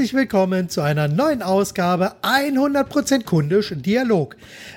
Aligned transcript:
Herzlich 0.00 0.16
willkommen 0.18 0.70
zu 0.70 0.80
einer 0.80 1.08
neuen 1.08 1.42
Ausgabe 1.42 2.14
100% 2.22 3.24
kundisch 3.24 3.74
Dialog. 3.76 4.34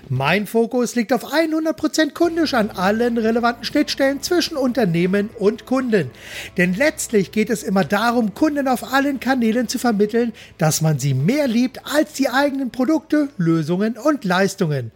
Mein 0.09 0.45
Fokus 0.45 0.95
liegt 0.95 1.13
auf 1.13 1.33
100% 1.33 2.11
kundisch 2.11 2.53
an 2.53 2.71
allen 2.71 3.17
relevanten 3.17 3.63
Schnittstellen 3.63 4.21
zwischen 4.21 4.57
Unternehmen 4.57 5.29
und 5.39 5.65
Kunden. 5.65 6.11
Denn 6.57 6.73
letztlich 6.73 7.31
geht 7.31 7.49
es 7.49 7.63
immer 7.63 7.85
darum, 7.85 8.33
Kunden 8.33 8.67
auf 8.67 8.91
allen 8.91 9.21
Kanälen 9.21 9.69
zu 9.69 9.79
vermitteln, 9.79 10.33
dass 10.57 10.81
man 10.81 10.99
sie 10.99 11.13
mehr 11.13 11.47
liebt 11.47 11.79
als 11.85 12.11
die 12.11 12.27
eigenen 12.27 12.71
Produkte, 12.71 13.29
Lösungen 13.37 13.97
und 13.97 14.25
Leistungen. 14.25 14.91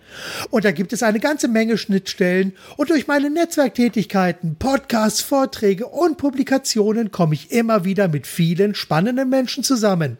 Und 0.49 0.65
da 0.65 0.71
gibt 0.71 0.93
es 0.93 1.03
eine 1.03 1.19
ganze 1.19 1.47
Menge 1.47 1.77
Schnittstellen 1.77 2.53
und 2.77 2.89
durch 2.89 3.07
meine 3.07 3.29
Netzwerktätigkeiten, 3.29 4.55
Podcasts, 4.57 5.21
Vorträge 5.21 5.87
und 5.87 6.17
Publikationen 6.17 7.11
komme 7.11 7.35
ich 7.35 7.51
immer 7.51 7.85
wieder 7.85 8.07
mit 8.07 8.27
vielen 8.27 8.75
spannenden 8.75 9.29
Menschen 9.29 9.63
zusammen. 9.63 10.17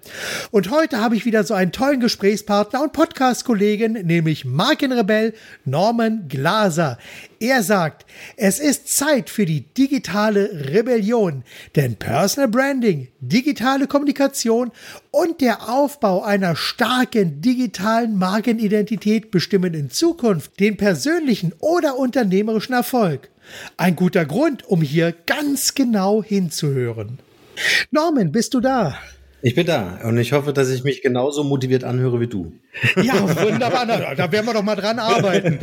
Und 0.51 0.71
heute 0.71 0.99
habe 0.99 1.15
ich 1.15 1.25
wieder 1.25 1.43
so 1.43 1.53
einen 1.53 1.71
tollen 1.71 1.99
Gesprächspartner 1.99 2.81
und 2.81 2.93
Podcast-Kollegen, 2.93 3.93
nämlich 3.93 4.45
Markenrebell 4.45 5.33
Norman 5.65 6.27
Glaser. 6.27 6.97
Er 7.39 7.61
sagt, 7.61 8.05
es 8.35 8.59
ist 8.59 8.87
Zeit 8.89 9.29
für 9.29 9.45
die 9.45 9.61
digitale 9.61 10.71
Rebellion, 10.73 11.43
denn 11.75 11.95
Personal 11.95 12.49
Branding, 12.49 13.09
digitale 13.19 13.85
Kommunikation 13.85 14.71
und 15.11 15.41
der 15.41 15.69
Aufbau 15.69 16.23
einer 16.23 16.55
starken 16.55 17.41
digitalen 17.41 18.17
Markenidentität 18.17 19.29
bestimmen 19.29 19.75
in 19.75 19.91
Zukunft 19.91 20.59
den 20.59 20.77
persönlichen 20.77 21.53
oder 21.59 21.97
unternehmerischen 21.97 22.73
Erfolg. 22.73 23.29
Ein 23.77 23.95
guter 23.95 24.25
Grund, 24.25 24.67
um 24.67 24.81
hier 24.81 25.13
ganz 25.27 25.75
genau 25.75 26.23
hinzuhören. 26.23 27.19
Norman, 27.91 28.31
bist 28.31 28.55
du 28.55 28.59
da? 28.59 28.97
Ich 29.43 29.53
bin 29.53 29.67
da 29.67 29.99
und 30.03 30.17
ich 30.17 30.33
hoffe, 30.33 30.51
dass 30.51 30.69
ich 30.69 30.83
mich 30.83 31.03
genauso 31.03 31.43
motiviert 31.43 31.83
anhöre 31.83 32.19
wie 32.19 32.27
du. 32.27 32.53
Ja, 32.95 33.21
wunderbar. 33.43 33.85
Na, 33.85 34.15
da 34.15 34.31
werden 34.31 34.47
wir 34.47 34.53
doch 34.53 34.63
mal 34.63 34.75
dran 34.75 34.97
arbeiten. 34.99 35.59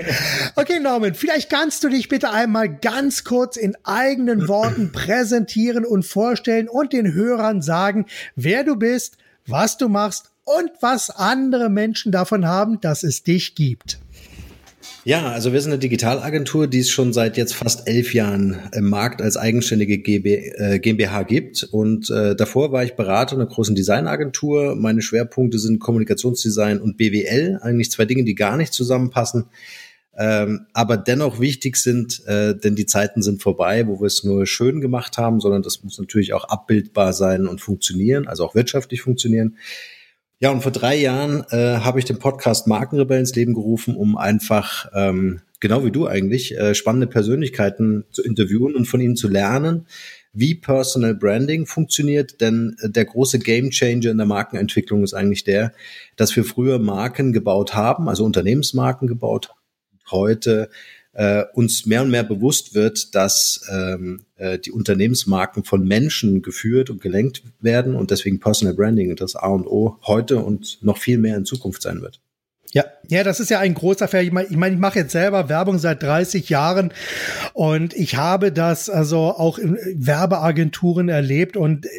Okay, 0.54 0.78
Norman, 0.78 1.14
vielleicht 1.14 1.50
kannst 1.50 1.82
du 1.82 1.88
dich 1.88 2.08
bitte 2.08 2.30
einmal 2.30 2.68
ganz 2.68 3.24
kurz 3.24 3.56
in 3.56 3.76
eigenen 3.82 4.46
Worten 4.46 4.92
präsentieren 4.92 5.84
und 5.84 6.06
vorstellen 6.06 6.68
und 6.68 6.92
den 6.92 7.12
Hörern 7.12 7.62
sagen, 7.62 8.06
wer 8.36 8.62
du 8.62 8.76
bist, 8.76 9.18
was 9.46 9.76
du 9.76 9.88
machst 9.88 10.30
und 10.44 10.70
was 10.80 11.10
andere 11.10 11.68
Menschen 11.68 12.12
davon 12.12 12.46
haben, 12.46 12.80
dass 12.80 13.02
es 13.02 13.24
dich 13.24 13.54
gibt. 13.56 13.98
Ja, 15.04 15.28
also 15.28 15.52
wir 15.52 15.60
sind 15.60 15.72
eine 15.72 15.78
Digitalagentur, 15.78 16.66
die 16.66 16.78
es 16.78 16.90
schon 16.90 17.12
seit 17.12 17.36
jetzt 17.36 17.54
fast 17.54 17.86
elf 17.86 18.14
Jahren 18.14 18.58
im 18.72 18.88
Markt 18.88 19.20
als 19.20 19.36
eigenständige 19.36 19.94
äh, 19.94 20.78
GmbH 20.78 21.22
gibt. 21.24 21.64
Und 21.64 22.10
äh, 22.10 22.34
davor 22.34 22.72
war 22.72 22.84
ich 22.84 22.94
Berater 22.94 23.36
einer 23.36 23.46
großen 23.46 23.74
Designagentur. 23.74 24.76
Meine 24.76 25.02
Schwerpunkte 25.02 25.58
sind 25.58 25.78
Kommunikationsdesign 25.78 26.80
und 26.80 26.96
BWL, 26.96 27.58
eigentlich 27.62 27.90
zwei 27.90 28.06
Dinge, 28.06 28.24
die 28.24 28.34
gar 28.34 28.56
nicht 28.56 28.72
zusammenpassen. 28.72 29.46
Ähm, 30.16 30.66
aber 30.72 30.96
dennoch 30.96 31.40
wichtig 31.40 31.76
sind, 31.76 32.24
äh, 32.26 32.56
denn 32.56 32.76
die 32.76 32.86
Zeiten 32.86 33.20
sind 33.20 33.42
vorbei, 33.42 33.86
wo 33.88 34.00
wir 34.00 34.06
es 34.06 34.22
nur 34.22 34.46
schön 34.46 34.80
gemacht 34.80 35.18
haben, 35.18 35.40
sondern 35.40 35.62
das 35.62 35.82
muss 35.82 35.98
natürlich 35.98 36.34
auch 36.34 36.44
abbildbar 36.44 37.12
sein 37.12 37.46
und 37.46 37.60
funktionieren, 37.60 38.28
also 38.28 38.44
auch 38.44 38.54
wirtschaftlich 38.54 39.02
funktionieren. 39.02 39.56
Ja, 40.40 40.50
und 40.50 40.62
vor 40.62 40.72
drei 40.72 40.96
Jahren 40.96 41.44
äh, 41.50 41.78
habe 41.78 42.00
ich 42.00 42.04
den 42.04 42.18
Podcast 42.18 42.66
Markenrebell 42.66 43.20
ins 43.20 43.34
Leben 43.34 43.54
gerufen, 43.54 43.96
um 43.96 44.16
einfach, 44.16 44.90
ähm, 44.92 45.40
genau 45.60 45.84
wie 45.84 45.92
du 45.92 46.06
eigentlich, 46.06 46.58
äh, 46.58 46.74
spannende 46.74 47.06
Persönlichkeiten 47.06 48.04
zu 48.10 48.22
interviewen 48.22 48.74
und 48.74 48.86
von 48.86 49.00
ihnen 49.00 49.16
zu 49.16 49.28
lernen, 49.28 49.86
wie 50.32 50.56
Personal 50.56 51.14
Branding 51.14 51.66
funktioniert. 51.66 52.40
Denn 52.40 52.76
äh, 52.82 52.90
der 52.90 53.04
große 53.04 53.38
Game 53.38 53.70
Changer 53.70 54.10
in 54.10 54.18
der 54.18 54.26
Markenentwicklung 54.26 55.04
ist 55.04 55.14
eigentlich 55.14 55.44
der, 55.44 55.72
dass 56.16 56.34
wir 56.34 56.44
früher 56.44 56.80
Marken 56.80 57.32
gebaut 57.32 57.74
haben, 57.74 58.08
also 58.08 58.24
Unternehmensmarken 58.24 59.06
gebaut 59.06 59.50
haben. 59.50 59.58
Heute 60.10 60.68
äh, 61.14 61.44
uns 61.54 61.86
mehr 61.86 62.02
und 62.02 62.10
mehr 62.10 62.24
bewusst 62.24 62.74
wird, 62.74 63.14
dass 63.14 63.66
ähm, 63.70 64.24
äh, 64.36 64.58
die 64.58 64.72
Unternehmensmarken 64.72 65.64
von 65.64 65.86
Menschen 65.86 66.42
geführt 66.42 66.90
und 66.90 67.00
gelenkt 67.00 67.42
werden 67.60 67.94
und 67.94 68.10
deswegen 68.10 68.40
Personal 68.40 68.74
Branding 68.74 69.14
das 69.16 69.36
A 69.36 69.48
und 69.48 69.66
O 69.66 69.98
heute 70.06 70.38
und 70.38 70.78
noch 70.82 70.98
viel 70.98 71.18
mehr 71.18 71.36
in 71.36 71.44
Zukunft 71.44 71.82
sein 71.82 72.02
wird. 72.02 72.20
Ja, 72.72 72.84
ja, 73.06 73.22
das 73.22 73.38
ist 73.38 73.50
ja 73.50 73.60
ein 73.60 73.74
großer 73.74 74.08
Fall. 74.08 74.24
Ich 74.24 74.32
meine, 74.32 74.48
ich, 74.48 74.56
mein, 74.56 74.74
ich 74.74 74.80
mache 74.80 74.98
jetzt 74.98 75.12
selber 75.12 75.48
Werbung 75.48 75.78
seit 75.78 76.02
30 76.02 76.48
Jahren 76.48 76.92
und 77.52 77.94
ich 77.94 78.16
habe 78.16 78.50
das 78.50 78.90
also 78.90 79.18
auch 79.18 79.58
in 79.58 79.78
Werbeagenturen 79.94 81.08
erlebt 81.08 81.56
und 81.56 81.86
äh, 81.86 81.90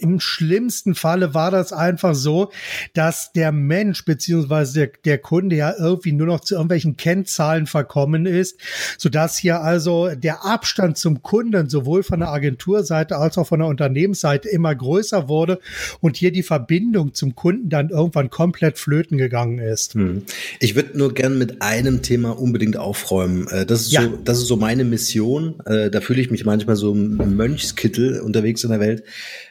im 0.00 0.20
schlimmsten 0.20 0.94
Falle 0.94 1.34
war 1.34 1.50
das 1.50 1.72
einfach 1.72 2.14
so, 2.14 2.50
dass 2.94 3.32
der 3.32 3.52
Mensch 3.52 4.04
beziehungsweise 4.04 4.72
der, 4.80 4.90
der 5.04 5.18
Kunde 5.18 5.56
ja 5.56 5.74
irgendwie 5.78 6.12
nur 6.12 6.26
noch 6.26 6.40
zu 6.40 6.54
irgendwelchen 6.54 6.96
Kennzahlen 6.96 7.66
verkommen 7.66 8.26
ist, 8.26 8.58
sodass 8.98 9.36
hier 9.36 9.60
also 9.60 10.08
der 10.14 10.44
Abstand 10.44 10.96
zum 10.98 11.22
Kunden 11.22 11.68
sowohl 11.68 12.02
von 12.02 12.20
der 12.20 12.30
Agenturseite 12.30 13.16
als 13.16 13.38
auch 13.38 13.46
von 13.46 13.60
der 13.60 13.68
Unternehmensseite 13.68 14.48
immer 14.48 14.74
größer 14.74 15.28
wurde 15.28 15.58
und 16.00 16.16
hier 16.16 16.32
die 16.32 16.42
Verbindung 16.42 17.14
zum 17.14 17.34
Kunden 17.34 17.68
dann 17.68 17.90
irgendwann 17.90 18.30
komplett 18.30 18.78
flöten 18.78 19.18
gegangen 19.18 19.58
ist. 19.58 19.94
Hm. 19.94 20.22
Ich 20.58 20.74
würde 20.74 20.96
nur 20.96 21.14
gern 21.14 21.38
mit 21.38 21.62
einem 21.62 22.02
Thema 22.02 22.38
unbedingt 22.38 22.76
aufräumen. 22.76 23.46
Äh, 23.48 23.66
das 23.66 23.82
ist, 23.82 23.92
ja. 23.92 24.02
so, 24.02 24.18
das 24.24 24.38
ist 24.38 24.46
so 24.46 24.56
meine 24.56 24.84
Mission. 24.84 25.60
Äh, 25.66 25.90
da 25.90 26.00
fühle 26.00 26.20
ich 26.20 26.30
mich 26.30 26.44
manchmal 26.44 26.76
so 26.76 26.92
im 26.92 27.36
Mönchskittel 27.36 28.20
unterwegs 28.20 28.64
in 28.64 28.70
der 28.70 28.80
Welt 28.80 29.04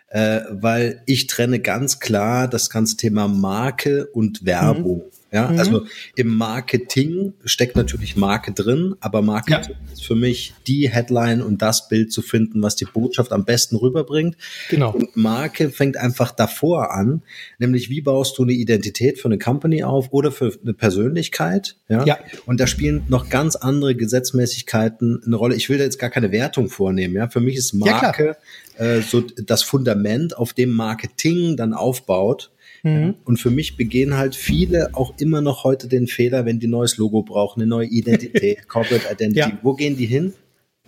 äh, 0.09 0.41
weil 0.49 1.01
ich 1.05 1.27
trenne 1.27 1.59
ganz 1.59 1.99
klar 1.99 2.47
das 2.47 2.69
ganze 2.69 2.97
Thema 2.97 3.27
Marke 3.27 4.07
und 4.07 4.45
Werbung. 4.45 4.97
Mhm. 4.97 5.18
Ja, 5.31 5.49
mhm. 5.49 5.59
also 5.59 5.85
im 6.15 6.35
Marketing 6.35 7.33
steckt 7.45 7.75
natürlich 7.75 8.15
Marke 8.15 8.51
drin, 8.51 8.95
aber 8.99 9.21
Marketing 9.21 9.75
ja. 9.75 9.93
ist 9.93 10.05
für 10.05 10.15
mich 10.15 10.53
die 10.65 10.89
Headline 10.89 11.41
und 11.41 11.61
das 11.61 11.87
Bild 11.87 12.11
zu 12.11 12.21
finden, 12.21 12.63
was 12.63 12.75
die 12.75 12.85
Botschaft 12.85 13.31
am 13.31 13.45
besten 13.45 13.75
rüberbringt. 13.75 14.37
Genau. 14.69 14.91
Und 14.91 15.15
Marke 15.15 15.69
fängt 15.69 15.97
einfach 15.97 16.31
davor 16.31 16.91
an, 16.93 17.21
nämlich 17.59 17.89
wie 17.89 18.01
baust 18.01 18.37
du 18.37 18.43
eine 18.43 18.53
Identität 18.53 19.19
für 19.19 19.27
eine 19.27 19.37
Company 19.37 19.83
auf 19.83 20.07
oder 20.11 20.31
für 20.31 20.57
eine 20.63 20.73
Persönlichkeit. 20.73 21.75
Ja. 21.89 22.05
ja. 22.05 22.17
Und 22.47 22.59
da 22.59 22.65
spielen 22.65 23.03
noch 23.07 23.29
ganz 23.29 23.55
andere 23.55 23.95
Gesetzmäßigkeiten 23.95 25.21
eine 25.25 25.35
Rolle. 25.35 25.55
Ich 25.55 25.69
will 25.69 25.77
da 25.77 25.83
jetzt 25.83 25.99
gar 25.99 26.09
keine 26.09 26.31
Wertung 26.31 26.69
vornehmen. 26.69 27.15
Ja, 27.15 27.29
für 27.29 27.39
mich 27.39 27.55
ist 27.55 27.73
Marke 27.73 28.37
ja, 28.79 28.85
äh, 28.85 29.01
so 29.01 29.21
das 29.21 29.61
Fundament, 29.61 30.35
auf 30.37 30.53
dem 30.53 30.71
Marketing 30.71 31.55
dann 31.55 31.73
aufbaut. 31.73 32.51
Mhm. 32.83 33.15
Und 33.25 33.37
für 33.37 33.49
mich 33.49 33.77
begehen 33.77 34.17
halt 34.17 34.35
viele 34.35 34.91
auch 34.93 35.13
immer 35.19 35.41
noch 35.41 35.63
heute 35.63 35.87
den 35.87 36.07
Fehler, 36.07 36.45
wenn 36.45 36.59
die 36.59 36.67
neues 36.67 36.97
Logo 36.97 37.23
brauchen, 37.23 37.61
eine 37.61 37.69
neue 37.69 37.87
Identität, 37.87 38.67
Corporate 38.67 39.05
Identity. 39.11 39.39
Ja. 39.39 39.59
Wo 39.61 39.73
gehen 39.73 39.97
die 39.97 40.05
hin? 40.05 40.33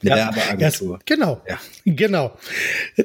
Werbeagentur. 0.02 1.00
Das, 1.00 1.06
genau, 1.06 1.42
ja. 1.48 1.58
genau. 1.86 2.38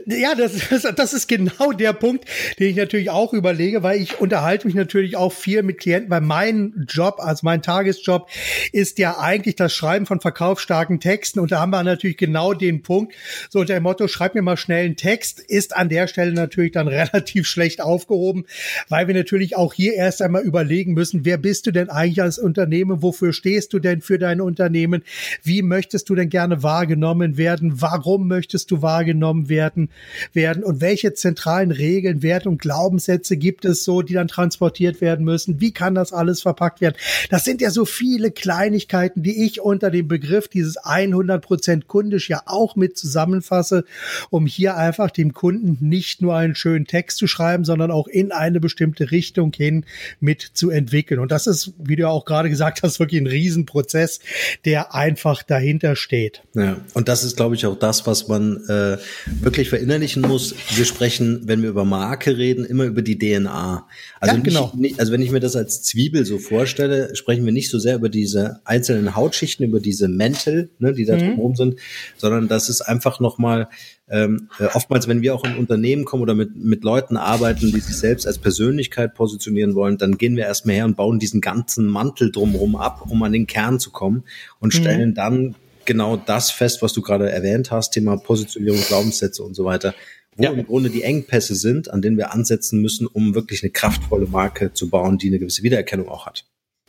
Ja, 0.06 0.34
das, 0.34 0.52
das, 0.70 0.94
das 0.94 1.12
ist 1.12 1.28
genau 1.28 1.72
der 1.72 1.92
Punkt, 1.92 2.24
den 2.58 2.70
ich 2.70 2.76
natürlich 2.76 3.10
auch 3.10 3.32
überlege, 3.32 3.82
weil 3.82 4.00
ich 4.00 4.20
unterhalte 4.20 4.66
mich 4.66 4.74
natürlich 4.74 5.16
auch 5.16 5.32
viel 5.32 5.62
mit 5.62 5.78
Klienten, 5.78 6.10
weil 6.10 6.20
mein 6.20 6.86
Job, 6.88 7.16
also 7.18 7.40
mein 7.42 7.62
Tagesjob, 7.62 8.28
ist 8.72 8.98
ja 8.98 9.18
eigentlich 9.18 9.56
das 9.56 9.74
Schreiben 9.74 10.06
von 10.06 10.20
verkaufsstarken 10.20 11.00
Texten 11.00 11.40
und 11.40 11.52
da 11.52 11.60
haben 11.60 11.70
wir 11.70 11.82
natürlich 11.82 12.16
genau 12.16 12.54
den 12.54 12.82
Punkt, 12.82 13.14
so 13.50 13.60
unter 13.60 13.74
dem 13.74 13.82
Motto, 13.82 14.08
schreib 14.08 14.34
mir 14.34 14.42
mal 14.42 14.56
schnell 14.56 14.86
einen 14.86 14.96
Text, 14.96 15.40
ist 15.40 15.76
an 15.76 15.88
der 15.88 16.06
Stelle 16.06 16.32
natürlich 16.32 16.72
dann 16.72 16.88
relativ 16.96 17.46
schlecht 17.46 17.80
aufgehoben, 17.80 18.46
weil 18.88 19.06
wir 19.06 19.14
natürlich 19.14 19.56
auch 19.56 19.74
hier 19.74 19.94
erst 19.94 20.22
einmal 20.22 20.42
überlegen 20.42 20.94
müssen, 20.94 21.24
wer 21.24 21.38
bist 21.38 21.66
du 21.66 21.70
denn 21.70 21.90
eigentlich 21.90 22.22
als 22.22 22.38
Unternehmen, 22.38 23.02
wofür 23.02 23.32
stehst 23.32 23.72
du 23.72 23.78
denn 23.78 24.00
für 24.00 24.18
dein 24.18 24.40
Unternehmen, 24.40 25.02
wie 25.42 25.62
möchtest 25.62 26.08
du 26.08 26.14
denn 26.14 26.28
gerne 26.28 26.62
wahrnehmen, 26.62 26.85
wahrgenommen 26.86 27.36
werden? 27.36 27.80
Warum 27.82 28.28
möchtest 28.28 28.70
du 28.70 28.80
wahrgenommen 28.80 29.48
werden, 29.48 29.88
werden? 30.32 30.62
Und 30.62 30.80
welche 30.80 31.14
zentralen 31.14 31.72
Regeln, 31.72 32.22
Werte 32.22 32.48
und 32.48 32.60
Glaubenssätze 32.60 33.36
gibt 33.36 33.64
es 33.64 33.82
so, 33.82 34.02
die 34.02 34.14
dann 34.14 34.28
transportiert 34.28 35.00
werden 35.00 35.24
müssen? 35.24 35.60
Wie 35.60 35.72
kann 35.72 35.96
das 35.96 36.12
alles 36.12 36.42
verpackt 36.42 36.80
werden? 36.80 36.94
Das 37.28 37.42
sind 37.42 37.60
ja 37.60 37.70
so 37.70 37.84
viele 37.84 38.30
Kleinigkeiten, 38.30 39.24
die 39.24 39.44
ich 39.44 39.60
unter 39.60 39.90
dem 39.90 40.06
Begriff 40.06 40.46
dieses 40.46 40.78
100% 40.78 41.86
kundisch 41.86 42.28
ja 42.28 42.42
auch 42.46 42.76
mit 42.76 42.96
zusammenfasse, 42.96 43.84
um 44.30 44.46
hier 44.46 44.76
einfach 44.76 45.10
dem 45.10 45.32
Kunden 45.32 45.78
nicht 45.80 46.22
nur 46.22 46.36
einen 46.36 46.54
schönen 46.54 46.86
Text 46.86 47.18
zu 47.18 47.26
schreiben, 47.26 47.64
sondern 47.64 47.90
auch 47.90 48.06
in 48.06 48.30
eine 48.30 48.60
bestimmte 48.60 49.10
Richtung 49.10 49.52
hin 49.52 49.84
mit 50.20 50.40
zu 50.40 50.70
entwickeln. 50.70 51.18
Und 51.18 51.32
das 51.32 51.48
ist, 51.48 51.72
wie 51.78 51.96
du 51.96 52.08
auch 52.08 52.24
gerade 52.24 52.48
gesagt 52.48 52.84
hast, 52.84 53.00
wirklich 53.00 53.20
ein 53.20 53.26
Riesenprozess, 53.26 54.20
der 54.64 54.94
einfach 54.94 55.42
dahinter 55.42 55.96
steht. 55.96 56.42
Ja. 56.54 56.75
Ja, 56.76 56.84
und 56.94 57.08
das 57.08 57.24
ist, 57.24 57.36
glaube 57.36 57.54
ich, 57.54 57.66
auch 57.66 57.78
das, 57.78 58.06
was 58.06 58.28
man 58.28 58.64
äh, 58.68 58.98
wirklich 59.40 59.68
verinnerlichen 59.68 60.22
muss. 60.22 60.54
Wir 60.74 60.84
sprechen, 60.84 61.42
wenn 61.44 61.62
wir 61.62 61.70
über 61.70 61.84
Marke 61.84 62.36
reden, 62.36 62.64
immer 62.64 62.84
über 62.84 63.02
die 63.02 63.18
DNA. 63.18 63.86
Also, 64.20 64.36
ja, 64.36 64.42
genau. 64.42 64.64
nicht, 64.66 64.76
nicht, 64.76 65.00
also 65.00 65.12
wenn 65.12 65.22
ich 65.22 65.30
mir 65.30 65.40
das 65.40 65.56
als 65.56 65.82
Zwiebel 65.82 66.24
so 66.24 66.38
vorstelle, 66.38 67.14
sprechen 67.16 67.44
wir 67.44 67.52
nicht 67.52 67.70
so 67.70 67.78
sehr 67.78 67.96
über 67.96 68.08
diese 68.08 68.60
einzelnen 68.64 69.14
Hautschichten, 69.14 69.66
über 69.66 69.80
diese 69.80 70.08
Mäntel, 70.08 70.70
ne, 70.78 70.92
die 70.92 71.04
da 71.04 71.16
mhm. 71.16 71.20
drumherum 71.20 71.56
sind, 71.56 71.76
sondern 72.16 72.48
das 72.48 72.68
ist 72.68 72.82
einfach 72.82 73.20
nochmal 73.20 73.68
ähm, 74.08 74.48
äh, 74.60 74.66
oftmals, 74.66 75.08
wenn 75.08 75.22
wir 75.22 75.34
auch 75.34 75.44
in 75.44 75.56
Unternehmen 75.56 76.04
kommen 76.04 76.22
oder 76.22 76.34
mit, 76.34 76.54
mit 76.54 76.84
Leuten 76.84 77.16
arbeiten, 77.16 77.72
die 77.72 77.80
sich 77.80 77.96
selbst 77.96 78.26
als 78.26 78.38
Persönlichkeit 78.38 79.14
positionieren 79.14 79.74
wollen, 79.74 79.98
dann 79.98 80.16
gehen 80.16 80.36
wir 80.36 80.44
erstmal 80.44 80.76
her 80.76 80.84
und 80.84 80.96
bauen 80.96 81.18
diesen 81.18 81.40
ganzen 81.40 81.86
Mantel 81.86 82.30
drumherum 82.30 82.76
ab, 82.76 83.06
um 83.08 83.22
an 83.24 83.32
den 83.32 83.48
Kern 83.48 83.80
zu 83.80 83.90
kommen 83.90 84.22
und 84.60 84.72
mhm. 84.74 84.78
stellen 84.78 85.14
dann 85.14 85.56
genau 85.86 86.16
das 86.16 86.50
fest, 86.50 86.82
was 86.82 86.92
du 86.92 87.02
gerade 87.02 87.30
erwähnt 87.30 87.70
hast, 87.70 87.90
Thema 87.90 88.16
Positionierung, 88.16 88.80
Glaubenssätze 88.80 89.42
und 89.42 89.54
so 89.54 89.64
weiter, 89.64 89.94
wo 90.36 90.44
ja. 90.44 90.50
im 90.50 90.66
Grunde 90.66 90.90
die 90.90 91.02
Engpässe 91.02 91.54
sind, 91.54 91.90
an 91.90 92.02
denen 92.02 92.18
wir 92.18 92.32
ansetzen 92.32 92.82
müssen, 92.82 93.06
um 93.06 93.34
wirklich 93.34 93.62
eine 93.62 93.70
kraftvolle 93.70 94.26
Marke 94.26 94.72
zu 94.72 94.90
bauen, 94.90 95.18
die 95.18 95.28
eine 95.28 95.38
gewisse 95.38 95.62
Wiedererkennung 95.62 96.08
auch 96.08 96.26
hat. 96.26 96.44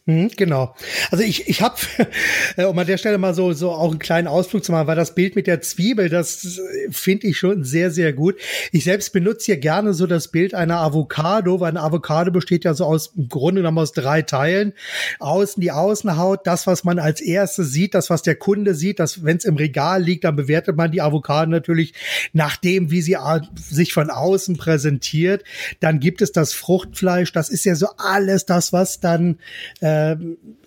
Mhm, 0.07 0.31
genau. 0.37 0.73
Also 1.11 1.25
ich, 1.25 1.49
ich 1.49 1.61
habe, 1.61 1.75
äh, 2.55 2.63
um 2.63 2.79
an 2.79 2.87
der 2.87 2.97
Stelle 2.97 3.17
mal 3.17 3.33
so, 3.33 3.51
so 3.51 3.71
auch 3.71 3.91
einen 3.91 3.99
kleinen 3.99 4.29
Ausflug 4.29 4.63
zu 4.63 4.71
machen, 4.71 4.87
weil 4.87 4.95
das 4.95 5.13
Bild 5.13 5.35
mit 5.35 5.47
der 5.47 5.59
Zwiebel, 5.59 6.07
das 6.07 6.61
finde 6.89 7.27
ich 7.27 7.37
schon 7.37 7.65
sehr, 7.65 7.91
sehr 7.91 8.13
gut. 8.13 8.37
Ich 8.71 8.85
selbst 8.85 9.11
benutze 9.11 9.47
hier 9.47 9.57
gerne 9.57 9.93
so 9.93 10.07
das 10.07 10.29
Bild 10.29 10.53
einer 10.53 10.77
Avocado, 10.77 11.59
weil 11.59 11.71
eine 11.71 11.81
Avocado 11.81 12.31
besteht 12.31 12.63
ja 12.63 12.73
so 12.73 12.85
aus, 12.85 13.11
im 13.17 13.27
Grunde 13.27 13.59
genommen 13.59 13.79
aus 13.79 13.91
drei 13.91 14.21
Teilen. 14.21 14.71
Außen 15.19 15.59
die 15.59 15.71
Außenhaut, 15.71 16.47
das, 16.47 16.67
was 16.67 16.85
man 16.85 16.99
als 16.99 17.19
erstes 17.19 17.73
sieht, 17.73 17.93
das, 17.93 18.09
was 18.09 18.21
der 18.21 18.35
Kunde 18.35 18.75
sieht, 18.75 19.01
dass 19.01 19.25
wenn 19.25 19.35
es 19.35 19.43
im 19.43 19.57
Regal 19.57 20.01
liegt, 20.01 20.23
dann 20.23 20.37
bewertet 20.37 20.77
man 20.77 20.89
die 20.89 21.01
Avocado 21.01 21.51
natürlich 21.51 21.93
nach 22.31 22.55
dem, 22.55 22.91
wie 22.91 23.01
sie 23.01 23.17
sich 23.69 23.91
von 23.91 24.09
außen 24.09 24.55
präsentiert. 24.55 25.43
Dann 25.81 25.99
gibt 25.99 26.21
es 26.21 26.31
das 26.31 26.53
Fruchtfleisch, 26.53 27.33
das 27.33 27.49
ist 27.49 27.65
ja 27.65 27.75
so 27.75 27.87
alles 27.97 28.45
das, 28.45 28.71
was 28.71 29.01
dann 29.01 29.39
äh, 29.81 29.96
äh, 29.97 30.17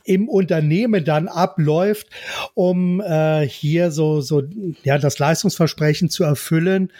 im 0.04 0.28
Unternehmen 0.28 1.04
dann 1.04 1.28
abläuft, 1.28 2.08
um 2.54 3.00
äh, 3.00 3.46
hier 3.46 3.90
so, 3.90 4.20
so 4.20 4.42
ja, 4.82 4.98
das 4.98 5.18
Leistungsversprechen 5.18 6.10
zu 6.10 6.24
erfüllen. 6.24 6.90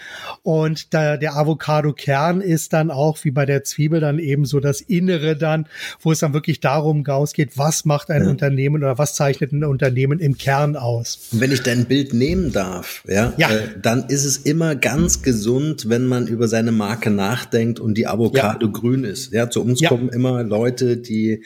Und 0.43 0.95
da, 0.95 1.17
der 1.17 1.37
Avocado-Kern 1.37 2.41
ist 2.41 2.73
dann 2.73 2.91
auch 2.91 3.19
wie 3.25 3.31
bei 3.31 3.47
der 3.47 3.65
Zwiebel 3.65 4.01
dann 4.01 4.19
eben 4.19 4.45
so 4.45 4.61
das 4.61 4.81
Innere 4.81 5.37
dann, 5.37 5.67
wo 6.01 6.13
es 6.13 6.21
dann 6.21 6.35
wirklich 6.35 6.61
darum 6.61 7.05
geht, 7.05 7.59
was 7.59 7.85
macht 7.85 8.11
ein 8.11 8.25
ja. 8.25 8.31
Unternehmen 8.31 8.83
oder 8.83 8.99
was 8.99 9.15
zeichnet 9.15 9.53
ein 9.53 9.65
Unternehmen 9.65 10.19
im 10.19 10.39
Kern 10.39 10.77
aus. 10.77 11.29
Wenn 11.33 11.51
ich 11.51 11.63
dein 11.63 11.87
Bild 11.87 12.13
nehmen 12.13 12.53
darf, 12.53 13.03
ja, 13.09 13.33
ja. 13.37 13.51
Äh, 13.51 13.69
dann 13.81 14.05
ist 14.09 14.25
es 14.25 14.37
immer 14.37 14.77
ganz 14.77 15.23
gesund, 15.23 15.89
wenn 15.89 16.07
man 16.07 16.27
über 16.27 16.49
seine 16.49 16.73
Marke 16.73 17.11
nachdenkt 17.11 17.81
und 17.81 17.95
die 17.99 18.07
Avocado 18.07 18.67
ja. 18.67 18.73
grün 18.73 19.05
ist. 19.05 19.33
Ja, 19.33 19.51
zu 19.51 19.63
uns 19.63 19.83
kommen 19.83 20.09
immer 20.11 20.43
Leute, 20.43 20.97
die 20.97 21.43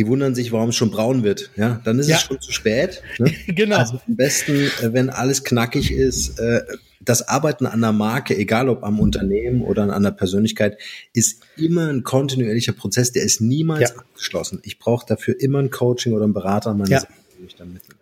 die 0.00 0.06
wundern 0.06 0.34
sich, 0.34 0.50
warum 0.50 0.70
es 0.70 0.76
schon 0.76 0.90
braun 0.90 1.24
wird. 1.24 1.50
Ja, 1.56 1.78
dann 1.84 1.98
ist 1.98 2.08
ja. 2.08 2.16
es 2.16 2.22
schon 2.22 2.40
zu 2.40 2.52
spät. 2.52 3.02
Ne? 3.18 3.34
genau. 3.48 3.76
Also 3.76 4.00
am 4.08 4.16
besten, 4.16 4.54
äh, 4.80 4.94
wenn 4.94 5.10
alles 5.10 5.44
knackig 5.44 5.92
ist, 5.92 6.38
äh, 6.38 6.62
das 7.00 7.28
Arbeiten 7.28 7.66
an 7.66 7.82
der 7.82 7.92
Marke, 7.92 8.34
egal 8.34 8.70
ob 8.70 8.82
am 8.82 8.98
Unternehmen 8.98 9.60
oder 9.60 9.82
an 9.82 9.90
einer 9.90 10.10
Persönlichkeit, 10.10 10.78
ist 11.12 11.42
immer 11.58 11.88
ein 11.88 12.02
kontinuierlicher 12.02 12.72
Prozess, 12.72 13.12
der 13.12 13.24
ist 13.24 13.42
niemals 13.42 13.90
ja. 13.90 13.96
abgeschlossen. 13.98 14.60
Ich 14.64 14.78
brauche 14.78 15.04
dafür 15.06 15.38
immer 15.38 15.58
ein 15.58 15.68
Coaching 15.68 16.14
oder 16.14 16.24
einen 16.24 16.32
Berater 16.32 16.70
an 16.70 16.78
meiner 16.78 16.90
ja. 16.90 17.00
Seite, 17.00 17.12
mich 17.38 17.56
dann 17.56 17.74
mittelt. 17.74 17.99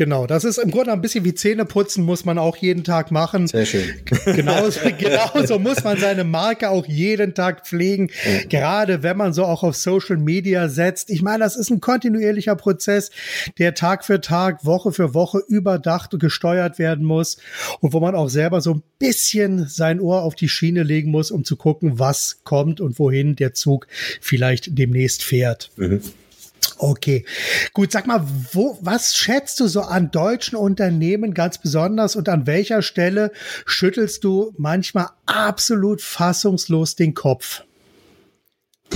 Genau, 0.00 0.26
das 0.26 0.44
ist 0.44 0.56
im 0.56 0.70
Grunde 0.70 0.94
ein 0.94 1.02
bisschen 1.02 1.26
wie 1.26 1.34
Zähne 1.34 1.66
putzen, 1.66 2.06
muss 2.06 2.24
man 2.24 2.38
auch 2.38 2.56
jeden 2.56 2.84
Tag 2.84 3.10
machen. 3.10 3.46
Sehr 3.46 3.66
schön. 3.66 3.84
Genauso, 4.24 4.80
genauso 4.96 5.58
muss 5.58 5.84
man 5.84 5.98
seine 5.98 6.24
Marke 6.24 6.70
auch 6.70 6.86
jeden 6.86 7.34
Tag 7.34 7.66
pflegen, 7.66 8.08
ja. 8.24 8.48
gerade 8.48 9.02
wenn 9.02 9.18
man 9.18 9.34
so 9.34 9.44
auch 9.44 9.62
auf 9.62 9.76
Social 9.76 10.16
Media 10.16 10.70
setzt. 10.70 11.10
Ich 11.10 11.20
meine, 11.20 11.40
das 11.40 11.54
ist 11.54 11.68
ein 11.68 11.82
kontinuierlicher 11.82 12.56
Prozess, 12.56 13.10
der 13.58 13.74
Tag 13.74 14.06
für 14.06 14.22
Tag, 14.22 14.64
Woche 14.64 14.90
für 14.92 15.12
Woche 15.12 15.42
überdacht 15.46 16.14
und 16.14 16.20
gesteuert 16.20 16.78
werden 16.78 17.04
muss 17.04 17.36
und 17.80 17.92
wo 17.92 18.00
man 18.00 18.14
auch 18.14 18.30
selber 18.30 18.62
so 18.62 18.76
ein 18.76 18.82
bisschen 18.98 19.66
sein 19.68 20.00
Ohr 20.00 20.22
auf 20.22 20.34
die 20.34 20.48
Schiene 20.48 20.82
legen 20.82 21.10
muss, 21.10 21.30
um 21.30 21.44
zu 21.44 21.56
gucken, 21.56 21.98
was 21.98 22.40
kommt 22.44 22.80
und 22.80 22.98
wohin 22.98 23.36
der 23.36 23.52
Zug 23.52 23.86
vielleicht 24.22 24.78
demnächst 24.78 25.22
fährt. 25.22 25.70
Mhm. 25.76 26.00
Okay, 26.82 27.26
gut. 27.74 27.92
Sag 27.92 28.06
mal, 28.06 28.26
wo, 28.52 28.78
was 28.80 29.14
schätzt 29.14 29.60
du 29.60 29.66
so 29.66 29.82
an 29.82 30.10
deutschen 30.10 30.56
Unternehmen 30.56 31.34
ganz 31.34 31.58
besonders 31.58 32.16
und 32.16 32.30
an 32.30 32.46
welcher 32.46 32.80
Stelle 32.80 33.32
schüttelst 33.66 34.24
du 34.24 34.54
manchmal 34.56 35.08
absolut 35.26 36.00
fassungslos 36.00 36.96
den 36.96 37.12
Kopf? 37.12 37.64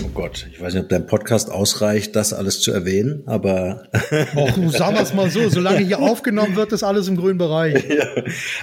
Oh 0.02 0.08
Gott, 0.14 0.48
ich 0.50 0.60
weiß 0.60 0.72
nicht, 0.72 0.84
ob 0.84 0.88
dein 0.88 1.06
Podcast 1.06 1.50
ausreicht, 1.50 2.16
das 2.16 2.32
alles 2.32 2.60
zu 2.60 2.72
erwähnen, 2.72 3.22
aber. 3.26 3.88
Och, 4.34 4.56
sagen 4.72 4.96
wir 4.96 5.02
es 5.02 5.12
mal 5.12 5.28
so, 5.28 5.50
solange 5.50 5.84
hier 5.84 6.00
aufgenommen 6.00 6.56
wird, 6.56 6.72
ist 6.72 6.82
alles 6.82 7.06
im 7.08 7.16
grünen 7.16 7.38
Bereich. 7.38 7.84
Ja, 7.94 8.06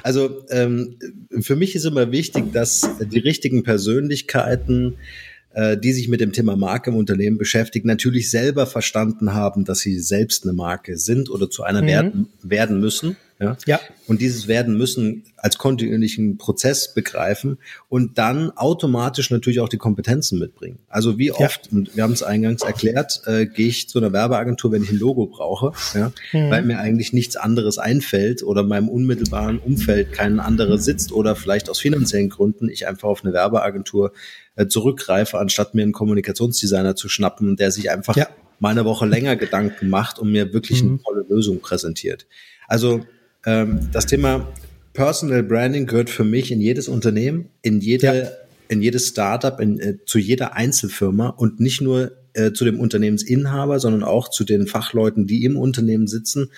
also 0.01 0.43
ähm, 0.49 0.97
für 1.41 1.55
mich 1.55 1.75
ist 1.75 1.85
immer 1.85 2.11
wichtig, 2.11 2.51
dass 2.53 2.89
die 2.99 3.19
richtigen 3.19 3.63
Persönlichkeiten 3.63 4.97
äh, 5.53 5.77
die 5.77 5.93
sich 5.93 6.07
mit 6.07 6.21
dem 6.21 6.31
Thema 6.31 6.55
Marke 6.55 6.91
im 6.91 6.95
Unternehmen 6.95 7.37
beschäftigen, 7.37 7.87
natürlich 7.87 8.29
selber 8.29 8.65
verstanden 8.65 9.33
haben, 9.33 9.65
dass 9.65 9.79
sie 9.79 9.99
selbst 9.99 10.43
eine 10.43 10.53
Marke 10.53 10.97
sind 10.97 11.29
oder 11.29 11.49
zu 11.49 11.63
einer 11.63 11.81
mhm. 11.81 11.87
werden, 11.87 12.27
werden 12.41 12.79
müssen. 12.79 13.17
Ja? 13.41 13.57
ja. 13.65 13.79
Und 14.07 14.21
dieses 14.21 14.47
werden 14.47 14.77
müssen 14.77 15.23
als 15.35 15.57
kontinuierlichen 15.57 16.37
Prozess 16.37 16.93
begreifen 16.93 17.57
und 17.89 18.19
dann 18.19 18.51
automatisch 18.51 19.31
natürlich 19.31 19.59
auch 19.59 19.69
die 19.69 19.77
Kompetenzen 19.77 20.37
mitbringen. 20.37 20.77
Also 20.87 21.17
wie 21.17 21.31
oft, 21.31 21.67
ja. 21.71 21.77
und 21.77 21.95
wir 21.95 22.03
haben 22.03 22.13
es 22.13 22.21
eingangs 22.21 22.61
erklärt, 22.61 23.21
äh, 23.25 23.47
gehe 23.47 23.67
ich 23.67 23.89
zu 23.89 23.97
einer 23.97 24.13
Werbeagentur, 24.13 24.71
wenn 24.71 24.83
ich 24.83 24.91
ein 24.91 24.99
Logo 24.99 25.25
brauche, 25.25 25.73
ja, 25.95 26.11
mhm. 26.31 26.51
weil 26.51 26.61
mir 26.63 26.77
eigentlich 26.79 27.13
nichts 27.13 27.35
anderes 27.35 27.79
einfällt 27.79 28.43
oder 28.43 28.61
in 28.61 28.67
meinem 28.67 28.89
unmittelbaren 28.89 29.57
Umfeld 29.57 30.13
kein 30.13 30.39
anderer 30.39 30.77
sitzt 30.77 31.11
oder 31.11 31.35
vielleicht 31.35 31.69
aus 31.69 31.79
finanziellen 31.79 32.29
Gründen 32.29 32.69
ich 32.69 32.87
einfach 32.87 33.09
auf 33.09 33.23
eine 33.23 33.33
Werbeagentur 33.33 34.13
äh, 34.55 34.67
zurückgreife, 34.67 35.39
anstatt 35.39 35.73
mir 35.73 35.81
einen 35.81 35.93
Kommunikationsdesigner 35.93 36.95
zu 36.95 37.09
schnappen, 37.09 37.55
der 37.55 37.71
sich 37.71 37.89
einfach 37.89 38.15
ja. 38.15 38.27
mal 38.59 38.69
eine 38.69 38.85
Woche 38.85 39.07
länger 39.07 39.35
Gedanken 39.35 39.89
macht 39.89 40.19
und 40.19 40.31
mir 40.31 40.53
wirklich 40.53 40.83
mhm. 40.83 40.89
eine 40.89 41.01
tolle 41.01 41.25
Lösung 41.27 41.59
präsentiert. 41.61 42.27
Also 42.67 43.01
ähm, 43.45 43.89
das 43.91 44.05
Thema 44.05 44.47
Personal 44.93 45.43
Branding 45.43 45.87
gehört 45.87 46.09
für 46.09 46.23
mich 46.23 46.51
in 46.51 46.61
jedes 46.61 46.87
Unternehmen, 46.87 47.49
in 47.61 47.79
jede, 47.79 48.05
ja. 48.05 48.29
in 48.67 48.81
jedes 48.81 49.07
Startup, 49.07 49.59
in, 49.59 49.79
äh, 49.79 49.97
zu 50.05 50.19
jeder 50.19 50.55
Einzelfirma 50.55 51.29
und 51.29 51.59
nicht 51.59 51.81
nur 51.81 52.11
äh, 52.33 52.51
zu 52.51 52.65
dem 52.65 52.79
Unternehmensinhaber, 52.79 53.79
sondern 53.79 54.03
auch 54.03 54.29
zu 54.29 54.43
den 54.43 54.67
Fachleuten, 54.67 55.27
die 55.27 55.43
im 55.43 55.57
Unternehmen 55.57 56.07
sitzen, 56.07 56.51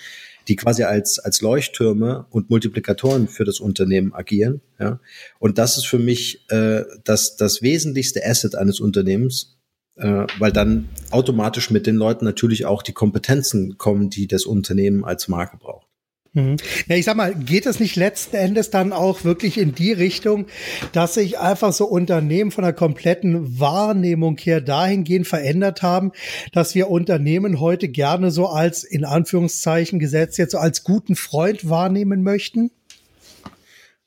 die 0.48 0.56
quasi 0.56 0.82
als, 0.82 1.18
als 1.18 1.40
Leuchttürme 1.40 2.26
und 2.30 2.50
Multiplikatoren 2.50 3.28
für 3.28 3.44
das 3.44 3.60
Unternehmen 3.60 4.12
agieren. 4.12 4.60
Ja? 4.78 5.00
Und 5.38 5.58
das 5.58 5.76
ist 5.78 5.86
für 5.86 5.98
mich 5.98 6.44
äh, 6.50 6.84
das, 7.04 7.36
das 7.36 7.62
wesentlichste 7.62 8.24
Asset 8.24 8.54
eines 8.54 8.80
Unternehmens, 8.80 9.56
äh, 9.96 10.26
weil 10.38 10.52
dann 10.52 10.88
automatisch 11.10 11.70
mit 11.70 11.86
den 11.86 11.96
Leuten 11.96 12.24
natürlich 12.24 12.66
auch 12.66 12.82
die 12.82 12.92
Kompetenzen 12.92 13.78
kommen, 13.78 14.10
die 14.10 14.26
das 14.26 14.44
Unternehmen 14.44 15.04
als 15.04 15.28
Marke 15.28 15.56
braucht. 15.56 15.86
Mhm. 16.34 16.56
Ja, 16.88 16.96
ich 16.96 17.04
sag 17.04 17.16
mal, 17.16 17.32
geht 17.34 17.64
es 17.64 17.78
nicht 17.78 17.94
letzten 17.94 18.34
Endes 18.36 18.70
dann 18.70 18.92
auch 18.92 19.22
wirklich 19.22 19.56
in 19.56 19.74
die 19.74 19.92
Richtung, 19.92 20.46
dass 20.92 21.14
sich 21.14 21.38
einfach 21.38 21.72
so 21.72 21.86
Unternehmen 21.86 22.50
von 22.50 22.64
der 22.64 22.72
kompletten 22.72 23.60
Wahrnehmung 23.60 24.36
her 24.38 24.60
dahingehend 24.60 25.28
verändert 25.28 25.82
haben, 25.82 26.10
dass 26.52 26.74
wir 26.74 26.90
Unternehmen 26.90 27.60
heute 27.60 27.88
gerne 27.88 28.32
so 28.32 28.48
als, 28.48 28.82
in 28.82 29.04
Anführungszeichen 29.04 30.00
gesetzt, 30.00 30.36
jetzt 30.38 30.52
so 30.52 30.58
als 30.58 30.82
guten 30.82 31.14
Freund 31.14 31.68
wahrnehmen 31.68 32.24
möchten? 32.24 32.72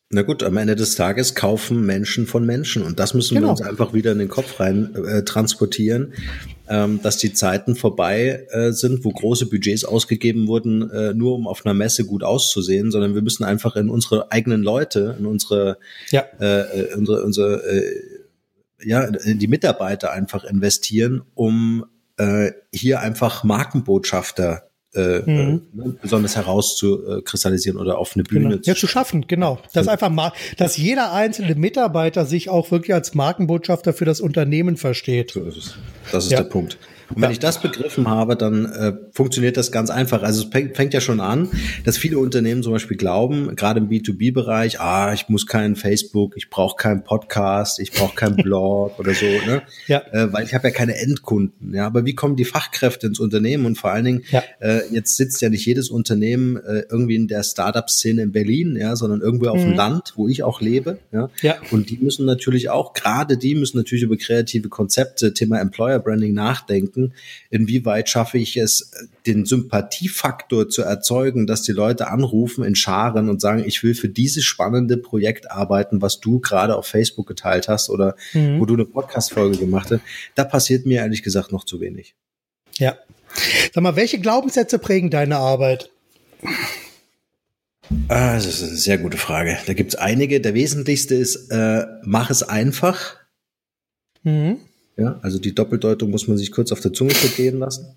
Na 0.09 0.21
gut, 0.21 0.43
am 0.43 0.55
Ende 0.55 0.75
des 0.75 0.95
Tages 0.95 1.35
kaufen 1.35 1.85
Menschen 1.85 2.27
von 2.27 2.45
Menschen 2.45 2.83
und 2.83 2.99
das 2.99 3.13
müssen 3.13 3.35
genau. 3.35 3.47
wir 3.47 3.51
uns 3.51 3.61
einfach 3.61 3.93
wieder 3.93 4.13
in 4.13 4.19
den 4.19 4.29
Kopf 4.29 4.59
rein 4.59 4.95
äh, 4.95 5.23
transportieren, 5.23 6.13
ähm, 6.69 7.01
dass 7.01 7.17
die 7.17 7.33
Zeiten 7.33 7.75
vorbei 7.75 8.45
äh, 8.49 8.71
sind, 8.71 9.05
wo 9.05 9.11
große 9.11 9.47
Budgets 9.47 9.85
ausgegeben 9.85 10.47
wurden, 10.47 10.89
äh, 10.91 11.13
nur 11.13 11.35
um 11.35 11.47
auf 11.47 11.65
einer 11.65 11.73
Messe 11.73 12.05
gut 12.05 12.23
auszusehen, 12.23 12.91
sondern 12.91 13.15
wir 13.15 13.21
müssen 13.21 13.43
einfach 13.43 13.75
in 13.75 13.89
unsere 13.89 14.31
eigenen 14.31 14.61
Leute, 14.61 15.15
in 15.19 15.25
unsere, 15.25 15.77
ja. 16.09 16.25
äh, 16.39 16.61
äh 16.61 16.95
unsere, 16.95 17.23
unsere 17.23 17.63
äh, 17.63 18.17
ja, 18.83 19.03
in 19.03 19.39
die 19.39 19.47
Mitarbeiter 19.47 20.11
einfach 20.11 20.43
investieren, 20.43 21.23
um 21.33 21.85
äh, 22.17 22.51
hier 22.73 22.99
einfach 22.99 23.43
Markenbotschafter 23.43 24.69
äh, 24.93 25.19
mhm. 25.19 25.61
äh, 25.77 25.89
besonders 26.01 26.35
herauszukristallisieren 26.35 27.79
oder 27.79 27.97
auf 27.97 28.15
eine 28.15 28.23
Bühne 28.23 28.49
genau. 28.49 28.61
zu, 28.61 28.69
ja, 28.69 28.75
zu 28.75 28.87
schaffen. 28.87 29.25
Genau, 29.27 29.59
dass 29.73 29.87
einfach 29.87 30.09
mal, 30.09 30.31
dass 30.57 30.77
jeder 30.77 31.13
einzelne 31.13 31.55
Mitarbeiter 31.55 32.25
sich 32.25 32.49
auch 32.49 32.71
wirklich 32.71 32.93
als 32.93 33.13
Markenbotschafter 33.13 33.93
für 33.93 34.05
das 34.05 34.21
Unternehmen 34.21 34.77
versteht. 34.77 35.31
So 35.31 35.43
ist 35.43 35.57
es. 35.57 35.77
Das 36.11 36.25
ist 36.25 36.31
ja. 36.31 36.41
der 36.41 36.49
Punkt. 36.49 36.77
Und 37.13 37.21
wenn 37.21 37.31
ich 37.31 37.39
das 37.39 37.61
begriffen 37.61 38.07
habe, 38.09 38.35
dann 38.35 38.65
äh, 38.65 38.93
funktioniert 39.11 39.57
das 39.57 39.71
ganz 39.71 39.89
einfach. 39.89 40.23
Also 40.23 40.43
es 40.43 40.49
fängt, 40.49 40.93
ja 40.93 41.01
schon 41.01 41.19
an, 41.19 41.49
dass 41.85 41.97
viele 41.97 42.17
Unternehmen 42.19 42.63
zum 42.63 42.73
Beispiel 42.73 42.97
glauben, 42.97 43.55
gerade 43.55 43.79
im 43.79 43.89
B2B-Bereich, 43.89 44.79
ah, 44.79 45.13
ich 45.13 45.29
muss 45.29 45.47
keinen 45.47 45.75
Facebook, 45.75 46.35
ich 46.37 46.49
brauche 46.49 46.75
keinen 46.75 47.03
Podcast, 47.03 47.79
ich 47.79 47.91
brauche 47.91 48.15
keinen 48.15 48.35
Blog 48.43 48.99
oder 48.99 49.13
so, 49.13 49.25
ne? 49.25 49.61
Ja. 49.87 50.01
Äh, 50.11 50.31
weil 50.33 50.45
ich 50.45 50.53
habe 50.53 50.67
ja 50.67 50.73
keine 50.73 50.97
Endkunden. 50.97 51.73
Ja, 51.73 51.85
aber 51.85 52.05
wie 52.05 52.15
kommen 52.15 52.35
die 52.35 52.45
Fachkräfte 52.45 53.07
ins 53.07 53.19
Unternehmen? 53.19 53.65
Und 53.65 53.77
vor 53.77 53.91
allen 53.91 54.05
Dingen, 54.05 54.23
ja. 54.29 54.43
äh, 54.59 54.81
jetzt 54.91 55.15
sitzt 55.15 55.41
ja 55.41 55.49
nicht 55.49 55.65
jedes 55.65 55.89
Unternehmen 55.89 56.57
äh, 56.57 56.83
irgendwie 56.89 57.15
in 57.15 57.27
der 57.27 57.43
Startup-Szene 57.43 58.23
in 58.23 58.31
Berlin, 58.31 58.75
ja, 58.75 58.95
sondern 58.95 59.21
irgendwo 59.21 59.47
auf 59.47 59.59
mhm. 59.59 59.69
dem 59.69 59.73
Land, 59.73 60.13
wo 60.15 60.27
ich 60.27 60.43
auch 60.43 60.61
lebe. 60.61 60.99
Ja? 61.11 61.29
ja. 61.41 61.55
Und 61.71 61.89
die 61.89 61.97
müssen 61.97 62.25
natürlich 62.25 62.69
auch, 62.69 62.93
gerade 62.93 63.37
die 63.37 63.55
müssen 63.55 63.77
natürlich 63.77 64.03
über 64.03 64.17
kreative 64.17 64.69
Konzepte, 64.69 65.33
Thema 65.33 65.59
Employer 65.59 65.99
Branding 65.99 66.33
nachdenken. 66.33 66.96
Inwieweit 67.49 68.09
schaffe 68.09 68.37
ich 68.37 68.57
es, 68.57 68.91
den 69.25 69.45
Sympathiefaktor 69.45 70.69
zu 70.69 70.81
erzeugen, 70.81 71.47
dass 71.47 71.61
die 71.61 71.71
Leute 71.71 72.07
anrufen 72.07 72.63
in 72.63 72.75
Scharen 72.75 73.29
und 73.29 73.41
sagen, 73.41 73.63
ich 73.65 73.83
will 73.83 73.95
für 73.95 74.09
dieses 74.09 74.43
spannende 74.43 74.97
Projekt 74.97 75.51
arbeiten, 75.51 76.01
was 76.01 76.19
du 76.19 76.39
gerade 76.39 76.75
auf 76.75 76.87
Facebook 76.87 77.27
geteilt 77.27 77.67
hast 77.67 77.89
oder 77.89 78.15
mhm. 78.33 78.59
wo 78.59 78.65
du 78.65 78.73
eine 78.73 78.85
Podcast-Folge 78.85 79.57
gemacht 79.57 79.91
hast. 79.91 80.01
Da 80.35 80.43
passiert 80.43 80.85
mir 80.85 80.99
ehrlich 80.99 81.23
gesagt 81.23 81.51
noch 81.51 81.63
zu 81.63 81.79
wenig. 81.79 82.15
Ja. 82.77 82.97
Sag 83.73 83.83
mal, 83.83 83.95
welche 83.95 84.19
Glaubenssätze 84.19 84.79
prägen 84.79 85.09
deine 85.09 85.37
Arbeit? 85.37 85.91
Ah, 88.09 88.35
das 88.35 88.45
ist 88.45 88.63
eine 88.63 88.75
sehr 88.75 88.97
gute 88.97 89.17
Frage. 89.17 89.57
Da 89.65 89.73
gibt 89.73 89.93
es 89.93 89.99
einige. 89.99 90.41
Der 90.41 90.53
wesentlichste 90.53 91.15
ist, 91.15 91.51
äh, 91.51 91.85
mach 92.03 92.29
es 92.29 92.43
einfach. 92.43 93.15
Mhm. 94.23 94.59
Ja, 94.97 95.19
also 95.21 95.39
die 95.39 95.53
Doppeldeutung 95.53 96.09
muss 96.09 96.27
man 96.27 96.37
sich 96.37 96.51
kurz 96.51 96.71
auf 96.71 96.79
der 96.79 96.91
Zunge 96.91 97.11
vergehen 97.11 97.59
lassen. 97.59 97.95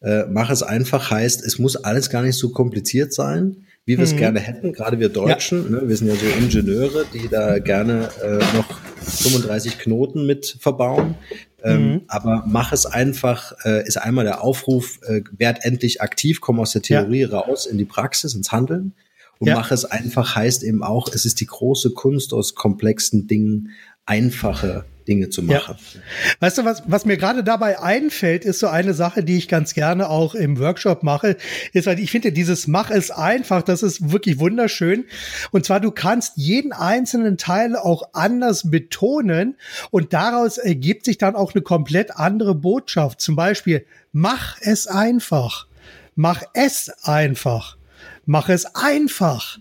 Äh, 0.00 0.24
mach 0.28 0.50
es 0.50 0.64
einfach 0.64 1.10
heißt, 1.10 1.44
es 1.44 1.60
muss 1.60 1.76
alles 1.76 2.10
gar 2.10 2.22
nicht 2.22 2.36
so 2.36 2.50
kompliziert 2.50 3.12
sein, 3.12 3.64
wie 3.84 3.96
wir 3.96 4.04
es 4.04 4.14
mhm. 4.14 4.18
gerne 4.18 4.40
hätten. 4.40 4.72
Gerade 4.72 4.98
wir 4.98 5.08
Deutschen, 5.08 5.64
ja. 5.64 5.80
ne, 5.80 5.88
wir 5.88 5.96
sind 5.96 6.08
ja 6.08 6.14
so 6.16 6.26
Ingenieure, 6.26 7.04
die 7.14 7.28
da 7.28 7.60
gerne 7.60 8.08
äh, 8.20 8.38
noch 8.56 8.80
35 9.02 9.78
Knoten 9.78 10.26
mit 10.26 10.56
verbauen. 10.58 11.14
Ähm, 11.62 11.92
mhm. 11.92 12.00
Aber 12.08 12.44
mach 12.48 12.72
es 12.72 12.86
einfach, 12.86 13.54
äh, 13.64 13.86
ist 13.86 13.96
einmal 13.96 14.24
der 14.24 14.42
Aufruf, 14.42 14.98
äh, 15.06 15.22
werd 15.38 15.64
endlich 15.64 16.00
aktiv, 16.02 16.40
komm 16.40 16.58
aus 16.58 16.72
der 16.72 16.82
Theorie 16.82 17.20
ja. 17.20 17.28
raus 17.28 17.66
in 17.66 17.78
die 17.78 17.84
Praxis, 17.84 18.34
ins 18.34 18.50
Handeln. 18.50 18.94
Und 19.38 19.46
ja. 19.46 19.54
mach 19.54 19.70
es 19.70 19.84
einfach 19.84 20.34
heißt 20.34 20.64
eben 20.64 20.82
auch, 20.82 21.08
es 21.12 21.24
ist 21.24 21.40
die 21.40 21.46
große 21.46 21.92
Kunst 21.92 22.32
aus 22.32 22.56
komplexen 22.56 23.28
Dingen 23.28 23.70
einfache 24.06 24.84
Dinge 25.06 25.28
zu 25.30 25.42
machen. 25.42 25.76
Ja. 25.78 26.00
Weißt 26.40 26.58
du, 26.58 26.64
was, 26.64 26.82
was 26.86 27.04
mir 27.04 27.16
gerade 27.16 27.44
dabei 27.44 27.80
einfällt, 27.80 28.44
ist 28.44 28.58
so 28.58 28.68
eine 28.68 28.94
Sache, 28.94 29.24
die 29.24 29.36
ich 29.36 29.48
ganz 29.48 29.74
gerne 29.74 30.08
auch 30.08 30.34
im 30.34 30.58
Workshop 30.58 31.02
mache, 31.02 31.36
ist 31.72 31.86
halt, 31.86 31.98
ich 31.98 32.10
finde 32.10 32.32
dieses 32.32 32.66
Mach 32.66 32.90
es 32.90 33.10
einfach, 33.10 33.62
das 33.62 33.82
ist 33.82 34.12
wirklich 34.12 34.38
wunderschön. 34.38 35.04
Und 35.50 35.64
zwar, 35.64 35.80
du 35.80 35.90
kannst 35.90 36.32
jeden 36.36 36.72
einzelnen 36.72 37.38
Teil 37.38 37.76
auch 37.76 38.10
anders 38.12 38.70
betonen 38.70 39.56
und 39.90 40.12
daraus 40.12 40.58
ergibt 40.58 41.04
sich 41.04 41.18
dann 41.18 41.36
auch 41.36 41.54
eine 41.54 41.62
komplett 41.62 42.16
andere 42.16 42.54
Botschaft. 42.54 43.20
Zum 43.20 43.36
Beispiel, 43.36 43.84
mach 44.12 44.56
es 44.60 44.86
einfach. 44.86 45.66
Mach 46.14 46.42
es 46.54 46.90
einfach. 47.04 47.76
Mach 48.24 48.48
es 48.48 48.66
einfach. 48.74 49.58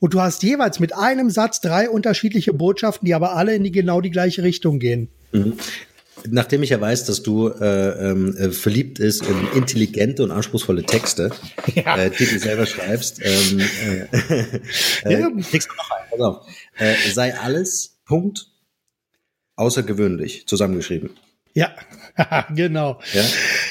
Und 0.00 0.14
du 0.14 0.20
hast 0.20 0.42
jeweils 0.42 0.80
mit 0.80 0.94
einem 0.94 1.30
Satz 1.30 1.60
drei 1.60 1.88
unterschiedliche 1.88 2.52
Botschaften, 2.52 3.06
die 3.06 3.14
aber 3.14 3.34
alle 3.36 3.54
in 3.54 3.64
die 3.64 3.72
genau 3.72 4.00
die 4.00 4.10
gleiche 4.10 4.42
Richtung 4.42 4.78
gehen. 4.78 5.08
Mhm. 5.32 5.54
Nachdem 6.28 6.62
ich 6.62 6.70
ja 6.70 6.80
weiß, 6.80 7.04
dass 7.06 7.22
du 7.22 7.48
äh, 7.48 8.10
ähm, 8.10 8.36
äh, 8.36 8.50
verliebt 8.50 8.98
ist 8.98 9.26
in 9.26 9.48
intelligente 9.56 10.22
und 10.22 10.30
anspruchsvolle 10.30 10.84
Texte, 10.84 11.30
ja. 11.74 11.96
äh, 11.96 12.10
die 12.10 12.26
du 12.26 12.38
selber 12.38 12.66
schreibst, 12.66 13.20
ähm, 13.22 13.60
äh, 13.60 14.06
äh, 15.04 15.20
ja. 15.20 15.30
kriegst 15.30 15.68
du 15.68 15.74
noch 15.74 15.90
einen. 15.90 16.10
Pass 16.10 16.20
auf. 16.20 16.46
Äh, 16.76 16.94
sei 17.12 17.36
alles, 17.36 17.98
Punkt, 18.04 18.46
außergewöhnlich 19.56 20.46
zusammengeschrieben. 20.46 21.10
Ja, 21.54 21.74
genau. 22.54 23.00
Ja? 23.12 23.24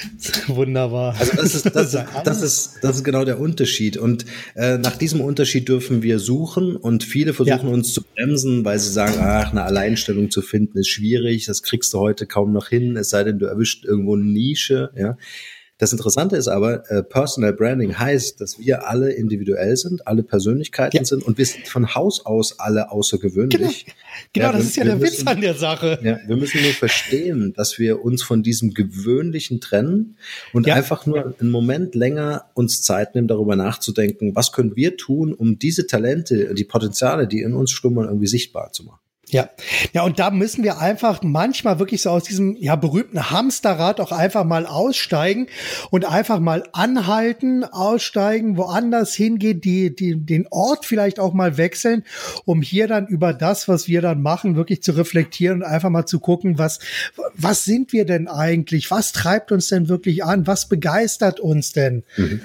Wunderbar. 0.48 1.16
Also 1.20 1.36
das 1.36 1.56
ist, 1.56 1.76
das, 1.76 1.92
das, 2.24 2.42
ist, 2.42 2.80
das 2.82 2.98
ist 2.98 3.04
genau 3.04 3.26
der 3.26 3.40
Unterschied. 3.40 3.98
Und 3.98 4.26
äh, 4.56 4.78
nach 4.78 4.96
diesem 4.96 5.22
Unterschied 5.22 5.68
dürfen 5.68 6.02
wir 6.02 6.20
suchen 6.20 6.76
und 6.76 7.04
viele 7.04 7.34
versuchen 7.34 7.68
ja. 7.68 7.74
uns 7.74 7.94
zu 7.94 8.04
bremsen, 8.04 8.66
weil 8.66 8.80
sie 8.80 8.92
sagen, 8.92 9.16
ach, 9.20 9.52
eine 9.52 9.64
Alleinstellung 9.64 10.32
zu 10.32 10.42
finden 10.42 10.78
ist 10.78 10.90
schwierig, 10.90 11.46
das 11.46 11.64
kriegst 11.64 11.94
du 11.94 12.00
heute 12.00 12.28
kaum 12.28 12.52
noch 12.52 12.70
hin, 12.70 12.98
es 12.98 13.10
sei 13.10 13.24
denn, 13.24 13.40
du 13.40 13.46
erwischt 13.46 13.86
irgendwo 13.86 14.16
eine 14.16 14.26
Nische. 14.26 14.92
Ja. 14.96 15.18
Das 15.82 15.94
Interessante 15.94 16.36
ist 16.36 16.48
aber, 16.48 16.88
äh, 16.92 17.02
Personal 17.02 17.54
Branding 17.54 17.98
heißt, 17.98 18.40
dass 18.40 18.60
wir 18.60 18.88
alle 18.88 19.14
individuell 19.14 19.76
sind, 19.76 20.06
alle 20.06 20.22
Persönlichkeiten 20.22 20.98
ja. 20.98 21.04
sind 21.04 21.24
und 21.24 21.40
wir 21.40 21.46
sind 21.48 21.68
von 21.68 21.96
Haus 21.96 22.24
aus 22.24 22.60
alle 22.60 22.92
außergewöhnlich. 22.92 23.86
Genau, 23.88 23.98
genau 24.32 24.46
ja, 24.46 24.52
das 24.52 24.62
wir, 24.62 24.68
ist 24.68 24.76
ja 24.76 24.84
der 24.84 24.96
müssen, 24.98 25.22
Witz 25.22 25.28
an 25.28 25.42
der 25.42 25.56
Sache. 25.56 25.98
Ja, 26.04 26.20
wir 26.28 26.38
müssen 26.38 26.62
nur 26.62 26.74
verstehen, 26.74 27.54
dass 27.54 27.80
wir 27.80 28.06
uns 28.06 28.22
von 28.22 28.44
diesem 28.44 28.76
Gewöhnlichen 28.76 29.60
trennen 29.60 30.18
und 30.54 30.68
ja. 30.68 30.76
einfach 30.76 31.08
nur 31.08 31.34
einen 31.40 31.50
Moment 31.50 31.96
länger 31.96 32.46
uns 32.54 32.84
Zeit 32.84 33.16
nehmen, 33.16 33.28
darüber 33.28 33.56
nachzudenken, 33.56 34.36
was 34.36 34.52
können 34.52 34.76
wir 34.76 34.98
tun, 34.98 35.34
um 35.34 35.58
diese 35.58 35.88
Talente, 35.88 36.54
die 36.54 36.64
Potenziale, 36.64 37.28
die 37.28 37.42
in 37.42 37.56
uns 37.56 37.72
schlummern, 37.72 38.06
irgendwie 38.06 38.28
sichtbar 38.28 38.72
zu 38.72 38.84
machen. 38.84 39.01
Ja, 39.32 39.50
ja, 39.94 40.04
und 40.04 40.20
da 40.20 40.30
müssen 40.30 40.62
wir 40.62 40.80
einfach 40.80 41.24
manchmal 41.24 41.80
wirklich 41.80 42.02
so 42.02 42.10
aus 42.10 42.26
diesem 42.26 42.58
ja 42.58 42.76
berühmten 42.76 43.32
Hamsterrad 43.32 44.02
auch 44.02 44.12
einfach 44.12 44.44
mal 44.44 44.66
aussteigen 44.66 45.48
und 45.90 46.04
einfach 46.04 46.42
mal 46.42 46.68
anhalten, 46.74 47.64
aussteigen, 47.64 48.58
woanders 48.58 49.14
hingehen, 49.14 49.62
die, 49.62 49.96
die 49.96 50.18
den 50.18 50.48
Ort 50.50 50.86
vielleicht 50.86 51.18
auch 51.18 51.32
mal 51.32 51.56
wechseln, 51.56 52.04
um 52.44 52.62
hier 52.62 52.90
dann 52.90 53.08
über 53.08 53.34
das, 53.34 53.70
was 53.70 53.88
wir 53.88 54.02
dann 54.02 54.22
machen, 54.22 54.58
wirklich 54.58 54.84
zu 54.84 54.92
reflektieren 54.92 55.62
und 55.62 55.64
einfach 55.64 55.90
mal 55.90 56.06
zu 56.06 56.20
gucken, 56.20 56.58
was 56.58 56.80
was 57.34 57.64
sind 57.64 57.94
wir 57.94 58.06
denn 58.06 58.28
eigentlich, 58.28 58.92
was 58.92 59.14
treibt 59.14 59.54
uns 59.54 59.70
denn 59.70 59.88
wirklich 59.88 60.26
an, 60.26 60.46
was 60.46 60.68
begeistert 60.68 61.40
uns 61.40 61.72
denn? 61.72 62.04
Mhm. 62.18 62.42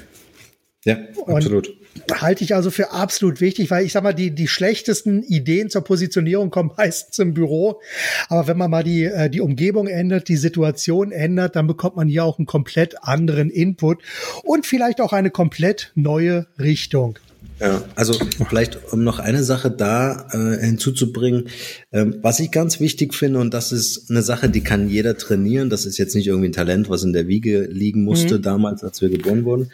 Ja, 0.85 0.99
absolut. 1.27 1.69
Und 1.69 1.86
halte 2.13 2.45
ich 2.45 2.55
also 2.55 2.71
für 2.71 2.93
absolut 2.93 3.41
wichtig, 3.41 3.71
weil 3.71 3.85
ich 3.85 3.93
sag 3.93 4.03
mal, 4.03 4.13
die, 4.13 4.31
die 4.31 4.49
schlechtesten 4.49 5.23
Ideen 5.23 5.71
zur 5.71 5.83
Positionierung 5.83 6.51
kommen 6.51 6.73
meistens 6.77 7.19
im 7.19 7.35
Büro. 7.35 7.81
Aber 8.29 8.47
wenn 8.47 8.59
man 8.59 8.71
mal 8.71 8.85
die, 8.85 9.05
äh, 9.05 9.31
die 9.31 9.41
Umgebung 9.41 9.87
ändert, 9.87 10.29
die 10.29 10.37
Situation 10.37 11.13
ändert, 11.13 11.57
dann 11.57 11.67
bekommt 11.67 11.97
man 11.97 12.09
hier 12.09 12.25
auch 12.25 12.39
einen 12.39 12.47
komplett 12.47 13.03
anderen 13.03 13.51
Input 13.51 14.03
und 14.43 14.67
vielleicht 14.67 15.01
auch 15.01 15.13
eine 15.13 15.31
komplett 15.31 15.93
neue 15.95 16.47
Richtung. 16.59 17.19
Ja, 17.59 17.83
also 17.95 18.13
vielleicht 18.49 18.93
um 18.93 19.03
noch 19.03 19.19
eine 19.19 19.43
Sache 19.43 19.71
da 19.71 20.29
äh, 20.31 20.63
hinzuzubringen, 20.63 21.49
ähm, 21.91 22.17
was 22.21 22.39
ich 22.39 22.51
ganz 22.51 22.81
wichtig 22.81 23.15
finde 23.15 23.39
und 23.39 23.55
das 23.55 23.73
ist 23.73 24.11
eine 24.11 24.21
Sache, 24.21 24.51
die 24.51 24.61
kann 24.61 24.91
jeder 24.91 25.17
trainieren. 25.17 25.71
Das 25.71 25.87
ist 25.87 25.97
jetzt 25.97 26.15
nicht 26.15 26.27
irgendwie 26.27 26.49
ein 26.49 26.53
Talent, 26.53 26.91
was 26.91 27.03
in 27.03 27.15
der 27.15 27.29
Wiege 27.29 27.63
liegen 27.63 28.05
musste 28.05 28.37
mhm. 28.37 28.43
damals, 28.43 28.85
als 28.85 29.01
wir 29.01 29.09
geboren 29.09 29.45
wurden, 29.47 29.71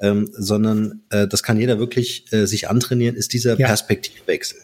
ähm, 0.00 0.28
sondern 0.32 1.02
äh, 1.10 1.26
das 1.28 1.42
kann 1.42 1.58
jeder 1.58 1.78
wirklich 1.78 2.26
äh, 2.32 2.46
sich 2.46 2.68
antrainieren, 2.68 3.16
ist 3.16 3.32
dieser 3.32 3.58
ja. 3.58 3.66
Perspektivwechsel. 3.66 4.58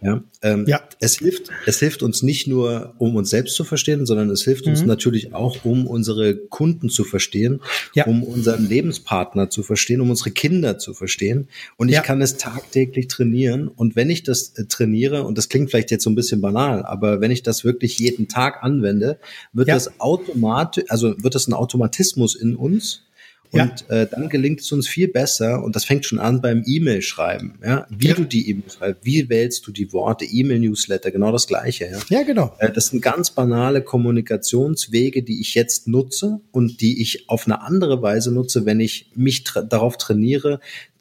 Ja, 0.00 0.22
ähm, 0.42 0.64
ja. 0.68 0.80
Es 1.00 1.18
hilft, 1.18 1.50
es 1.66 1.80
hilft 1.80 2.02
uns 2.02 2.22
nicht 2.22 2.46
nur, 2.46 2.94
um 2.98 3.16
uns 3.16 3.30
selbst 3.30 3.56
zu 3.56 3.64
verstehen, 3.64 4.06
sondern 4.06 4.30
es 4.30 4.42
hilft 4.42 4.66
mhm. 4.66 4.72
uns 4.72 4.84
natürlich 4.84 5.34
auch, 5.34 5.64
um 5.64 5.86
unsere 5.86 6.36
Kunden 6.36 6.88
zu 6.88 7.02
verstehen, 7.02 7.60
ja. 7.94 8.06
um 8.06 8.22
unseren 8.22 8.68
Lebenspartner 8.68 9.50
zu 9.50 9.62
verstehen, 9.62 10.00
um 10.00 10.10
unsere 10.10 10.30
Kinder 10.30 10.78
zu 10.78 10.94
verstehen. 10.94 11.48
Und 11.76 11.88
ich 11.88 11.96
ja. 11.96 12.02
kann 12.02 12.22
es 12.22 12.36
tagtäglich 12.36 13.08
trainieren. 13.08 13.66
Und 13.66 13.96
wenn 13.96 14.10
ich 14.10 14.22
das 14.22 14.50
äh, 14.50 14.66
trainiere, 14.66 15.24
und 15.24 15.36
das 15.36 15.48
klingt 15.48 15.70
vielleicht 15.70 15.90
jetzt 15.90 16.04
so 16.04 16.10
ein 16.10 16.14
bisschen 16.16 16.40
banal, 16.40 16.84
aber 16.84 17.20
wenn 17.20 17.32
ich 17.32 17.42
das 17.42 17.64
wirklich 17.64 17.98
jeden 17.98 18.28
Tag 18.28 18.62
anwende, 18.62 19.18
wird 19.52 19.68
das 19.68 20.00
automatisch, 20.00 20.84
also 20.88 21.20
wird 21.22 21.34
das 21.34 21.48
ein 21.48 21.54
Automatismus 21.54 22.36
in 22.36 22.54
uns, 22.54 23.02
und 23.50 23.86
ja. 23.88 24.02
äh, 24.02 24.06
dann 24.10 24.28
gelingt 24.28 24.60
es 24.60 24.70
uns 24.72 24.88
viel 24.88 25.08
besser, 25.08 25.62
und 25.62 25.74
das 25.74 25.84
fängt 25.84 26.04
schon 26.04 26.18
an 26.18 26.40
beim 26.40 26.62
E-Mail-Schreiben, 26.66 27.58
ja, 27.64 27.86
wie 27.90 28.08
ja. 28.08 28.14
du 28.14 28.24
die 28.24 28.50
E-Mail 28.50 28.70
schreibst, 28.70 29.04
wie 29.04 29.28
wählst 29.28 29.66
du 29.66 29.72
die 29.72 29.92
Worte, 29.92 30.24
E-Mail-Newsletter, 30.24 31.10
genau 31.10 31.32
das 31.32 31.46
Gleiche. 31.46 31.86
Ja, 31.90 32.18
ja 32.18 32.22
genau. 32.24 32.54
Äh, 32.58 32.70
das 32.72 32.88
sind 32.88 33.00
ganz 33.00 33.30
banale 33.30 33.82
Kommunikationswege, 33.82 35.22
die 35.22 35.40
ich 35.40 35.54
jetzt 35.54 35.88
nutze 35.88 36.40
und 36.50 36.80
die 36.80 37.00
ich 37.00 37.28
auf 37.28 37.46
eine 37.46 37.62
andere 37.62 38.02
Weise 38.02 38.32
nutze, 38.32 38.66
wenn 38.66 38.80
ich 38.80 39.10
mich 39.14 39.44
tra 39.44 39.62
darauf 39.62 39.96
trainiere, 39.96 40.60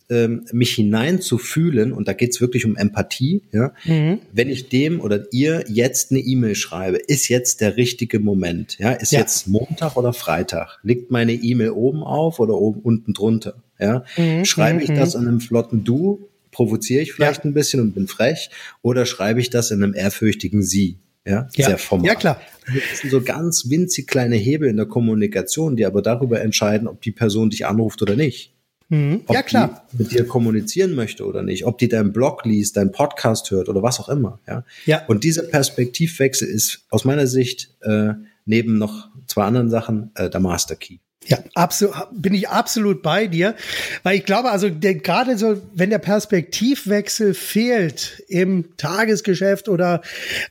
ähm, 0.10 0.46
mich 0.52 0.76
hineinzufühlen, 0.76 1.92
und 1.92 2.08
da 2.08 2.14
geht's 2.14 2.40
wirklich 2.40 2.66
um 2.66 2.76
Empathie, 2.76 3.44
ja, 3.52 3.74
mhm. 3.86 4.20
wenn 4.32 4.50
ich 4.50 4.70
dem 4.70 5.02
oder 5.02 5.26
ihr 5.32 5.66
jetzt 5.68 6.12
eine 6.12 6.20
E-Mail 6.20 6.56
schreibe, 6.56 6.98
ist 6.98 7.28
jetzt 7.28 7.62
der 7.62 7.78
richtige 7.78 8.20
Moment, 8.20 8.78
ja, 8.80 8.92
ist 8.92 9.12
ja. 9.12 9.20
jetzt 9.20 9.48
Montag 9.48 9.98
oder 9.98 10.14
Freitag, 10.14 10.80
liegt 10.84 11.12
meine 11.12 11.34
E-Mail 11.34 11.72
oben 11.72 12.04
auf 12.04 12.40
oder 12.40 12.56
oben 12.56 12.82
unten 12.82 13.14
drunter, 13.14 13.62
ja, 13.80 14.04
mhm. 14.16 14.46
schreibe 14.46 14.82
ich 14.82 14.90
mhm. 14.90 14.96
das 14.96 15.16
in 15.16 15.28
einem 15.28 15.42
flotten 15.42 15.84
Du, 15.84 16.30
provoziere 16.52 17.02
ich 17.02 17.14
vielleicht 17.14 17.44
ja. 17.44 17.50
ein 17.50 17.54
bisschen 17.54 17.82
und 17.82 17.94
bin 17.94 18.08
frech, 18.08 18.50
oder 18.82 19.06
schreibe 19.06 19.42
ich 19.42 19.50
das 19.50 19.72
in 19.72 19.84
einem 19.84 19.94
ehrfürchtigen 19.94 20.64
Sie, 20.64 21.00
ja, 21.26 21.50
ja. 21.56 21.66
sehr 21.66 21.78
formal. 21.78 22.08
Ja, 22.08 22.16
klar. 22.16 22.42
Das 22.66 23.00
sind 23.00 23.12
so 23.12 23.22
ganz 23.22 23.70
winzig 23.70 24.08
kleine 24.08 24.38
Hebel 24.38 24.70
in 24.70 24.78
der 24.78 24.86
Kommunikation, 24.86 25.76
die 25.76 25.86
aber 25.86 26.02
darüber 26.02 26.42
entscheiden, 26.42 26.88
ob 26.88 27.02
die 27.02 27.12
Person 27.12 27.50
dich 27.50 27.66
anruft 27.66 28.02
oder 28.02 28.16
nicht. 28.16 28.54
Mhm. 28.90 29.22
Ob 29.28 29.36
Ja, 29.36 29.42
klar. 29.44 29.86
die 29.92 29.98
mit 29.98 30.12
dir 30.12 30.26
kommunizieren 30.28 30.96
möchte 30.96 31.26
oder 31.26 31.44
nicht, 31.44 31.66
ob 31.66 31.78
die 31.78 31.90
deinen 31.90 32.14
Blog 32.14 32.46
liest, 32.46 32.78
deinen 32.78 32.92
Podcast 32.92 33.52
hört 33.52 33.68
oder 33.70 33.84
was 33.84 34.00
auch 34.00 34.10
immer. 34.10 34.40
Ja. 34.48 34.64
Ja. 34.86 35.06
Und 35.08 35.24
dieser 35.24 35.44
Perspektivwechsel 35.44 36.48
ist 36.48 36.86
aus 36.90 37.04
meiner 37.06 37.28
Sicht 37.28 37.76
äh, 37.82 38.14
neben 38.46 38.78
noch 38.78 39.10
zwei 39.28 39.44
anderen 39.44 39.70
Sachen 39.70 40.12
äh, 40.16 40.30
der 40.30 40.40
Master 40.40 40.76
Key. 40.76 41.00
Ja, 41.30 41.40
absolut, 41.56 41.94
bin 42.12 42.34
ich 42.34 42.48
absolut 42.48 43.02
bei 43.02 43.28
dir, 43.28 43.54
weil 44.04 44.16
ich 44.16 44.24
glaube, 44.24 44.50
also 44.50 44.70
der, 44.70 44.96
gerade 44.96 45.38
so, 45.38 45.62
wenn 45.74 45.90
der 45.90 45.98
Perspektivwechsel 45.98 47.34
fehlt 47.34 48.24
im 48.30 48.78
Tagesgeschäft 48.78 49.68
oder 49.68 50.02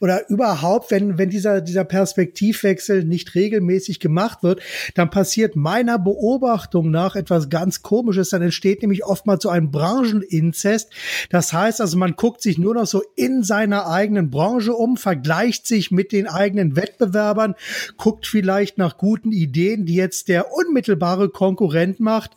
oder 0.00 0.28
überhaupt, 0.28 0.90
wenn 0.90 1.16
wenn 1.16 1.30
dieser 1.30 1.62
dieser 1.62 1.84
Perspektivwechsel 1.84 3.04
nicht 3.04 3.34
regelmäßig 3.34 4.00
gemacht 4.00 4.42
wird, 4.42 4.60
dann 4.94 5.08
passiert 5.08 5.56
meiner 5.56 5.98
Beobachtung 5.98 6.90
nach 6.90 7.16
etwas 7.16 7.48
ganz 7.48 7.80
Komisches. 7.80 8.28
Dann 8.28 8.42
entsteht 8.42 8.82
nämlich 8.82 9.02
oftmals 9.02 9.44
so 9.44 9.48
ein 9.48 9.70
Brancheninzest. 9.70 10.90
Das 11.30 11.54
heißt, 11.54 11.80
also 11.80 11.96
man 11.96 12.16
guckt 12.16 12.42
sich 12.42 12.58
nur 12.58 12.74
noch 12.74 12.86
so 12.86 13.02
in 13.14 13.42
seiner 13.42 13.86
eigenen 13.86 14.28
Branche 14.28 14.74
um, 14.74 14.98
vergleicht 14.98 15.66
sich 15.66 15.90
mit 15.90 16.12
den 16.12 16.26
eigenen 16.26 16.76
Wettbewerbern, 16.76 17.54
guckt 17.96 18.26
vielleicht 18.26 18.76
nach 18.76 18.98
guten 18.98 19.32
Ideen, 19.32 19.86
die 19.86 19.94
jetzt 19.94 20.28
der 20.28 20.52
unmittelbare 20.66 21.28
Konkurrent 21.28 22.00
macht 22.00 22.32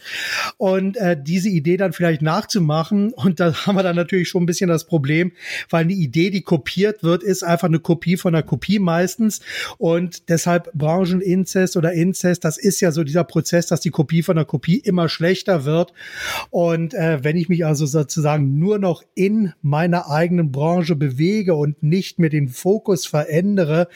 und 0.57 0.97
äh, 0.97 1.17
diese 1.21 1.49
Idee 1.49 1.77
dann 1.77 1.93
vielleicht 1.93 2.21
nachzumachen. 2.21 3.13
Und 3.13 3.39
da 3.39 3.53
haben 3.65 3.75
wir 3.75 3.83
dann 3.83 3.95
natürlich 3.95 4.29
schon 4.29 4.43
ein 4.43 4.45
bisschen 4.45 4.69
das 4.69 4.85
Problem, 4.85 5.31
weil 5.69 5.83
eine 5.83 5.93
Idee, 5.93 6.29
die 6.29 6.41
kopiert 6.41 7.03
wird, 7.03 7.23
ist 7.23 7.43
einfach 7.43 7.67
eine 7.67 7.79
Kopie 7.79 8.17
von 8.17 8.33
einer 8.33 8.43
Kopie 8.43 8.79
meistens. 8.79 9.41
Und 9.77 10.29
deshalb 10.29 10.71
Brancheninzest 10.73 11.77
oder 11.77 11.93
Inzest, 11.93 12.45
das 12.45 12.57
ist 12.57 12.81
ja 12.81 12.91
so 12.91 13.03
dieser 13.03 13.23
Prozess, 13.23 13.67
dass 13.67 13.81
die 13.81 13.89
Kopie 13.89 14.23
von 14.23 14.35
der 14.35 14.45
Kopie 14.45 14.77
immer 14.77 15.09
schlechter 15.09 15.65
wird. 15.65 15.93
Und 16.49 16.93
äh, 16.93 17.23
wenn 17.23 17.37
ich 17.37 17.49
mich 17.49 17.65
also 17.65 17.85
sozusagen 17.85 18.59
nur 18.59 18.79
noch 18.79 19.03
in 19.15 19.53
meiner 19.61 20.09
eigenen 20.09 20.51
Branche 20.51 20.95
bewege 20.95 21.55
und 21.55 21.81
nicht 21.83 22.19
mehr 22.19 22.29
den 22.29 22.47
Fokus 22.47 23.05
verändere, 23.05 23.87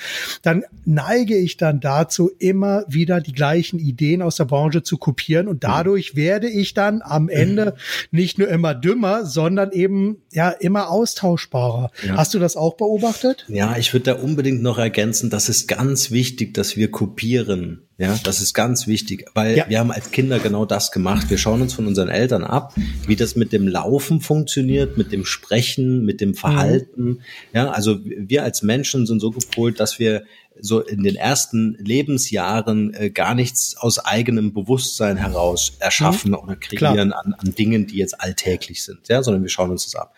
dann 0.41 0.63
neige 0.85 1.35
ich 1.37 1.57
dann 1.57 1.79
dazu, 1.79 2.31
immer 2.39 2.83
wieder 2.87 3.21
die 3.21 3.33
gleichen 3.33 3.79
Ideen 3.79 4.21
aus 4.23 4.35
der 4.35 4.45
Branche 4.45 4.83
zu 4.83 4.97
kopieren. 4.97 5.47
Und 5.47 5.63
dadurch 5.63 6.15
werde 6.15 6.49
ich 6.49 6.73
dann 6.73 7.01
am 7.03 7.29
Ende 7.29 7.75
nicht 8.11 8.39
nur 8.39 8.47
immer 8.47 8.73
dümmer, 8.73 9.25
sondern 9.25 9.71
eben 9.71 10.17
ja 10.31 10.49
immer 10.49 10.89
austauschbarer. 10.89 11.91
Ja. 12.05 12.17
Hast 12.17 12.33
du 12.33 12.39
das 12.39 12.55
auch 12.57 12.75
beobachtet? 12.77 13.45
Ja, 13.47 13.77
ich 13.77 13.93
würde 13.93 14.05
da 14.05 14.13
unbedingt 14.13 14.61
noch 14.61 14.77
ergänzen, 14.77 15.29
das 15.29 15.49
ist 15.49 15.67
ganz 15.67 16.11
wichtig, 16.11 16.53
dass 16.53 16.75
wir 16.75 16.89
kopieren. 16.91 17.81
Ja, 17.99 18.19
das 18.23 18.41
ist 18.41 18.55
ganz 18.55 18.87
wichtig, 18.87 19.27
weil 19.35 19.55
Ja. 19.55 19.65
wir 19.69 19.77
haben 19.79 19.91
als 19.91 20.09
Kinder 20.09 20.39
genau 20.39 20.65
das 20.65 20.91
gemacht. 20.91 21.29
Wir 21.29 21.37
schauen 21.37 21.61
uns 21.61 21.73
von 21.73 21.85
unseren 21.85 22.09
Eltern 22.09 22.43
ab, 22.43 22.73
wie 23.05 23.15
das 23.15 23.35
mit 23.35 23.53
dem 23.53 23.67
Laufen 23.67 24.19
funktioniert, 24.19 24.97
mit 24.97 25.11
dem 25.11 25.25
Sprechen, 25.25 26.03
mit 26.03 26.19
dem 26.19 26.33
Verhalten. 26.33 27.19
Ja, 27.53 27.69
also 27.69 27.99
wir 28.03 28.43
als 28.43 28.63
Menschen 28.63 29.05
sind 29.05 29.19
so 29.19 29.29
gepolt, 29.29 29.79
dass 29.79 29.99
wir 29.99 30.23
so 30.59 30.79
in 30.81 31.03
den 31.03 31.15
ersten 31.15 31.75
Lebensjahren 31.79 32.93
äh, 32.93 33.09
gar 33.09 33.35
nichts 33.35 33.75
aus 33.77 33.99
eigenem 33.99 34.53
Bewusstsein 34.53 35.17
heraus 35.17 35.73
erschaffen 35.79 36.33
oder 36.35 36.55
kreieren 36.55 37.11
an, 37.13 37.33
an 37.33 37.55
Dingen, 37.55 37.87
die 37.87 37.97
jetzt 37.97 38.19
alltäglich 38.21 38.83
sind, 38.83 39.07
ja, 39.09 39.23
sondern 39.23 39.43
wir 39.43 39.49
schauen 39.49 39.71
uns 39.71 39.85
das 39.85 39.95
ab. 39.95 40.13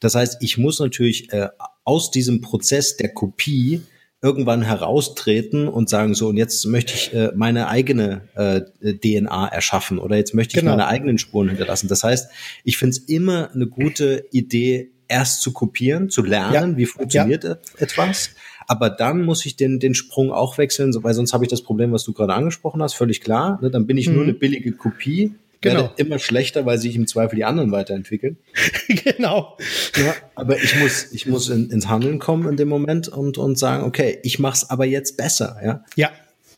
Das 0.00 0.14
heißt, 0.14 0.38
ich 0.40 0.56
muss 0.58 0.78
natürlich 0.80 1.32
äh, 1.32 1.48
aus 1.84 2.10
diesem 2.10 2.40
Prozess 2.40 2.96
der 2.96 3.12
Kopie 3.12 3.82
irgendwann 4.22 4.60
heraustreten 4.62 5.66
und 5.66 5.88
sagen 5.88 6.14
so 6.14 6.28
und 6.28 6.36
jetzt 6.36 6.66
möchte 6.66 6.92
ich 6.94 7.12
äh, 7.14 7.32
meine 7.34 7.68
eigene 7.68 8.28
äh, 8.34 8.60
DNA 8.94 9.48
erschaffen 9.48 9.98
oder 9.98 10.16
jetzt 10.16 10.34
möchte 10.34 10.56
ich 10.56 10.60
Genau. 10.60 10.72
meine 10.72 10.88
eigenen 10.88 11.16
Spuren 11.16 11.48
hinterlassen. 11.48 11.88
Das 11.88 12.04
heißt, 12.04 12.30
ich 12.64 12.76
finde 12.76 12.96
es 12.96 12.98
immer 12.98 13.50
eine 13.54 13.66
gute 13.66 14.26
Idee, 14.30 14.90
erst 15.10 15.42
zu 15.42 15.52
kopieren, 15.52 16.08
zu 16.08 16.22
lernen, 16.22 16.72
Ja. 16.72 16.76
wie 16.76 16.86
funktioniert 16.86 17.44
et- 17.44 17.58
etwas. 17.78 18.30
Aber 18.66 18.88
dann 18.88 19.22
muss 19.24 19.44
ich 19.46 19.56
den, 19.56 19.80
den 19.80 19.94
Sprung 19.94 20.30
auch 20.32 20.56
wechseln, 20.56 20.92
weil 21.02 21.12
sonst 21.14 21.32
habe 21.34 21.44
ich 21.44 21.50
das 21.50 21.62
Problem, 21.62 21.90
was 21.92 22.04
du 22.04 22.12
gerade 22.12 22.32
angesprochen 22.34 22.80
hast, 22.82 22.94
völlig 22.94 23.20
klar. 23.20 23.58
Ne? 23.60 23.70
Dann 23.70 23.86
bin 23.86 23.96
ich 23.98 24.06
nur 24.08 24.18
Mhm. 24.22 24.30
eine 24.30 24.34
billige 24.34 24.72
Kopie, 24.72 25.34
Genau. 25.62 25.92
immer 25.98 26.18
schlechter, 26.18 26.64
weil 26.64 26.78
sich 26.78 26.96
im 26.96 27.06
Zweifel 27.06 27.36
die 27.36 27.44
anderen 27.44 27.70
weiterentwickeln. 27.72 28.38
genau. 28.88 29.58
Ja, 29.96 30.14
aber 30.34 30.56
ich 30.56 30.74
muss, 30.80 31.12
ich 31.12 31.26
muss 31.26 31.48
in, 31.50 31.68
ins 31.70 31.88
Handeln 31.88 32.18
kommen 32.18 32.48
in 32.48 32.56
dem 32.56 32.68
Moment 32.68 33.08
und, 33.08 33.36
und 33.38 33.58
sagen, 33.58 33.84
okay, 33.84 34.18
ich 34.22 34.38
mach's 34.38 34.70
aber 34.70 34.84
jetzt 34.86 35.16
besser, 35.16 35.58
ja. 35.64 35.84
Ja. 35.96 36.10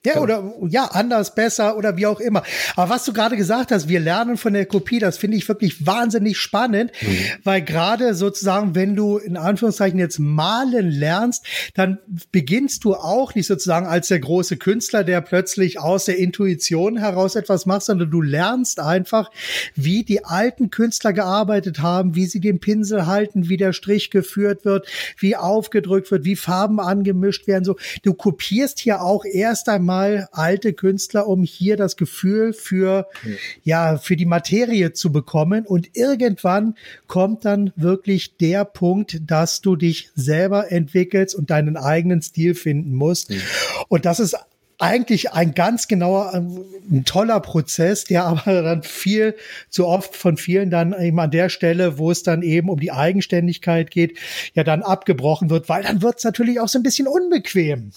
Ja, 0.04 0.18
oder 0.18 0.52
ja, 0.68 0.86
anders, 0.86 1.36
besser 1.36 1.76
oder 1.76 1.96
wie 1.96 2.06
auch 2.06 2.18
immer. 2.18 2.42
Aber 2.74 2.90
was 2.90 3.04
du 3.04 3.12
gerade 3.12 3.36
gesagt 3.36 3.70
hast, 3.70 3.88
wir 3.88 4.00
lernen 4.00 4.36
von 4.36 4.52
der 4.52 4.66
Kopie, 4.66 4.98
das 4.98 5.16
finde 5.16 5.36
ich 5.36 5.46
wirklich 5.46 5.86
wahnsinnig 5.86 6.38
spannend, 6.38 6.90
weil 7.44 7.62
gerade 7.62 8.16
sozusagen, 8.16 8.74
wenn 8.74 8.96
du 8.96 9.18
in 9.18 9.36
Anführungszeichen 9.36 10.00
jetzt 10.00 10.18
malen 10.18 10.90
lernst, 10.90 11.46
dann 11.74 11.98
beginnst 12.32 12.82
du 12.82 12.94
auch 12.96 13.36
nicht 13.36 13.46
sozusagen 13.46 13.86
als 13.86 14.08
der 14.08 14.18
große 14.18 14.56
Künstler, 14.56 15.04
der 15.04 15.20
plötzlich 15.20 15.78
aus 15.78 16.06
der 16.06 16.18
Intuition 16.18 16.96
heraus 16.96 17.36
etwas 17.36 17.64
macht, 17.66 17.82
sondern 17.82 18.10
du 18.10 18.22
lernst 18.22 18.80
einfach, 18.80 19.30
wie 19.76 20.02
die 20.02 20.24
alten 20.24 20.70
Künstler 20.70 21.12
gearbeitet 21.12 21.78
haben, 21.78 22.16
wie 22.16 22.26
sie 22.26 22.40
den 22.40 22.58
Pinsel 22.58 23.06
halten, 23.06 23.48
wie 23.48 23.56
der 23.56 23.72
Strich 23.72 24.10
geführt 24.10 24.64
wird, 24.64 24.88
wie 25.18 25.36
aufgedrückt 25.36 26.10
wird, 26.10 26.24
wie 26.24 26.34
Farben 26.34 26.80
angemischt 26.80 27.46
werden. 27.46 27.64
So, 27.64 27.76
du 28.02 28.14
kopierst 28.14 28.80
hier 28.80 29.00
auch 29.00 29.24
erst 29.24 29.68
einmal 29.68 29.91
alte 29.92 30.72
Künstler, 30.72 31.26
um 31.26 31.42
hier 31.42 31.76
das 31.76 31.96
Gefühl 31.96 32.52
für 32.52 33.08
ja 33.62 33.98
für 33.98 34.16
die 34.16 34.26
Materie 34.26 34.92
zu 34.92 35.12
bekommen. 35.12 35.66
Und 35.66 35.90
irgendwann 35.96 36.76
kommt 37.06 37.44
dann 37.44 37.72
wirklich 37.76 38.36
der 38.36 38.64
Punkt, 38.64 39.20
dass 39.26 39.60
du 39.60 39.76
dich 39.76 40.10
selber 40.14 40.72
entwickelst 40.72 41.34
und 41.34 41.50
deinen 41.50 41.76
eigenen 41.76 42.22
Stil 42.22 42.54
finden 42.54 42.94
musst. 42.94 43.32
Und 43.88 44.04
das 44.04 44.20
ist 44.20 44.36
eigentlich 44.82 45.32
ein 45.32 45.54
ganz 45.54 45.86
genauer, 45.86 46.32
ähm, 46.34 46.64
ein 46.90 47.04
toller 47.04 47.40
Prozess, 47.40 48.04
der 48.04 48.24
aber 48.26 48.62
dann 48.62 48.82
viel 48.82 49.36
zu 49.70 49.86
oft 49.86 50.16
von 50.16 50.36
vielen 50.36 50.70
dann 50.70 50.92
eben 51.00 51.20
an 51.20 51.30
der 51.30 51.48
Stelle, 51.48 51.98
wo 51.98 52.10
es 52.10 52.22
dann 52.22 52.42
eben 52.42 52.68
um 52.68 52.80
die 52.80 52.92
Eigenständigkeit 52.92 53.90
geht, 53.90 54.18
ja 54.54 54.64
dann 54.64 54.82
abgebrochen 54.82 55.50
wird, 55.50 55.68
weil 55.68 55.84
dann 55.84 56.02
wird 56.02 56.18
es 56.18 56.24
natürlich 56.24 56.60
auch 56.60 56.68
so 56.68 56.78
ein 56.78 56.82
bisschen 56.82 57.06
unbequem. 57.06 57.92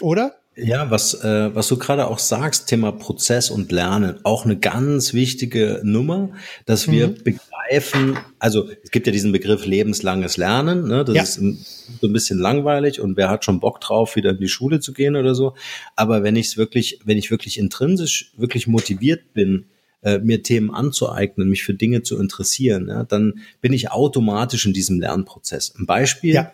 Oder? 0.00 0.34
Ja, 0.56 0.90
was, 0.90 1.14
äh, 1.24 1.54
was 1.54 1.66
du 1.68 1.76
gerade 1.76 2.06
auch 2.06 2.20
sagst, 2.20 2.68
Thema 2.68 2.92
Prozess 2.92 3.50
und 3.50 3.72
Lernen, 3.72 4.20
auch 4.22 4.44
eine 4.44 4.56
ganz 4.56 5.12
wichtige 5.12 5.80
Nummer, 5.82 6.30
dass 6.64 6.88
wir 6.88 7.08
begreifen, 7.08 8.16
also 8.38 8.68
es 8.84 8.92
gibt 8.92 9.06
ja 9.08 9.12
diesen 9.12 9.32
Begriff 9.32 9.66
lebenslanges 9.66 10.36
Lernen, 10.36 10.86
ne? 10.86 11.04
das 11.04 11.16
Ja. 11.16 11.22
ist 11.22 11.38
ein, 11.38 11.66
so 12.00 12.06
ein 12.06 12.12
bisschen 12.12 12.38
langweilig 12.38 13.00
und 13.00 13.16
wer 13.16 13.30
hat 13.30 13.44
schon 13.44 13.58
Bock 13.58 13.80
drauf, 13.80 14.14
wieder 14.14 14.30
in 14.30 14.38
die 14.38 14.48
Schule 14.48 14.78
zu 14.78 14.92
gehen 14.92 15.16
oder 15.16 15.34
so. 15.34 15.54
Aber 15.96 16.22
wenn 16.22 16.36
ich 16.36 16.46
es 16.46 16.56
wirklich, 16.56 17.00
wenn 17.04 17.18
ich 17.18 17.32
wirklich 17.32 17.58
intrinsisch 17.58 18.30
wirklich 18.36 18.68
motiviert 18.68 19.32
bin, 19.34 19.64
äh, 20.04 20.18
mir 20.18 20.42
Themen 20.42 20.70
anzueignen, 20.70 21.48
mich 21.48 21.64
für 21.64 21.74
Dinge 21.74 22.02
zu 22.02 22.18
interessieren, 22.20 22.88
ja, 22.88 23.02
dann 23.04 23.40
bin 23.60 23.72
ich 23.72 23.90
automatisch 23.90 24.66
in 24.66 24.72
diesem 24.72 25.00
Lernprozess. 25.00 25.74
Ein 25.78 25.86
Beispiel, 25.86 26.34
Ja. 26.34 26.52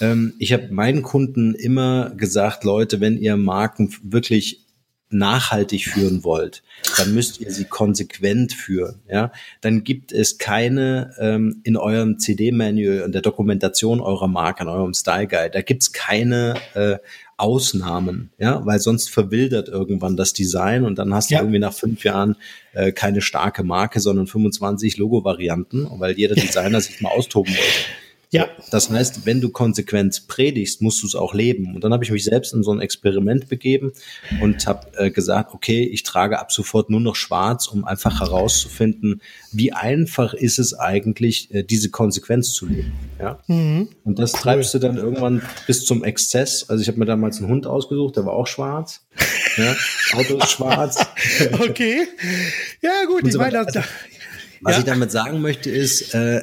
ähm, 0.00 0.34
ich 0.38 0.52
habe 0.52 0.68
meinen 0.70 1.02
Kunden 1.02 1.54
immer 1.54 2.10
gesagt, 2.16 2.64
Leute, 2.64 3.00
wenn 3.00 3.18
ihr 3.18 3.36
Marken 3.36 3.92
wirklich 4.02 4.60
nachhaltig 5.12 5.84
führen 5.88 6.24
wollt, 6.24 6.62
dann 6.96 7.14
müsst 7.14 7.40
ihr 7.40 7.50
sie 7.50 7.64
konsequent 7.64 8.52
führen. 8.52 9.00
Ja, 9.08 9.32
dann 9.60 9.84
gibt 9.84 10.12
es 10.12 10.38
keine 10.38 11.14
ähm, 11.18 11.60
in 11.64 11.76
eurem 11.76 12.18
CD-Manual 12.18 13.02
und 13.02 13.12
der 13.12 13.22
Dokumentation 13.22 14.00
eurer 14.00 14.28
Marke, 14.28 14.62
in 14.62 14.68
eurem 14.68 14.94
Style 14.94 15.26
Guide, 15.26 15.50
da 15.52 15.62
gibt's 15.62 15.92
keine 15.92 16.54
äh, 16.74 16.98
Ausnahmen, 17.36 18.30
ja, 18.38 18.64
weil 18.66 18.78
sonst 18.80 19.08
verwildert 19.10 19.68
irgendwann 19.68 20.16
das 20.16 20.34
Design 20.34 20.84
und 20.84 20.98
dann 20.98 21.14
hast 21.14 21.30
du 21.30 21.34
Ja. 21.34 21.40
irgendwie 21.40 21.58
nach 21.58 21.72
fünf 21.72 22.04
Jahren 22.04 22.36
äh, 22.74 22.92
keine 22.92 23.22
starke 23.22 23.62
Marke, 23.64 23.98
sondern 23.98 24.26
25 24.26 24.98
Logo-Varianten, 24.98 25.88
weil 25.98 26.12
jeder 26.18 26.34
Designer 26.36 26.80
sich 26.82 27.00
mal 27.00 27.08
austoben 27.10 27.52
wollte. 27.52 27.68
Ja. 28.32 28.48
Das 28.70 28.90
heißt, 28.90 29.26
wenn 29.26 29.40
du 29.40 29.50
Konsequenz 29.50 30.20
predigst, 30.20 30.82
musst 30.82 31.02
du 31.02 31.06
es 31.08 31.16
auch 31.16 31.34
leben. 31.34 31.74
Und 31.74 31.82
dann 31.82 31.92
habe 31.92 32.04
ich 32.04 32.12
mich 32.12 32.22
selbst 32.24 32.52
in 32.54 32.62
so 32.62 32.70
ein 32.72 32.80
Experiment 32.80 33.48
begeben 33.48 33.90
und 34.40 34.66
habe 34.68 34.86
äh, 34.98 35.10
gesagt, 35.10 35.52
okay, 35.52 35.82
ich 35.84 36.04
trage 36.04 36.38
ab 36.38 36.52
sofort 36.52 36.90
nur 36.90 37.00
noch 37.00 37.16
schwarz, 37.16 37.66
um 37.66 37.84
einfach 37.84 38.20
herauszufinden, 38.20 39.20
wie 39.50 39.72
einfach 39.72 40.32
ist 40.32 40.60
es 40.60 40.74
eigentlich, 40.74 41.52
äh, 41.52 41.64
diese 41.64 41.90
Konsequenz 41.90 42.52
zu 42.52 42.66
leben. 42.66 42.92
Ja? 43.18 43.40
Und 43.48 44.18
das 44.20 44.30
treibst 44.32 44.74
du 44.74 44.78
dann 44.78 44.96
irgendwann 44.96 45.42
bis 45.66 45.84
zum 45.84 46.04
Exzess. 46.04 46.70
Also 46.70 46.82
ich 46.82 46.88
habe 46.88 46.98
mir 47.00 47.06
damals 47.06 47.38
einen 47.38 47.48
Hund 47.48 47.66
ausgesucht, 47.66 48.14
der 48.16 48.26
war 48.26 48.34
auch 48.34 48.46
schwarz. 48.46 49.00
Ja? 49.56 49.74
Auto 50.12 50.36
ist 50.38 50.50
schwarz. 50.52 51.04
Okay. 51.58 52.06
Ja, 52.80 53.04
gut, 53.06 53.22
Und 53.22 53.28
ich 53.28 53.32
so 53.32 53.38
meine, 53.40 53.58
weiter. 53.58 53.72
das, 53.72 53.84
Was 54.60 54.72
Ja. 54.74 54.78
ich 54.78 54.84
damit 54.84 55.10
sagen 55.10 55.40
möchte 55.40 55.68
ist, 55.70 56.14
äh, 56.14 56.42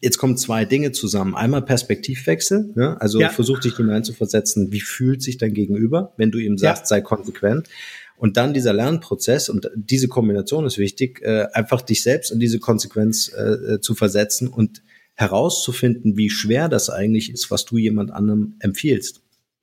jetzt 0.00 0.18
kommen 0.18 0.36
zwei 0.36 0.64
Dinge 0.64 0.92
zusammen. 0.92 1.34
Einmal 1.34 1.62
Perspektivwechsel, 1.62 2.72
ne? 2.74 3.00
also 3.00 3.20
ja. 3.20 3.30
versuch 3.30 3.60
dich 3.60 3.76
hineinzuversetzen, 3.76 4.72
wie 4.72 4.80
fühlt 4.80 5.22
sich 5.22 5.38
dein 5.38 5.54
Gegenüber, 5.54 6.12
wenn 6.16 6.30
du 6.30 6.38
ihm 6.38 6.58
sagst, 6.58 6.84
ja. 6.84 6.86
sei 6.86 7.00
konsequent. 7.00 7.68
Und 8.16 8.36
dann 8.36 8.54
dieser 8.54 8.72
Lernprozess 8.72 9.48
und 9.48 9.70
diese 9.74 10.08
Kombination 10.08 10.64
ist 10.64 10.78
wichtig, 10.78 11.20
äh, 11.22 11.46
einfach 11.52 11.82
dich 11.82 12.02
selbst 12.02 12.30
in 12.30 12.40
diese 12.40 12.58
Konsequenz 12.58 13.28
äh, 13.28 13.74
äh, 13.74 13.80
zu 13.80 13.94
versetzen 13.94 14.48
und 14.48 14.82
herauszufinden, 15.14 16.16
wie 16.16 16.30
schwer 16.30 16.68
das 16.68 16.88
eigentlich 16.90 17.30
ist, 17.30 17.50
was 17.50 17.64
du 17.64 17.76
jemand 17.78 18.10
anderem 18.10 18.56
empfiehlst. 18.60 19.22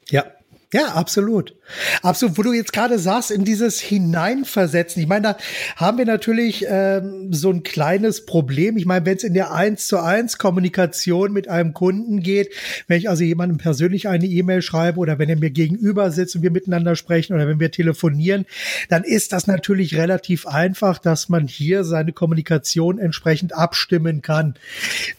Ja, 0.10 0.26
ja, 0.74 0.88
absolut. 0.88 1.56
Absolut, 2.02 2.38
wo 2.38 2.42
du 2.42 2.54
jetzt 2.54 2.74
gerade 2.74 3.00
sagst, 3.00 3.32
in 3.32 3.46
dieses 3.46 3.80
Hineinversetzen. 3.80 5.02
Ich 5.02 5.08
meine, 5.08 5.22
da 5.22 5.38
haben 5.76 5.98
wir 5.98 6.06
natürlich 6.06 6.66
ähm, 6.68 7.32
so 7.32 7.52
ein 7.52 7.64
kleines 7.64 8.26
Problem. 8.26 8.76
Ich 8.78 8.86
meine, 8.86 9.06
wenn 9.06 9.16
es 9.16 9.24
in 9.24 9.34
der 9.34 9.54
eins 9.54 9.88
zu 9.88 10.00
eins 10.00 10.38
Kommunikation 10.38 11.32
mit 11.32 11.48
einem 11.48 11.74
Kunden 11.74 12.22
geht, 12.22 12.50
wenn 12.88 12.98
ich 12.98 13.10
also 13.10 13.24
jemandem 13.24 13.60
persönlich 13.60 14.08
eine 14.08 14.26
E-Mail 14.26 14.62
schreibe 14.62 15.00
oder 15.00 15.20
wenn 15.20 15.30
er 15.30 15.38
mir 15.38 15.52
gegenüber 15.52 16.12
sitzt 16.12 16.36
und 16.36 16.42
wir 16.42 16.52
miteinander 16.52 16.96
sprechen 16.96 17.34
oder 17.34 17.48
wenn 17.48 17.60
wir 17.60 17.72
telefonieren, 17.72 18.46
dann 18.90 19.04
ist 19.04 19.32
das 19.32 19.48
natürlich 19.48 19.96
relativ 19.96 20.46
einfach, 20.48 20.98
dass 20.98 21.30
man 21.30 21.48
hier 21.48 21.84
seine 21.84 22.14
Kommunikation 22.14 23.00
entsprechend 23.00 23.54
abstimmen 23.54 24.22
kann. 24.22 24.56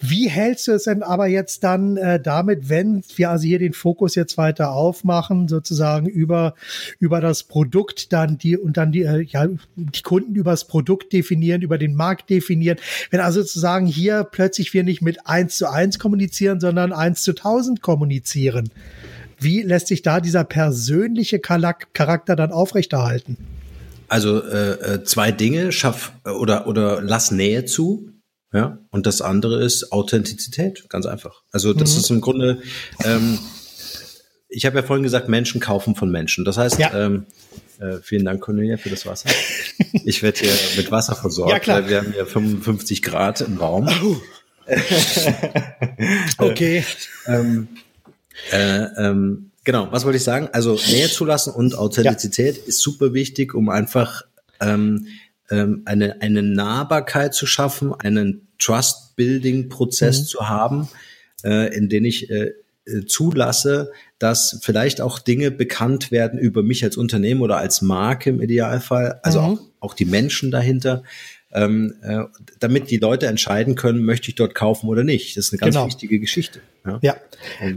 Wie 0.01 0.29
hältst 0.29 0.69
du 0.69 0.73
es 0.73 0.85
denn 0.85 1.03
aber 1.03 1.27
jetzt 1.27 1.65
dann 1.65 1.97
äh, 1.97 2.21
damit, 2.21 2.69
wenn 2.69 3.03
wir 3.17 3.31
also 3.31 3.45
hier 3.47 3.59
den 3.59 3.73
Fokus 3.73 4.15
jetzt 4.15 4.37
weiter 4.37 4.73
aufmachen? 4.73 5.44
Sozusagen 5.49 6.07
über, 6.07 6.55
über 6.99 7.21
das 7.21 7.45
Produkt 7.45 8.13
dann 8.13 8.39
die 8.39 8.57
und 8.57 8.77
dann 8.77 8.93
die, 8.93 9.03
äh, 9.03 9.23
ja, 9.23 9.47
die 9.77 10.03
Kunden 10.03 10.35
über 10.35 10.51
das 10.51 10.67
Produkt 10.67 11.13
definieren, 11.13 11.63
über 11.63 11.79
den 11.79 11.95
Markt 11.95 12.31
definieren. 12.31 12.79
Wenn 13.11 13.21
also 13.21 13.43
sozusagen 13.43 13.87
hier 13.87 14.25
plötzlich 14.25 14.73
wir 14.75 14.85
nicht 14.85 15.03
mit 15.03 15.27
eins 15.27 15.57
zu 15.57 15.71
eins 15.71 15.99
kommunizieren, 15.99 16.61
sondern 16.61 16.93
eins 16.93 17.23
zu 17.23 17.35
tausend 17.35 17.83
kommunizieren. 17.83 18.71
Wie 19.39 19.63
lässt 19.63 19.89
sich 19.89 20.03
da 20.03 20.21
dieser 20.21 20.45
persönliche 20.45 21.39
Charakter 21.39 22.37
dann 22.37 22.53
aufrechterhalten? 22.53 23.37
Also 24.09 24.43
äh, 24.43 24.95
äh, 24.95 25.05
zwei 25.05 25.33
Dinge, 25.33 25.73
schaff 25.73 26.13
oder 26.25 26.67
oder 26.67 27.03
lass 27.03 27.31
Nähe 27.31 27.65
zu, 27.65 28.15
ja. 28.55 28.79
Und 28.91 29.07
das 29.07 29.21
andere 29.21 29.63
ist 29.63 29.93
Authentizität, 29.93 30.89
ganz 30.89 31.07
einfach. 31.07 31.43
Also 31.51 31.75
das 31.75 31.95
mhm. 31.95 32.01
ist 32.01 32.11
im 32.11 32.21
Grunde 32.21 32.63
ähm, 33.05 33.39
ich 34.55 34.67
habe 34.67 34.79
ja 34.79 34.83
vorhin 34.83 35.03
gesagt, 35.03 35.29
Menschen 35.29 35.61
kaufen 35.61 35.95
von 35.95 36.11
Menschen. 36.11 36.45
Das 36.45 36.57
heißt, 36.57 36.79
ja. 36.79 37.07
ähm, 37.07 37.27
äh, 37.81 37.99
vielen 38.03 38.25
Dank, 38.25 38.41
Cornelia, 38.41 38.77
für 38.77 38.91
das 38.91 39.07
Wasser. 39.07 39.31
Ich 40.07 40.23
werde 40.23 40.41
hier 40.41 40.53
mit 40.77 40.91
Wasser 40.91 41.15
versorgt, 41.15 41.51
ja, 41.51 41.59
klar. 41.59 41.83
weil 41.83 41.89
wir 41.89 41.99
haben 41.99 42.13
hier 42.13 42.27
55 42.27 43.03
Grad 43.03 43.41
im 43.41 43.57
Raum. 43.57 43.89
Oh. 44.05 44.17
okay. 46.39 46.85
ähm, 47.27 47.69
äh, 48.53 48.83
ähm, 48.99 49.51
genau, 49.65 49.89
was 49.91 50.05
wollte 50.05 50.19
ich 50.19 50.25
sagen? 50.25 50.51
Also 50.53 50.79
Nähe 50.89 51.09
zulassen 51.09 51.55
und 51.55 51.77
Authentizität 51.77 52.59
ja. 52.59 52.63
ist 52.67 52.81
super 52.81 53.15
wichtig, 53.15 53.55
um 53.55 53.71
einfach 53.71 54.23
ähm, 54.61 55.07
ähm, 55.51 55.83
eine, 55.87 56.21
eine 56.21 56.43
Nahbarkeit 56.43 57.35
zu 57.35 57.47
schaffen, 57.47 57.95
einen 57.95 58.49
Trust-Building-Prozess 58.59 60.21
mhm. 60.21 60.27
zu 60.27 60.49
haben, 60.49 60.89
äh, 61.45 61.75
in 61.75 61.89
den 61.89 62.05
ich 62.05 62.31
äh, 62.31 62.45
äh, 62.45 62.55
zulasse, 63.07 63.93
dass 64.19 64.59
vielleicht 64.63 65.01
auch 65.01 65.19
Dinge 65.19 65.51
bekannt 65.51 66.11
werden 66.11 66.39
über 66.39 66.63
mich 66.63 66.85
als 66.85 66.97
Unternehmen 66.97 67.41
oder 67.41 67.57
als 67.57 67.83
Marke 67.83 68.31
im 68.31 68.41
Idealfall, 68.41 69.21
also 69.23 69.41
mhm. 69.41 69.47
auch, 69.47 69.61
auch 69.81 69.95
die 69.95 70.05
Menschen 70.05 70.51
dahinter, 70.51 71.03
ähm, 71.53 71.95
äh, 72.03 72.25
damit 72.59 72.91
die 72.91 72.99
Leute 72.99 73.27
entscheiden 73.27 73.77
können, 73.77 74.05
möchte 74.05 74.29
ich 74.29 74.35
dort 74.35 74.55
kaufen 74.55 74.89
oder 74.89 75.05
nicht. 75.05 75.37
Das 75.37 75.47
ist 75.47 75.53
eine 75.53 75.61
ganz 75.61 75.75
genau. 75.75 75.87
wichtige 75.87 76.19
Geschichte. 76.19 76.61
Ja. 76.85 76.99
ja. 77.01 77.17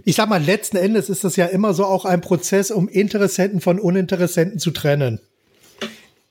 Ich 0.03 0.15
sag 0.15 0.27
mal, 0.27 0.43
letzten 0.43 0.77
Endes 0.77 1.09
ist 1.09 1.23
das 1.23 1.35
ja 1.35 1.45
immer 1.45 1.73
so 1.73 1.85
auch 1.85 2.03
ein 2.03 2.21
Prozess, 2.21 2.71
um 2.71 2.89
Interessenten 2.89 3.61
von 3.61 3.79
Uninteressenten 3.79 4.59
zu 4.59 4.71
trennen. 4.71 5.19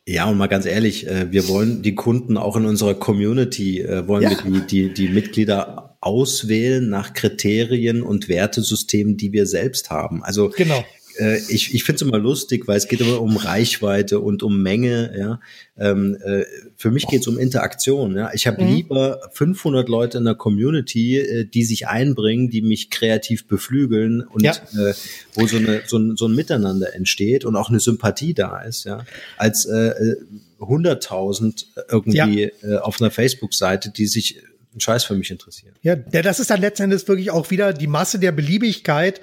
Ja, 0.09 0.27
und 0.27 0.39
mal 0.39 0.47
ganz 0.47 0.67
ehrlich, 0.67 1.09
äh, 1.09 1.33
wir 1.33 1.49
wollen 1.49 1.83
die 1.83 1.95
Kunden 1.95 2.37
auch 2.37 2.57
in 2.57 2.65
unserer 2.65 2.95
Community, 2.95 3.81
äh, 3.81 4.07
wollen 4.07 4.23
ja. 4.23 4.31
wir 4.31 4.61
die, 4.61 4.89
die, 4.89 4.95
die 4.95 5.09
Mitglieder 5.09 5.96
auswählen 6.07 6.88
nach 6.88 7.14
Kriterien 7.14 8.01
und 8.01 8.29
Wertesystemen, 8.29 9.16
die 9.16 9.33
wir 9.33 9.45
selbst 9.45 9.90
haben. 9.90 10.23
Also 10.23 10.51
genau. 10.51 10.85
äh, 11.19 11.40
ich, 11.49 11.75
ich 11.75 11.83
finde 11.83 11.97
es 11.97 12.03
immer 12.03 12.19
lustig, 12.19 12.69
weil 12.69 12.77
es 12.77 12.87
geht 12.87 13.01
immer 13.01 13.21
um 13.21 13.37
Reichweite 13.37 14.21
und 14.21 14.45
um 14.45 14.62
Menge. 14.62 15.12
Ja, 15.19 15.40
ähm, 15.77 16.16
äh, 16.25 16.45
für 16.77 16.92
mich 16.92 17.09
geht 17.09 17.23
es 17.23 17.27
um 17.27 17.40
Interaktion. 17.40 18.14
Ja, 18.16 18.31
ich 18.33 18.47
habe 18.47 18.62
mhm. 18.62 18.73
lieber 18.73 19.21
500 19.33 19.88
Leute 19.88 20.19
in 20.19 20.25
der 20.25 20.37
Community, 20.37 21.19
äh, 21.19 21.45
die 21.45 21.64
sich 21.64 21.88
einbringen, 21.88 22.51
die 22.51 22.62
mich 22.62 22.90
kreativ 22.90 23.49
beflügeln 23.49 24.23
und 24.23 24.45
ja. 24.45 24.53
äh, 24.53 24.95
wo 25.35 25.49
so, 25.49 25.57
eine, 25.57 25.83
so, 25.87 25.99
ein, 25.99 26.16
so 26.16 26.29
ein 26.29 26.37
Miteinander 26.37 26.95
entsteht 26.95 27.45
und 27.45 27.57
auch 27.57 27.69
eine 27.69 27.81
Sympathie 27.81 28.33
da 28.33 28.61
ist, 28.61 28.85
ja, 28.85 29.05
als 29.38 29.66
äh, 29.66 30.14
100.000 30.61 31.64
äh, 31.75 31.81
irgendwie 31.90 32.53
ja. 32.62 32.77
äh, 32.77 32.77
auf 32.77 33.01
einer 33.01 33.11
Facebook-Seite, 33.11 33.90
die 33.90 34.07
sich 34.07 34.40
einen 34.77 34.81
Scheiß 34.83 35.05
für 35.05 35.15
mich 35.15 35.31
interessieren. 35.31 35.75
Ja, 35.83 35.97
das 35.97 36.39
ist 36.39 36.51
dann 36.51 36.61
letztendlich 36.61 37.09
wirklich 37.09 37.31
auch 37.31 37.51
wieder 37.51 37.73
die 37.73 37.87
Masse 37.87 38.19
der 38.19 38.31
Beliebigkeit. 38.31 39.23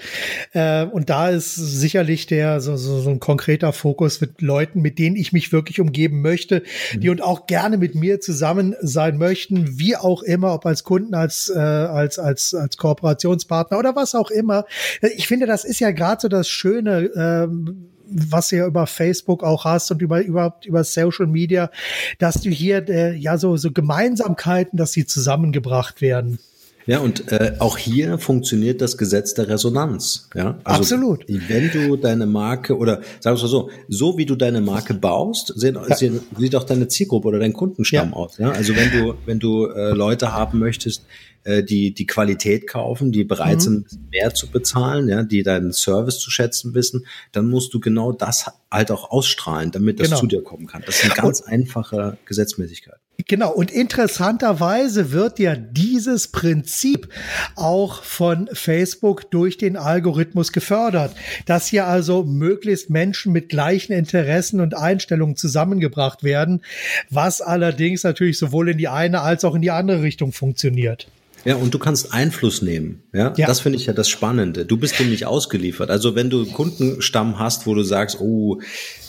Äh, 0.51 0.85
und 0.85 1.09
da 1.09 1.29
ist 1.29 1.55
sicherlich 1.55 2.25
der 2.25 2.59
so, 2.59 2.75
so, 2.75 3.01
so 3.01 3.11
ein 3.11 3.19
konkreter 3.19 3.71
Fokus 3.71 4.19
mit 4.19 4.41
Leuten, 4.41 4.81
mit 4.81 4.97
denen 4.97 5.15
ich 5.15 5.31
mich 5.31 5.51
wirklich 5.51 5.79
umgeben 5.79 6.21
möchte, 6.21 6.63
mhm. 6.93 6.99
die 7.01 7.09
und 7.09 7.21
auch 7.21 7.45
gerne 7.45 7.77
mit 7.77 7.93
mir 7.93 8.19
zusammen 8.19 8.75
sein 8.81 9.17
möchten, 9.17 9.77
wie 9.77 9.95
auch 9.95 10.23
immer, 10.23 10.55
ob 10.55 10.65
als 10.65 10.83
Kunden, 10.83 11.13
als, 11.13 11.49
äh, 11.49 11.59
als, 11.59 12.17
als, 12.17 12.55
als 12.55 12.77
Kooperationspartner 12.77 13.77
oder 13.77 13.95
was 13.95 14.15
auch 14.15 14.31
immer. 14.31 14.65
Ich 15.15 15.27
finde, 15.27 15.45
das 15.45 15.65
ist 15.65 15.79
ja 15.79 15.91
gerade 15.91 16.21
so 16.21 16.27
das 16.29 16.49
Schöne. 16.49 17.11
Ähm, 17.15 17.89
was 18.13 18.51
ja 18.51 18.65
über 18.65 18.87
Facebook 18.87 19.43
auch 19.43 19.65
hast 19.65 19.91
und 19.91 20.01
über 20.01 20.21
überhaupt 20.21 20.65
über 20.65 20.83
Social 20.83 21.27
Media, 21.27 21.69
dass 22.19 22.41
du 22.41 22.49
hier 22.49 22.87
äh, 22.89 23.15
ja 23.15 23.37
so 23.37 23.57
so 23.57 23.71
Gemeinsamkeiten, 23.71 24.77
dass 24.77 24.91
sie 24.91 25.05
zusammengebracht 25.05 26.01
werden. 26.01 26.39
Ja, 26.85 26.99
und 26.99 27.31
äh, 27.31 27.53
auch 27.59 27.77
hier 27.77 28.17
funktioniert 28.17 28.81
das 28.81 28.97
Gesetz 28.97 29.33
der 29.33 29.47
Resonanz. 29.47 30.29
Ja, 30.35 30.59
also, 30.63 30.81
absolut. 30.81 31.25
Wenn 31.27 31.71
du 31.71 31.95
deine 31.95 32.25
Marke 32.25 32.77
oder 32.77 33.01
sagen 33.19 33.37
wir 33.37 33.43
mal 33.43 33.49
so, 33.49 33.69
so 33.87 34.17
wie 34.17 34.25
du 34.25 34.35
deine 34.35 34.61
Marke 34.61 34.93
baust, 34.93 35.53
sehen, 35.55 35.75
ja. 35.75 35.95
sehen, 35.95 36.19
sieht 36.37 36.55
auch 36.55 36.63
deine 36.63 36.87
Zielgruppe 36.87 37.29
oder 37.29 37.39
dein 37.39 37.53
Kundenstamm 37.53 38.09
ja. 38.09 38.15
aus. 38.15 38.37
Ja, 38.37 38.51
also 38.51 38.75
wenn 38.75 38.91
du 38.91 39.13
wenn 39.25 39.39
du 39.39 39.67
äh, 39.67 39.91
Leute 39.91 40.33
haben 40.33 40.59
möchtest, 40.59 41.05
äh, 41.43 41.63
die 41.63 41.93
die 41.93 42.05
Qualität 42.05 42.67
kaufen, 42.67 43.11
die 43.11 43.23
bereit 43.23 43.57
mhm. 43.57 43.61
sind, 43.61 43.87
mehr 44.11 44.33
zu 44.33 44.47
bezahlen, 44.47 45.07
ja, 45.07 45.23
die 45.23 45.43
deinen 45.43 45.71
Service 45.71 46.19
zu 46.19 46.31
schätzen 46.31 46.73
wissen, 46.73 47.05
dann 47.31 47.49
musst 47.49 47.73
du 47.73 47.79
genau 47.79 48.11
das 48.11 48.51
halt 48.69 48.91
auch 48.91 49.09
ausstrahlen, 49.11 49.71
damit 49.71 49.99
das 49.99 50.09
genau. 50.09 50.19
zu 50.19 50.27
dir 50.27 50.43
kommen 50.43 50.67
kann. 50.67 50.83
Das 50.85 50.97
ist 50.97 51.05
eine 51.05 51.13
ganz 51.13 51.41
und, 51.41 51.47
einfache 51.47 52.17
Gesetzmäßigkeit. 52.25 53.02
Genau, 53.27 53.51
und 53.51 53.71
interessanterweise 53.71 55.11
wird 55.11 55.37
ja 55.37 55.55
dieses 55.55 56.29
Prinzip 56.29 57.09
auch 57.55 58.03
von 58.03 58.49
Facebook 58.51 59.29
durch 59.29 59.57
den 59.57 59.77
Algorithmus 59.77 60.51
gefördert, 60.51 61.15
dass 61.45 61.67
hier 61.67 61.85
also 61.85 62.23
möglichst 62.23 62.89
Menschen 62.89 63.31
mit 63.31 63.49
gleichen 63.49 63.93
Interessen 63.93 64.59
und 64.61 64.75
Einstellungen 64.75 65.35
zusammengebracht 65.35 66.23
werden, 66.23 66.61
was 67.11 67.41
allerdings 67.41 68.03
natürlich 68.03 68.39
sowohl 68.39 68.69
in 68.69 68.79
die 68.79 68.87
eine 68.87 69.21
als 69.21 69.45
auch 69.45 69.53
in 69.53 69.61
die 69.61 69.71
andere 69.71 70.01
Richtung 70.01 70.31
funktioniert. 70.31 71.07
Ja, 71.45 71.55
und 71.55 71.73
du 71.73 71.79
kannst 71.79 72.13
Einfluss 72.13 72.61
nehmen. 72.61 73.03
Ja, 73.11 73.33
ja. 73.35 73.47
das 73.47 73.59
finde 73.59 73.77
ich 73.77 73.85
ja 73.85 73.93
das 73.93 74.07
Spannende. 74.07 74.65
Du 74.65 74.77
bist 74.77 74.97
dem 74.99 75.09
nicht 75.09 75.25
ausgeliefert. 75.25 75.89
Also 75.89 76.15
wenn 76.15 76.29
du 76.29 76.45
Kundenstamm 76.45 77.37
hast, 77.37 77.67
wo 77.67 77.75
du 77.75 77.83
sagst, 77.83 78.19
oh, 78.21 78.61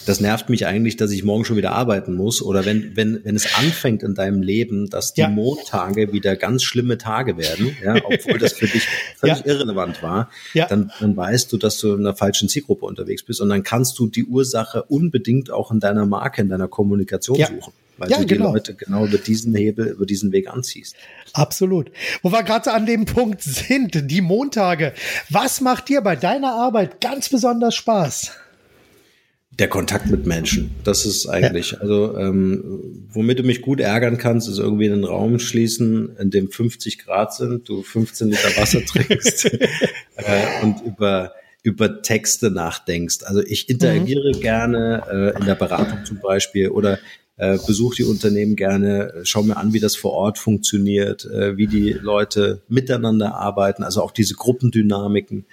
das 0.07 0.21
nervt 0.21 0.49
mich 0.49 0.67
eigentlich, 0.67 0.97
dass 0.97 1.11
ich 1.11 1.25
morgen 1.25 1.45
schon 1.45 1.57
wieder 1.57 1.73
arbeiten 1.73 2.15
muss. 2.15 2.43
Oder 2.43 2.65
wenn, 2.65 2.97
wenn, 2.97 3.25
wenn 3.25 3.37
es 3.37 3.55
anfängt 3.55 4.03
in 4.03 4.15
deinem 4.15 4.43
Leben, 4.43 4.91
dass 4.91 5.15
die 5.15 5.23
ja. 5.23 5.29
Montage 5.29 6.13
wieder 6.13 6.37
ganz 6.37 6.63
schlimme 6.63 6.99
Tage 6.99 7.37
werden, 7.37 7.77
ja, 7.83 7.97
obwohl 8.05 8.39
das 8.39 8.53
für 8.53 8.67
dich 8.67 8.87
völlig 9.17 9.39
ja. 9.39 9.47
irrelevant 9.47 10.03
war, 10.03 10.31
ja. 10.53 10.67
dann, 10.67 10.93
dann 11.01 11.17
weißt 11.17 11.53
du, 11.53 11.57
dass 11.57 11.79
du 11.79 11.95
in 11.95 12.01
einer 12.01 12.17
falschen 12.17 12.49
Zielgruppe 12.49 12.87
unterwegs 12.87 13.23
bist. 13.23 13.41
Und 13.41 13.49
dann 13.49 13.63
kannst 13.63 13.99
du 13.99 14.07
die 14.07 14.25
Ursache 14.25 14.83
unbedingt 14.85 15.51
auch 15.51 15.71
in 15.71 15.81
deiner 15.81 16.07
Marke, 16.07 16.43
in 16.43 16.49
deiner 16.49 16.69
Kommunikation 16.69 17.39
suchen 17.39 17.73
weil 17.97 18.11
ja, 18.11 18.19
du 18.19 18.27
die 18.27 18.35
genau. 18.35 18.53
Leute 18.53 18.75
genau 18.75 19.07
über 19.07 19.19
diesen 19.19 19.55
Hebel, 19.55 19.87
über 19.87 20.07
diesen 20.07 20.33
Weg 20.33 20.49
anziehst. 20.51 20.97
Absolut. 21.33 21.91
Wo 22.23 22.33
wir 22.33 22.43
gerade 22.43 22.73
an 22.73 22.87
dem 22.87 23.05
Punkt 23.05 23.43
sind, 23.43 24.11
die 24.11 24.21
Montage. 24.21 24.93
Was 25.31 25.61
macht 25.61 25.89
dir 25.89 26.01
bei 26.01 26.17
deiner 26.17 26.55
Arbeit 26.55 27.01
ganz 27.01 27.29
besonders 27.29 27.75
Spaß? 27.75 28.33
Der 29.59 29.69
Kontakt 29.69 30.11
mit 30.11 30.27
Menschen, 30.27 30.75
das 30.83 31.07
ist 31.07 31.29
eigentlich, 31.29 31.73
ja. 31.73 31.79
also 31.79 32.17
ähm, 32.19 33.07
womit 33.11 33.39
du 33.39 33.45
mich 33.45 33.63
gut 33.63 33.81
ärgern 33.81 34.19
kannst, 34.19 34.49
ist 34.49 34.59
irgendwie 34.59 34.91
einen 34.91 35.05
Raum 35.05 35.39
schließen, 35.39 36.17
in 36.17 36.31
dem 36.31 36.51
50 36.51 36.99
Grad 36.99 37.35
sind, 37.35 37.69
du 37.69 37.83
15 37.83 38.31
Liter 38.31 38.57
Wasser 38.57 38.81
trinkst 38.85 39.45
äh, 39.45 40.63
und 40.63 40.83
über 40.85 41.33
über 41.65 42.03
Texte 42.03 42.51
nachdenkst. 42.51 43.25
Also 43.25 43.41
ich 43.41 43.71
interagiere 43.71 44.35
mhm. 44.35 44.41
gerne 44.41 45.03
äh, 45.11 45.39
in 45.39 45.47
der 45.47 45.55
Beratung 45.55 46.05
zum 46.05 46.21
Beispiel 46.21 46.69
oder 46.69 46.99
äh, 47.37 47.59
besuche 47.67 47.97
die 47.97 48.05
Unternehmen 48.05 48.55
gerne, 48.55 49.13
schau 49.25 49.43
mir 49.43 49.57
an, 49.57 49.73
wie 49.73 49.81
das 49.81 49.97
vor 49.97 50.13
Ort 50.13 50.39
funktioniert, 50.39 51.25
äh, 51.25 51.57
wie 51.57 51.67
die 51.67 51.93
Leute 51.93 52.63
miteinander 52.69 53.35
arbeiten, 53.35 53.83
also 53.83 54.03
auch 54.03 54.13
diese 54.13 54.35
Gruppendynamiken. 54.35 55.47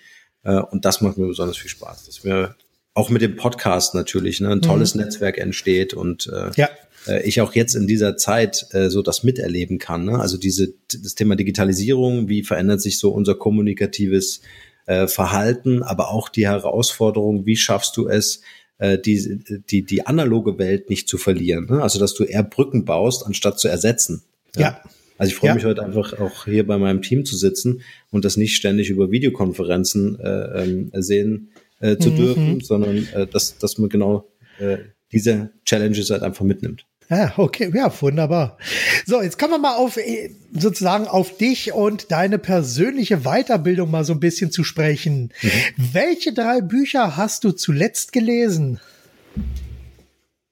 Äh, 0.44 0.60
und 0.60 0.86
das 0.86 1.02
macht 1.02 1.18
mir 1.18 1.28
besonders 1.28 1.58
viel 1.58 1.72
Spaß, 1.72 2.06
dass 2.06 2.24
mir 2.24 2.56
auch 2.94 3.10
mit 3.10 3.22
dem 3.22 3.36
Podcast 3.36 3.96
natürlich 3.96 4.42
ne, 4.42 4.50
ein 4.50 4.62
tolles 4.62 4.96
mhm. 4.96 5.02
Netzwerk 5.02 5.38
entsteht 5.38 5.94
und 5.94 6.28
äh, 6.28 6.52
ja. 6.56 6.70
äh, 7.08 7.26
ich 7.26 7.40
auch 7.42 7.54
jetzt 7.54 7.76
in 7.76 7.88
dieser 7.88 8.18
Zeit 8.18 8.68
äh, 8.72 8.90
so 8.90 9.02
das 9.02 9.24
miterleben 9.24 9.80
kann. 9.80 10.06
Ne? 10.06 10.20
Also 10.20 10.38
diese 10.38 10.74
das 11.02 11.16
Thema 11.16 11.36
Digitalisierung, 11.36 12.28
wie 12.28 12.44
verändert 12.44 12.82
sich 12.82 13.00
so 13.00 13.12
unser 13.12 13.36
kommunikatives 13.36 14.42
äh, 14.88 15.08
Verhalten, 15.08 15.84
aber 15.84 16.10
auch 16.10 16.28
die 16.28 16.48
Herausforderung, 16.48 17.46
wie 17.46 17.56
schaffst 17.56 17.96
du 17.96 18.10
es, 18.10 18.42
äh, 18.78 18.98
die, 18.98 19.40
die, 19.70 19.84
die 19.84 20.06
analoge 20.06 20.58
Welt 20.58 20.90
nicht 20.90 21.08
zu 21.08 21.18
verlieren. 21.18 21.68
Ne? 21.70 21.82
Also 21.82 21.98
dass 21.98 22.14
du 22.14 22.26
eher 22.26 22.44
Brücken 22.44 22.84
baust, 22.84 23.26
anstatt 23.26 23.58
zu 23.60 23.70
ersetzen. 23.70 24.24
Ja. 24.56 24.62
ja. 24.62 24.82
Also 25.18 25.30
ich 25.30 25.36
freue 25.36 25.50
ja. 25.50 25.56
mich 25.56 25.66
heute 25.66 25.84
einfach 25.84 26.20
auch 26.20 26.46
hier 26.46 26.66
bei 26.66 26.78
meinem 26.78 27.04
Team 27.04 27.26
zu 27.26 27.38
sitzen 27.38 27.84
und 28.10 28.26
das 28.26 28.38
nicht 28.38 28.56
ständig 28.56 28.90
über 28.90 29.12
Videokonferenzen 29.12 30.20
äh, 30.20 30.64
ähm, 30.64 30.92
sehen 30.96 31.51
äh, 31.82 31.98
zu 31.98 32.12
mhm. 32.12 32.16
dürfen, 32.16 32.62
sondern 32.62 33.08
äh, 33.14 33.28
dass, 33.28 33.58
dass 33.58 33.78
man 33.78 33.90
genau 33.90 34.30
äh, 34.60 34.78
diese 35.12 35.52
Challenges 35.66 36.10
halt 36.10 36.24
einfach 36.24 36.46
mitnimmt. 36.46 36.86
Ja, 37.10 37.34
okay, 37.36 37.70
ja, 37.76 37.92
wunderbar. 38.02 38.58
So, 39.06 39.22
jetzt 39.22 39.38
kommen 39.38 39.52
wir 39.52 39.60
mal 39.60 39.76
auf 39.76 39.98
äh, 39.98 40.34
sozusagen 40.54 41.08
auf 41.08 41.36
dich 41.36 41.74
und 41.74 42.10
deine 42.10 42.40
persönliche 42.40 43.24
Weiterbildung 43.24 43.92
mal 43.92 44.06
so 44.06 44.14
ein 44.14 44.22
bisschen 44.22 44.50
zu 44.50 44.64
sprechen. 44.64 45.34
Mhm. 45.42 45.50
Welche 45.92 46.34
drei 46.34 46.62
Bücher 46.62 47.18
hast 47.18 47.44
du 47.44 47.52
zuletzt 47.52 48.14
gelesen? 48.14 48.80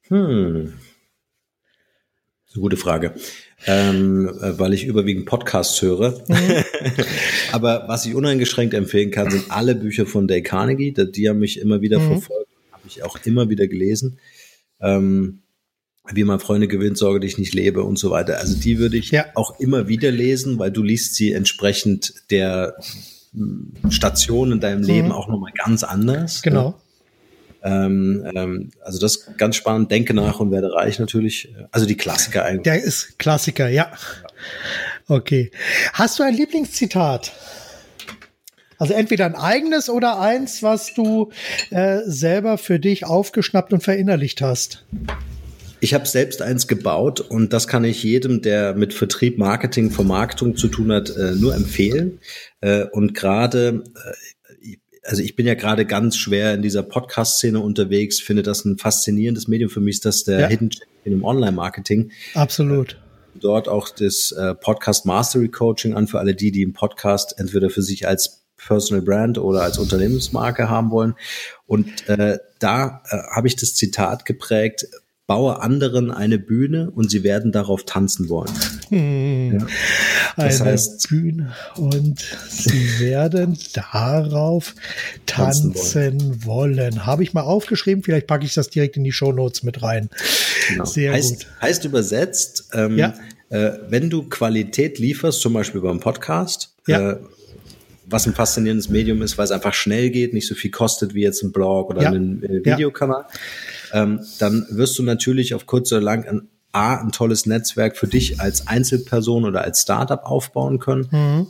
Hm. 0.09 0.73
Das 2.43 2.49
ist 2.49 2.55
eine 2.55 2.61
gute 2.61 2.77
Frage. 2.77 3.13
Ähm, 3.65 4.29
äh, 4.41 4.57
weil 4.57 4.73
ich 4.73 4.85
überwiegend 4.85 5.25
Podcasts 5.25 5.81
höre. 5.81 6.23
Mhm. 6.27 6.63
Aber 7.51 7.85
was 7.87 8.05
ich 8.05 8.15
uneingeschränkt 8.15 8.73
empfehlen 8.73 9.11
kann, 9.11 9.29
sind 9.29 9.51
alle 9.51 9.75
Bücher 9.75 10.05
von 10.05 10.27
Dale 10.27 10.43
Carnegie. 10.43 10.93
Die 10.93 11.27
haben 11.27 11.39
mich 11.39 11.59
immer 11.59 11.81
wieder 11.81 11.99
mhm. 11.99 12.07
verfolgt, 12.07 12.49
habe 12.71 12.83
ich 12.87 13.03
auch 13.03 13.17
immer 13.25 13.49
wieder 13.49 13.67
gelesen. 13.67 14.19
Ähm, 14.79 15.39
wie 16.11 16.23
man 16.23 16.39
Freunde 16.39 16.67
gewinnt, 16.67 16.97
sorge 16.97 17.19
dich 17.19 17.37
nicht 17.37 17.53
lebe 17.53 17.83
und 17.83 17.99
so 17.99 18.09
weiter. 18.09 18.39
Also 18.39 18.57
die 18.57 18.79
würde 18.79 18.97
ich 18.97 19.11
ja. 19.11 19.25
auch 19.35 19.59
immer 19.59 19.87
wieder 19.87 20.11
lesen, 20.11 20.57
weil 20.57 20.71
du 20.71 20.81
liest 20.81 21.15
sie 21.15 21.33
entsprechend 21.33 22.13
der 22.31 22.75
hm, 23.33 23.73
Station 23.89 24.53
in 24.53 24.59
deinem 24.59 24.83
Leben 24.83 25.07
mhm. 25.07 25.13
auch 25.13 25.27
nochmal 25.27 25.51
ganz 25.53 25.83
anders. 25.83 26.37
Ne? 26.37 26.51
Genau. 26.51 26.69
Ne? 26.69 26.75
Ähm, 27.63 28.25
ähm, 28.35 28.71
also 28.81 28.99
das 28.99 29.17
ist 29.17 29.37
ganz 29.37 29.55
spannend. 29.55 29.91
Denke 29.91 30.13
nach 30.13 30.39
und 30.39 30.51
werde 30.51 30.73
reich 30.73 30.99
natürlich. 30.99 31.53
Also 31.71 31.85
die 31.85 31.97
Klassiker 31.97 32.45
eigentlich. 32.45 32.63
Der 32.63 32.81
ist 32.81 33.19
Klassiker, 33.19 33.67
ja. 33.67 33.91
Okay. 35.07 35.51
Hast 35.93 36.19
du 36.19 36.23
ein 36.23 36.33
Lieblingszitat? 36.33 37.33
Also 38.77 38.93
entweder 38.93 39.25
ein 39.25 39.35
eigenes 39.35 39.89
oder 39.89 40.19
eins, 40.19 40.63
was 40.63 40.93
du 40.93 41.31
äh, 41.69 41.99
selber 42.05 42.57
für 42.57 42.79
dich 42.79 43.05
aufgeschnappt 43.05 43.73
und 43.73 43.83
verinnerlicht 43.83 44.41
hast. 44.41 44.85
Ich 45.81 45.93
habe 45.93 46.05
selbst 46.05 46.41
eins 46.41 46.67
gebaut 46.67 47.19
und 47.21 47.53
das 47.53 47.67
kann 47.67 47.83
ich 47.83 48.03
jedem, 48.03 48.41
der 48.41 48.73
mit 48.75 48.93
Vertrieb, 48.93 49.37
Marketing, 49.37 49.91
Vermarktung 49.91 50.55
zu 50.55 50.67
tun 50.67 50.91
hat, 50.91 51.09
äh, 51.15 51.31
nur 51.35 51.55
empfehlen. 51.55 52.19
Äh, 52.61 52.85
und 52.85 53.13
gerade, 53.13 53.83
äh, 53.95 54.13
also 55.09 55.23
ich 55.23 55.35
bin 55.35 55.47
ja 55.47 55.55
gerade 55.55 55.85
ganz 55.85 56.17
schwer 56.17 56.53
in 56.53 56.61
dieser 56.61 56.83
Podcast-Szene 56.83 57.59
unterwegs, 57.59 58.19
finde 58.19 58.43
das 58.43 58.63
ein 58.63 58.77
faszinierendes 58.77 59.47
Medium 59.47 59.69
für 59.69 59.81
mich, 59.81 59.95
ist 59.95 60.05
das 60.05 60.23
der 60.23 60.41
ja. 60.41 60.47
Hidden 60.47 60.71
Champion 60.71 61.15
im 61.15 61.23
Online-Marketing. 61.23 62.11
Absolut 62.35 62.95
dort 63.35 63.69
auch 63.69 63.89
das 63.89 64.31
äh, 64.33 64.53
Podcast 64.55 65.05
Mastery 65.05 65.47
Coaching 65.47 65.93
an 65.93 66.07
für 66.07 66.19
alle 66.19 66.35
die, 66.35 66.51
die 66.51 66.61
im 66.61 66.73
Podcast 66.73 67.39
entweder 67.39 67.69
für 67.69 67.81
sich 67.81 68.05
als 68.05 68.43
Personal 68.57 69.01
Brand 69.01 69.37
oder 69.37 69.61
als 69.61 69.77
Unternehmensmarke 69.77 70.69
haben 70.69 70.91
wollen. 70.91 71.15
Und 71.65 72.09
äh, 72.09 72.39
da 72.59 73.01
äh, 73.09 73.17
habe 73.33 73.47
ich 73.47 73.55
das 73.55 73.75
Zitat 73.75 74.25
geprägt, 74.25 74.87
baue 75.29 75.61
anderen 75.61 76.09
eine 76.09 76.39
Bühne 76.39 76.89
und 76.89 77.11
sie 77.11 77.21
werden 77.21 77.51
darauf 77.51 77.83
tanzen 77.83 78.29
wollen. 78.29 78.51
Hm. 78.89 79.59
Ja. 79.59 79.67
Das 80.35 80.59
eine 80.59 80.71
heißt, 80.71 81.07
Bühne 81.07 81.53
und 81.75 82.19
sie 82.49 82.99
werden 82.99 83.55
darauf 83.73 84.73
tanzen, 85.27 85.73
tanzen 85.75 86.45
wollen. 86.45 86.77
wollen. 86.77 87.05
Habe 87.05 87.21
ich 87.21 87.35
mal 87.35 87.41
aufgeschrieben, 87.43 88.01
vielleicht 88.01 88.25
packe 88.25 88.43
ich 88.43 88.55
das 88.55 88.71
direkt 88.71 88.97
in 88.97 89.03
die 89.03 89.11
Show 89.11 89.31
Notes 89.31 89.61
mit 89.61 89.83
rein. 89.83 90.09
Genau. 90.67 90.85
Sehr 90.85 91.13
heißt, 91.13 91.45
gut. 91.45 91.47
Heißt 91.61 91.85
übersetzt, 91.85 92.69
ähm, 92.73 92.97
ja. 92.97 93.13
äh, 93.49 93.73
wenn 93.87 94.09
du 94.09 94.23
Qualität 94.23 94.97
lieferst, 94.97 95.41
zum 95.41 95.53
Beispiel 95.53 95.81
beim 95.81 95.99
Podcast, 95.99 96.73
ja. 96.87 97.11
äh, 97.11 97.17
was 98.09 98.27
ein 98.27 98.33
faszinierendes 98.33 98.89
Medium 98.89 99.21
ist, 99.21 99.37
weil 99.37 99.45
es 99.45 99.51
einfach 99.51 99.73
schnell 99.73 100.09
geht, 100.09 100.33
nicht 100.33 100.47
so 100.47 100.55
viel 100.55 100.71
kostet 100.71 101.13
wie 101.13 101.21
jetzt 101.21 101.43
ein 101.43 101.51
Blog 101.51 101.89
oder 101.89 102.03
ja. 102.03 102.11
ein 102.11 102.43
äh, 102.43 102.65
Videokanal. 102.65 103.25
Ja 103.29 103.39
ähm, 103.93 104.25
dann 104.39 104.65
wirst 104.69 104.97
du 104.99 105.03
natürlich 105.03 105.53
auf 105.53 105.65
kurz 105.65 105.91
oder 105.91 106.01
lang 106.01 106.25
ein, 106.25 106.47
A, 106.71 106.97
ein 106.97 107.11
tolles 107.11 107.45
Netzwerk 107.47 107.97
für 107.97 108.07
dich 108.07 108.39
als 108.39 108.67
Einzelperson 108.67 109.45
oder 109.45 109.63
als 109.63 109.81
Startup 109.81 110.23
aufbauen 110.23 110.77
können 110.77 111.07
mhm. 111.11 111.47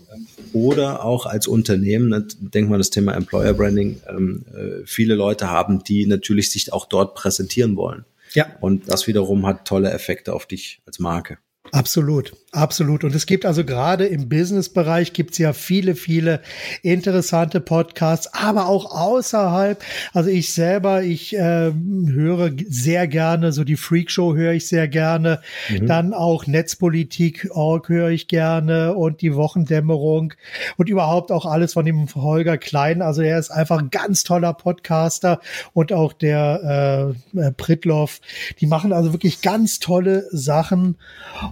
oder 0.54 1.04
auch 1.04 1.26
als 1.26 1.46
Unternehmen. 1.48 2.10
Ne, 2.10 2.26
denk 2.40 2.70
mal 2.70 2.78
das 2.78 2.90
Thema 2.90 3.16
Employer 3.16 3.54
Branding. 3.54 4.02
Ähm, 4.08 4.46
äh, 4.54 4.86
viele 4.86 5.16
Leute 5.16 5.50
haben, 5.50 5.84
die 5.84 6.06
natürlich 6.06 6.52
sich 6.52 6.72
auch 6.72 6.86
dort 6.86 7.16
präsentieren 7.16 7.76
wollen. 7.76 8.06
Ja. 8.34 8.46
Und 8.62 8.90
das 8.90 9.08
wiederum 9.08 9.46
hat 9.46 9.68
tolle 9.68 9.92
Effekte 9.92 10.34
auf 10.34 10.46
dich 10.46 10.82
als 10.86 11.00
Marke. 11.00 11.38
Absolut, 11.72 12.34
absolut. 12.52 13.04
Und 13.04 13.16
es 13.16 13.26
gibt 13.26 13.46
also 13.46 13.64
gerade 13.64 14.06
im 14.06 14.30
Business-Bereich 14.30 15.14
gibt 15.14 15.32
es 15.32 15.38
ja 15.38 15.54
viele, 15.54 15.96
viele 15.96 16.42
interessante 16.82 17.60
Podcasts, 17.60 18.34
aber 18.34 18.68
auch 18.68 18.92
außerhalb. 18.92 19.84
Also 20.14 20.30
ich 20.30 20.54
selber, 20.54 21.04
ich 21.04 21.36
äh, 21.36 21.72
höre 21.72 22.52
sehr 22.68 23.08
gerne, 23.08 23.52
so 23.52 23.64
die 23.64 23.76
Freak 23.76 24.12
Show 24.12 24.36
höre 24.36 24.54
ich 24.54 24.68
sehr 24.68 24.88
gerne. 24.88 25.42
Mhm. 25.70 25.88
Dann 25.88 26.14
auch 26.14 26.48
Netzpolitik 26.48 27.50
Org 27.52 27.90
höre 27.90 28.10
ich 28.10 28.28
gerne 28.28 28.94
und 28.96 29.22
die 29.22 29.36
Wochendämmerung 29.36 30.34
und 30.78 30.90
überhaupt 30.90 31.32
auch 31.32 31.46
alles 31.46 31.74
von 31.74 31.86
dem 31.86 32.08
Holger 32.16 32.58
Klein. 32.58 33.02
Also 33.02 33.22
er 33.22 33.38
ist 33.40 33.52
einfach 33.52 33.80
ein 33.80 33.90
ganz 33.90 34.24
toller 34.24 34.54
Podcaster 34.54 35.40
und 35.74 35.94
auch 35.94 36.14
der 36.14 37.14
äh 37.36 37.50
Pritloff. 37.58 38.22
Die 38.60 38.68
machen 38.68 38.94
also 38.94 39.14
wirklich 39.14 39.42
ganz 39.42 39.80
tolle 39.80 40.26
Sachen. 40.32 40.98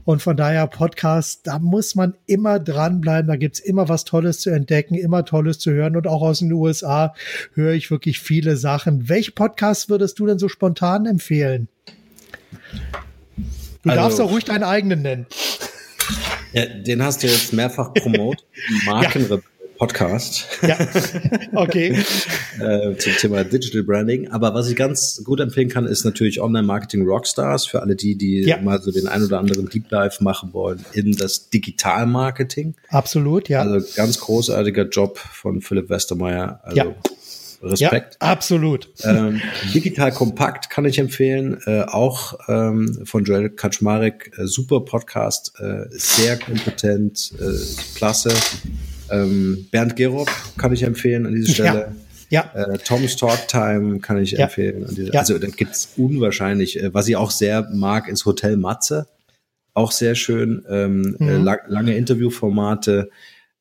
Und 0.06 0.22
von 0.22 0.38
daher 0.38 0.68
Podcast, 0.68 0.87
da 1.44 1.60
muss 1.60 1.96
man 1.96 2.16
immer 2.26 2.60
dranbleiben. 2.60 3.28
Da 3.28 3.36
gibt's 3.36 3.60
immer 3.60 3.90
was 3.90 4.06
Tolles 4.06 4.40
zu 4.40 4.50
entdecken, 4.50 4.96
immer 4.96 5.26
Tolles 5.26 5.60
zu 5.60 5.72
hören. 5.72 5.96
Und 5.96 6.08
auch 6.08 6.22
aus 6.22 6.40
den 6.40 6.52
USA 6.52 7.14
höre 7.54 7.74
ich 7.74 7.92
wirklich 7.92 8.20
viele 8.20 8.58
Sachen. 8.58 9.10
Welche 9.10 9.32
Podcasts 9.32 9.90
würdest 9.90 10.20
du 10.20 10.26
denn 10.26 10.40
so 10.40 10.50
spontan 10.50 11.06
empfehlen? 11.06 11.68
Du 13.84 13.90
also, 13.90 14.02
darfst 14.02 14.22
auch 14.22 14.32
ruhig 14.32 14.46
deinen 14.46 14.64
eigenen 14.64 15.02
nennen. 15.02 15.26
Ja, 16.54 16.66
den 16.66 17.04
hast 17.04 17.24
du 17.24 17.28
jetzt 17.28 17.54
mehrfach 17.54 17.94
promotet. 17.94 18.46
Markenrebell. 18.86 19.44
Podcast. 19.78 20.48
Ja, 20.62 20.78
okay. 21.54 22.04
äh, 22.60 22.96
zum 22.98 23.14
Thema 23.14 23.44
Digital 23.44 23.84
Branding. 23.84 24.30
Aber 24.30 24.54
was 24.54 24.70
ich 24.70 24.76
ganz 24.76 25.22
gut 25.24 25.40
empfehlen 25.40 25.70
kann, 25.70 25.86
ist 25.86 26.04
natürlich 26.04 26.42
Online-Marketing 26.42 27.06
Rockstars 27.06 27.66
für 27.66 27.82
alle 27.82 27.96
die, 27.96 28.18
die 28.18 28.42
ja. 28.42 28.62
mal 28.62 28.82
so 28.82 28.92
den 28.92 29.08
ein 29.08 29.24
oder 29.24 29.40
anderen 29.40 29.70
Deep 29.70 29.90
Dive 29.90 30.18
machen 30.22 30.54
wollen 30.54 30.84
in 30.94 31.16
das 31.16 31.50
Digital-Marketing. 31.50 32.76
Absolut, 32.90 33.50
ja. 33.50 33.62
Also 33.62 33.86
ganz 33.96 34.20
großartiger 34.20 34.88
Job 34.90 35.18
von 35.18 35.62
Philipp 35.62 35.90
Westermeier. 35.90 36.60
Also 36.64 36.78
ja. 36.78 36.96
Respekt. 37.62 38.18
Ja, 38.22 38.30
absolut. 38.30 38.90
Ähm, 39.04 39.42
Digital 39.74 40.12
Kompakt 40.12 40.70
kann 40.70 40.86
ich 40.86 41.00
empfehlen, 41.00 41.60
äh, 41.66 41.82
auch 41.82 42.38
ähm, 42.48 43.02
von 43.06 43.24
Joel 43.24 43.50
Kaczmarek, 43.50 44.32
äh, 44.38 44.46
super 44.46 44.82
Podcast, 44.82 45.54
äh, 45.60 45.86
sehr 45.90 46.38
kompetent, 46.38 47.34
äh, 47.40 47.96
klasse. 47.96 48.30
Ähm, 49.10 49.68
Bernd 49.72 49.96
Gerob 49.96 50.30
kann 50.58 50.74
ich 50.74 50.84
empfehlen 50.84 51.26
an 51.26 51.34
dieser 51.34 51.54
Stelle. 51.54 51.96
Ja. 52.30 52.52
ja. 52.56 52.74
Äh, 52.74 52.78
Tom's 52.80 53.16
Talk 53.16 53.48
Time 53.48 54.00
kann 54.00 54.18
ich 54.18 54.32
ja. 54.32 54.46
empfehlen. 54.46 54.86
Dieser, 54.90 55.14
ja. 55.14 55.20
Also 55.20 55.38
da 55.38 55.48
gibt's 55.48 55.94
unwahrscheinlich, 55.98 56.82
äh, 56.82 56.94
was 56.94 57.08
ich 57.08 57.16
auch 57.16 57.32
sehr 57.32 57.68
mag, 57.74 58.08
ist 58.08 58.26
Hotel 58.26 58.58
Matze. 58.58 59.08
Auch 59.74 59.92
sehr 59.92 60.16
schön. 60.16 60.66
Ähm, 60.70 61.18
äh, 61.20 61.24
mhm. 61.24 61.30
äh, 61.30 61.38
lang, 61.38 61.60
lange 61.68 61.96
Interviewformate. 61.96 63.10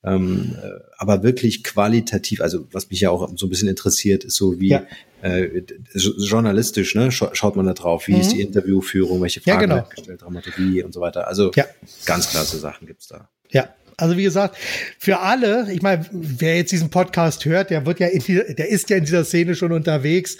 Ähm, 0.03 0.57
äh, 0.63 0.71
aber 0.99 1.23
wirklich 1.25 1.65
qualitativ, 1.65 2.41
also 2.41 2.69
was 2.71 2.91
mich 2.91 3.01
ja 3.01 3.11
auch 3.11 3.29
so 3.37 3.47
ein 3.47 3.49
bisschen 3.51 3.69
interessiert, 3.69 4.23
ist 4.23 4.37
so 4.37 4.61
wie 4.61 4.69
ja. 4.69 4.87
äh, 5.23 5.63
journalistisch, 5.95 6.95
ne? 6.95 7.11
Schaut 7.11 7.57
man 7.57 7.67
da 7.67 7.73
drauf, 7.73 8.07
wie 8.07 8.15
mhm. 8.15 8.21
ist 8.21 8.33
die 8.33 8.41
Interviewführung, 8.41 9.21
welche 9.21 9.41
Fragen 9.41 9.69
ja, 9.69 9.77
genau. 9.77 9.89
gestellt, 9.89 10.23
Dramaturgie 10.23 10.85
und 10.85 10.95
so 10.95 11.01
weiter. 11.01 11.27
Also 11.27 11.51
ja. 11.57 11.65
ganz 12.05 12.31
klasse 12.31 12.59
Sachen 12.59 12.87
gibt's 12.87 13.09
da. 13.09 13.29
Ja, 13.51 13.69
Also 13.99 14.19
wie 14.19 14.25
gesagt, 14.25 14.57
für 14.99 15.21
alle, 15.21 15.73
ich 15.73 15.81
meine, 15.81 16.05
wer 16.13 16.57
jetzt 16.57 16.71
diesen 16.71 16.91
Podcast 16.91 17.47
hört, 17.47 17.71
der 17.71 17.87
wird 17.87 17.99
ja 17.99 18.09
in 18.09 18.21
die, 18.21 18.43
der 18.55 18.69
ist 18.69 18.91
ja 18.91 18.99
in 18.99 19.05
dieser 19.05 19.25
Szene 19.25 19.55
schon 19.55 19.73
unterwegs. 19.73 20.37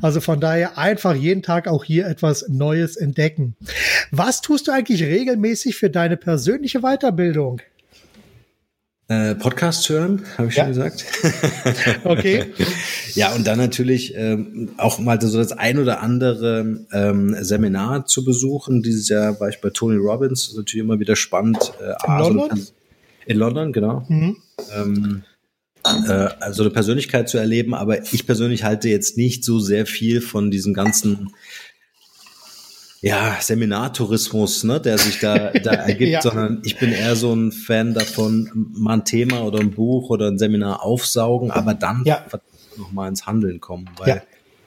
Also 0.00 0.22
von 0.22 0.40
daher 0.40 0.78
einfach 0.78 1.14
jeden 1.14 1.42
Tag 1.42 1.68
auch 1.68 1.84
hier 1.84 2.06
etwas 2.06 2.46
Neues 2.48 2.96
entdecken. 2.96 3.56
Was 4.10 4.40
tust 4.40 4.68
du 4.68 4.72
eigentlich 4.72 5.02
regelmäßig 5.02 5.76
für 5.76 5.90
deine 5.90 6.16
persönliche 6.16 6.80
Weiterbildung? 6.80 7.60
Äh, 9.08 9.34
Podcast 9.34 9.86
hören, 9.90 10.24
habe 10.38 10.48
ich 10.48 10.56
ja. 10.56 10.64
schon 10.64 10.72
gesagt. 10.72 11.04
okay. 12.04 12.46
ja, 13.14 13.34
und 13.34 13.46
dann 13.46 13.58
natürlich 13.58 14.14
ähm, 14.16 14.70
auch 14.78 14.98
mal 14.98 15.20
so 15.20 15.36
das 15.36 15.52
ein 15.52 15.78
oder 15.78 16.00
andere 16.00 16.86
ähm, 16.90 17.36
Seminar 17.38 18.06
zu 18.06 18.24
besuchen. 18.24 18.82
Dieses 18.82 19.10
Jahr 19.10 19.38
war 19.40 19.50
ich 19.50 19.60
bei 19.60 19.68
Tony 19.68 19.98
Robbins, 19.98 20.44
das 20.44 20.52
ist 20.52 20.56
natürlich 20.56 20.84
immer 20.84 21.00
wieder 21.00 21.16
spannend. 21.16 21.74
Äh, 21.82 22.06
in 22.06 22.18
London? 22.18 22.56
So 22.56 22.72
in 23.26 23.38
London, 23.38 23.72
genau. 23.72 24.04
Mhm. 24.08 24.36
Ähm, 24.74 25.22
äh, 25.84 26.28
also 26.40 26.62
eine 26.62 26.70
Persönlichkeit 26.70 27.28
zu 27.28 27.38
erleben, 27.38 27.74
aber 27.74 28.02
ich 28.12 28.26
persönlich 28.26 28.64
halte 28.64 28.88
jetzt 28.88 29.16
nicht 29.16 29.44
so 29.44 29.58
sehr 29.58 29.86
viel 29.86 30.20
von 30.20 30.50
diesem 30.50 30.72
ganzen 30.74 31.30
ja, 33.02 33.36
Seminartourismus, 33.38 34.64
ne, 34.64 34.80
der 34.80 34.96
sich 34.96 35.20
da, 35.20 35.50
da 35.50 35.72
ergibt, 35.72 36.10
ja. 36.10 36.22
sondern 36.22 36.62
ich 36.64 36.78
bin 36.78 36.90
eher 36.90 37.16
so 37.16 37.34
ein 37.34 37.52
Fan 37.52 37.92
davon, 37.92 38.50
mal 38.72 38.94
ein 38.94 39.04
Thema 39.04 39.44
oder 39.44 39.60
ein 39.60 39.72
Buch 39.72 40.08
oder 40.08 40.28
ein 40.28 40.38
Seminar 40.38 40.82
aufsaugen, 40.82 41.50
aber 41.50 41.74
dann 41.74 42.02
ja. 42.06 42.24
nochmal 42.78 43.10
ins 43.10 43.26
Handeln 43.26 43.60
kommen, 43.60 43.90
weil 43.98 44.08
ja. 44.08 44.22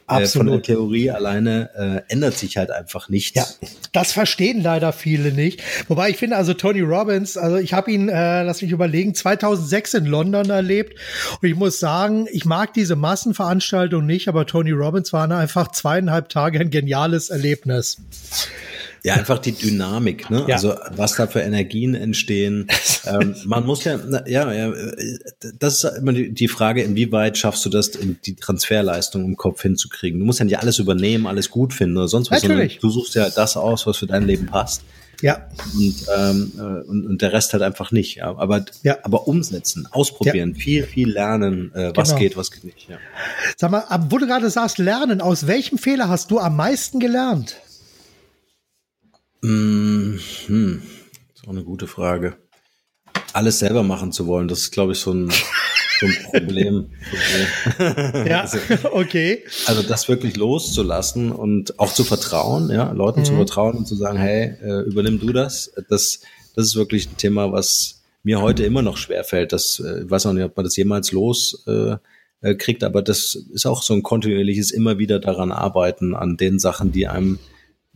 Absolut. 0.08 0.26
Äh, 0.26 0.38
von 0.38 0.48
der 0.48 0.62
Theorie 0.62 1.12
alleine 1.12 1.70
äh, 2.08 2.13
ändert 2.13 2.38
sich 2.38 2.56
halt 2.56 2.72
einfach 2.72 3.10
nichts. 3.10 3.36
Ja, 3.36 3.46
das 3.91 4.13
verstehen 4.13 4.62
leider 4.62 4.93
viele 4.93 5.34
nicht. 5.34 5.62
Wobei 5.89 6.10
ich 6.10 6.17
finde, 6.17 6.38
also 6.38 6.54
Tony 6.54 6.80
Robbins, 6.80 7.36
also 7.36 7.58
ich 7.58 7.74
habe 7.74 7.91
ihn, 7.91 8.08
äh, 8.08 8.43
lass 8.43 8.62
mich 8.62 8.72
überlegen, 8.72 9.13
2006 9.13 9.96
in 9.96 10.06
London 10.06 10.50
erlebt 10.50 10.98
und 11.41 11.50
ich 11.50 11.56
muss 11.56 11.80
sagen, 11.80 12.26
ich 12.32 12.46
mag 12.46 12.74
diese 12.74 12.96
Massenveranstaltung 12.96 14.06
nicht, 14.06 14.30
aber 14.30 14.46
Tony 14.46 14.72
Robbins 14.72 15.12
war 15.12 15.30
einfach 15.30 15.74
zweieinhalb 15.74 16.30
Tage 16.30 16.62
ein 16.62 16.70
geniales 16.70 17.30
Erlebnis. 17.30 17.98
Ja, 19.03 19.15
einfach 19.15 19.39
die 19.39 19.51
Dynamik, 19.51 20.29
ne? 20.29 20.45
Ja. 20.47 20.55
Also 20.55 20.75
was 20.95 21.15
da 21.15 21.27
für 21.27 21.41
Energien 21.41 21.95
entstehen. 21.95 22.67
ähm, 23.05 23.36
man 23.45 23.65
muss 23.65 23.83
ja, 23.83 23.99
ja, 24.25 24.51
ja, 24.51 24.73
das 25.60 25.83
ist 25.83 25.97
immer 25.97 26.13
die, 26.13 26.33
die 26.33 26.47
Frage, 26.47 26.83
inwieweit 26.83 27.38
schaffst 27.38 27.65
du 27.65 27.69
das, 27.69 27.91
die 27.91 28.36
Transferleistung 28.36 29.25
im 29.25 29.38
Kopf 29.38 29.62
hinzukriegen. 29.62 30.19
Du 30.19 30.25
musst 30.25 30.39
ja 30.39 30.45
nicht 30.45 30.60
alles 30.60 30.79
übernehmen, 30.79 31.27
alles 31.27 31.49
gut 31.49 31.73
finden 31.73 31.97
oder 31.97 32.07
sonst 32.07 32.31
was, 32.31 32.43
Natürlich. 32.43 32.79
du 32.79 32.89
suchst 32.89 33.15
ja 33.15 33.29
das 33.29 33.57
aus, 33.57 33.88
was 33.88 33.97
für 33.97 34.07
dein 34.07 34.25
Leben 34.25 34.47
passt. 34.47 34.83
Ja. 35.21 35.47
Und, 35.73 35.95
ähm, 36.15 36.51
äh, 36.57 36.62
und, 36.88 37.07
und 37.07 37.21
der 37.21 37.33
Rest 37.33 37.53
halt 37.53 37.63
einfach 37.63 37.91
nicht. 37.91 38.17
Ja. 38.17 38.36
Aber, 38.38 38.65
ja. 38.83 38.97
aber 39.03 39.27
umsetzen, 39.27 39.88
ausprobieren, 39.91 40.53
ja. 40.53 40.60
viel, 40.60 40.83
viel 40.83 41.10
lernen, 41.12 41.73
äh, 41.73 41.91
was 41.95 42.10
genau. 42.10 42.19
geht, 42.19 42.38
was 42.38 42.51
geht 42.51 42.63
nicht. 42.63 42.89
Ja. 42.89 42.97
Sag 43.55 43.71
mal, 43.71 43.83
wo 44.10 44.17
du 44.17 44.27
gerade 44.27 44.49
sagst, 44.49 44.77
lernen, 44.77 45.21
aus 45.21 45.47
welchem 45.47 45.77
Fehler 45.77 46.10
hast 46.10 46.31
du 46.31 46.39
am 46.39 46.55
meisten 46.55 46.99
gelernt? 46.99 47.57
Hm, 49.41 50.19
hm, 50.47 50.82
das 51.30 51.41
ist 51.41 51.47
auch 51.47 51.52
eine 51.52 51.63
gute 51.63 51.88
Frage. 51.88 52.38
Alles 53.34 53.60
selber 53.60 53.84
machen 53.84 54.12
zu 54.12 54.26
wollen, 54.28 54.47
das 54.47 54.60
ist, 54.60 54.71
glaube 54.71 54.93
ich, 54.93 55.00
so 55.00 55.12
ein, 55.12 55.30
so 55.30 56.06
ein 56.06 56.17
Problem. 56.32 56.89
ja, 58.26 58.41
also, 58.41 58.58
okay. 58.91 59.43
Also 59.67 59.84
das 59.84 60.08
wirklich 60.08 60.38
loszulassen 60.38 61.32
und 61.32 61.80
auch 61.80 61.93
zu 61.93 62.04
vertrauen, 62.04 62.69
ja, 62.71 62.91
Leuten 62.91 63.21
mhm. 63.21 63.26
zu 63.26 63.36
vertrauen 63.36 63.78
und 63.78 63.88
zu 63.88 63.95
sagen, 63.95 64.17
hey, 64.17 64.56
äh, 64.62 64.82
übernimm 64.88 65.19
du 65.19 65.32
das. 65.34 65.71
Das, 65.89 66.21
das 66.56 66.65
ist 66.65 66.76
wirklich 66.76 67.10
ein 67.10 67.17
Thema, 67.17 67.52
was 67.52 68.02
mir 68.23 68.41
heute 68.41 68.65
immer 68.65 68.82
noch 68.82 68.97
schwerfällt. 68.97 69.54
Das, 69.54 69.80
äh, 69.80 70.04
ich 70.04 70.10
weiß 70.10 70.26
auch 70.26 70.34
nicht, 70.34 70.43
ob 70.43 70.58
man 70.58 70.63
das 70.63 70.76
jemals 70.76 71.12
los 71.12 71.63
äh, 71.67 71.95
äh, 72.41 72.56
kriegt, 72.56 72.84
aber 72.84 73.02
das 73.02 73.36
ist 73.36 73.65
auch 73.65 73.82
so 73.82 73.93
ein 73.93 74.04
kontinuierliches 74.04 74.71
immer 74.71 74.97
wieder 74.97 75.19
daran 75.19 75.52
arbeiten 75.52 76.15
an 76.15 76.38
den 76.38 76.60
Sachen, 76.60 76.91
die 76.91 77.08
einem 77.08 77.39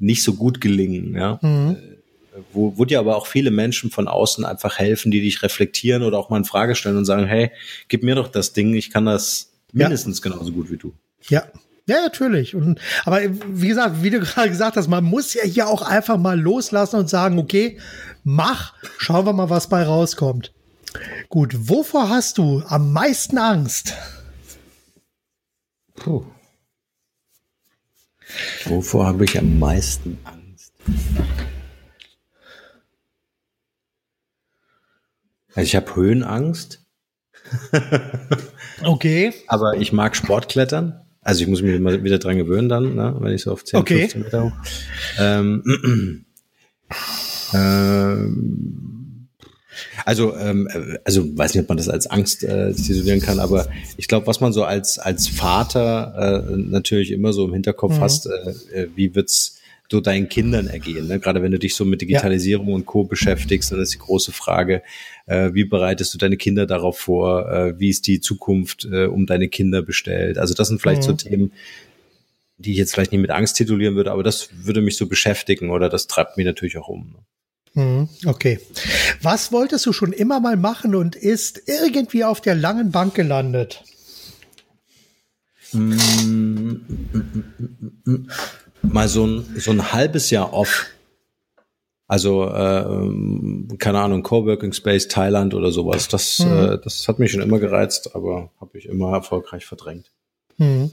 nicht 0.02 0.24
so 0.24 0.34
gut 0.34 0.60
gelingen. 0.60 1.16
Ja? 1.16 1.40
Mhm. 1.42 1.78
Äh, 1.78 2.40
wo, 2.54 2.78
wo 2.78 2.86
dir 2.86 3.00
aber 3.00 3.16
auch 3.16 3.28
viele 3.28 3.52
Menschen 3.52 3.92
von 3.92 4.08
außen 4.08 4.46
einfach 4.46 4.80
helfen, 4.80 5.12
die 5.12 5.22
dich 5.22 5.44
reflektieren 5.44 6.04
oder 6.04 6.18
auch 6.18 6.30
mal 6.30 6.38
in 6.38 6.46
Frage 6.46 6.76
stellen 6.76 6.98
und 6.98 7.06
sagen, 7.06 7.26
hey, 7.26 7.52
gib 7.88 8.04
mir 8.04 8.16
doch 8.16 8.28
das 8.28 8.54
Ding, 8.54 8.74
ich 8.74 8.90
kann 8.90 9.06
das 9.06 9.52
mindestens 9.74 10.22
ja. 10.24 10.32
genauso 10.32 10.52
gut 10.52 10.72
wie 10.72 10.78
du. 10.78 10.94
Ja, 11.30 11.44
ja, 11.88 12.02
natürlich. 12.02 12.56
Und, 12.56 12.80
aber 13.06 13.22
wie 13.48 13.68
gesagt, 13.68 14.02
wie 14.02 14.10
du 14.10 14.20
gerade 14.22 14.50
gesagt 14.50 14.78
hast, 14.78 14.88
man 14.88 15.04
muss 15.04 15.34
ja 15.34 15.44
hier 15.44 15.68
auch 15.68 15.82
einfach 15.82 16.18
mal 16.18 16.40
loslassen 16.40 16.98
und 16.98 17.10
sagen, 17.10 17.38
okay, 17.40 17.80
mach, 18.24 18.74
schauen 18.98 19.26
wir 19.26 19.34
mal, 19.34 19.50
was 19.50 19.68
bei 19.68 19.84
rauskommt. 19.84 20.54
Gut, 21.30 21.70
wovor 21.70 22.10
hast 22.10 22.38
du 22.38 22.64
am 22.68 22.92
meisten 22.92 23.38
Angst? 23.38 23.94
Puh. 25.96 26.26
Wovor 28.66 29.06
habe 29.06 29.26
ich 29.26 29.38
am 29.38 29.60
meisten 29.60 30.18
Angst? 30.24 30.74
Also 35.54 35.62
ich 35.62 35.76
habe 35.76 35.96
Höhenangst. 35.96 36.86
okay. 38.84 39.34
Aber 39.48 39.76
ich 39.78 39.92
mag 39.92 40.16
Sportklettern. 40.16 41.02
Also 41.22 41.44
ich 41.44 41.48
muss 41.48 41.62
mich 41.62 41.80
mal 41.80 42.04
wieder 42.04 42.18
dran 42.18 42.38
gewöhnen 42.38 42.68
dann, 42.68 42.96
ne, 42.96 43.16
wenn 43.20 43.34
ich 43.34 43.44
so 43.44 43.52
auf 43.52 43.64
10, 43.64 43.80
okay. 43.80 44.00
15 44.10 44.22
Meter 44.24 44.44
hoch. 44.46 44.54
Ähm, 45.20 46.26
ähm, 47.54 49.01
also, 50.06 50.36
ähm, 50.36 50.68
also 51.04 51.38
weiß 51.38 51.54
nicht, 51.54 51.64
ob 51.64 51.70
man 51.70 51.78
das 51.78 51.90
als 51.90 52.08
Angst 52.08 52.44
äh, 52.44 52.74
titulieren 52.74 53.22
kann, 53.22 53.40
aber 53.40 53.68
ich 53.98 54.08
glaube, 54.08 54.28
was 54.28 54.42
man 54.42 54.54
so 54.54 54.64
als 54.64 55.00
als 55.00 55.28
Vater 55.28 56.46
äh, 56.48 56.58
natürlich 56.58 57.12
immer 57.12 57.34
so 57.34 57.46
im 57.46 57.54
Hinterkopf 57.54 57.96
mhm. 57.96 58.02
hast, 58.02 58.28
äh, 58.28 58.82
äh, 58.82 58.88
wie 58.96 59.16
wird's 59.16 59.58
du 59.92 60.00
deinen 60.00 60.30
Kindern 60.30 60.68
ergehen. 60.68 61.08
Ne? 61.08 61.20
Gerade 61.20 61.42
wenn 61.42 61.52
du 61.52 61.60
dich 61.60 61.76
so 61.76 61.84
mit 61.84 62.02
Digitalisierung 62.02 62.70
ja. 62.70 62.76
und 62.76 62.86
Co. 62.86 63.04
beschäftigst, 63.04 63.72
dann 63.72 63.82
ist 63.82 63.94
die 63.94 64.00
große 64.00 64.32
Frage, 64.32 64.84
äh, 65.26 65.54
wie 65.54 65.66
bereitest 65.66 66.14
du 66.14 66.18
deine 66.18 66.38
Kinder 66.38 66.66
darauf 66.66 66.98
vor? 66.98 67.52
Äh, 67.52 67.80
wie 67.80 67.90
ist 67.90 68.08
die 68.08 68.22
Zukunft 68.22 68.88
äh, 68.90 69.06
um 69.06 69.26
deine 69.26 69.50
Kinder 69.50 69.82
bestellt? 69.82 70.38
Also 70.38 70.54
das 70.54 70.70
sind 70.70 70.82
vielleicht 70.82 71.02
mhm. 71.02 71.06
so 71.06 71.14
Themen, 71.14 71.52
die 72.58 72.72
ich 72.72 72.78
jetzt 72.78 72.94
vielleicht 72.94 73.12
nicht 73.12 73.22
mit 73.22 73.32
Angst 73.32 73.58
titulieren 73.58 73.96
würde, 73.96 74.12
aber 74.12 74.24
das 74.24 74.50
würde 74.54 74.82
mich 74.82 74.96
so 74.96 75.08
beschäftigen 75.08 75.72
oder 75.72 75.90
das 75.90 76.08
treibt 76.08 76.38
mich 76.38 76.46
natürlich 76.46 76.78
auch 76.78 76.88
um. 76.88 77.12
Ne? 77.12 77.26
Mhm, 77.74 78.10
okay. 78.26 78.60
Was 79.22 79.52
wolltest 79.52 79.86
du 79.86 79.94
schon 79.94 80.12
immer 80.12 80.40
mal 80.40 80.58
machen 80.58 80.96
und 80.96 81.16
ist 81.16 81.64
irgendwie 81.68 82.24
auf 82.24 82.42
der 82.42 82.56
langen 82.56 82.92
Bank 82.92 83.16
gelandet? 83.16 83.84
Mm, 85.72 86.76
mal 88.82 89.08
so 89.08 89.26
ein, 89.26 89.46
so 89.58 89.72
ein 89.72 89.94
halbes 89.94 90.30
Jahr 90.30 90.54
off. 90.54 90.88
Also, 92.08 92.46
äh, 92.46 93.78
keine 93.78 94.02
Ahnung, 94.02 94.22
Coworking 94.22 94.74
Space 94.74 95.08
Thailand 95.08 95.54
oder 95.54 95.72
sowas. 95.72 96.10
Das, 96.10 96.40
mhm. 96.40 96.52
äh, 96.52 96.78
das 96.84 97.08
hat 97.08 97.20
mich 97.20 97.32
schon 97.32 97.42
immer 97.42 97.60
gereizt, 97.60 98.14
aber 98.16 98.52
habe 98.60 98.78
ich 98.78 98.88
immer 98.88 99.14
erfolgreich 99.14 99.66
verdrängt. 99.66 100.12
Mhm. 100.58 100.92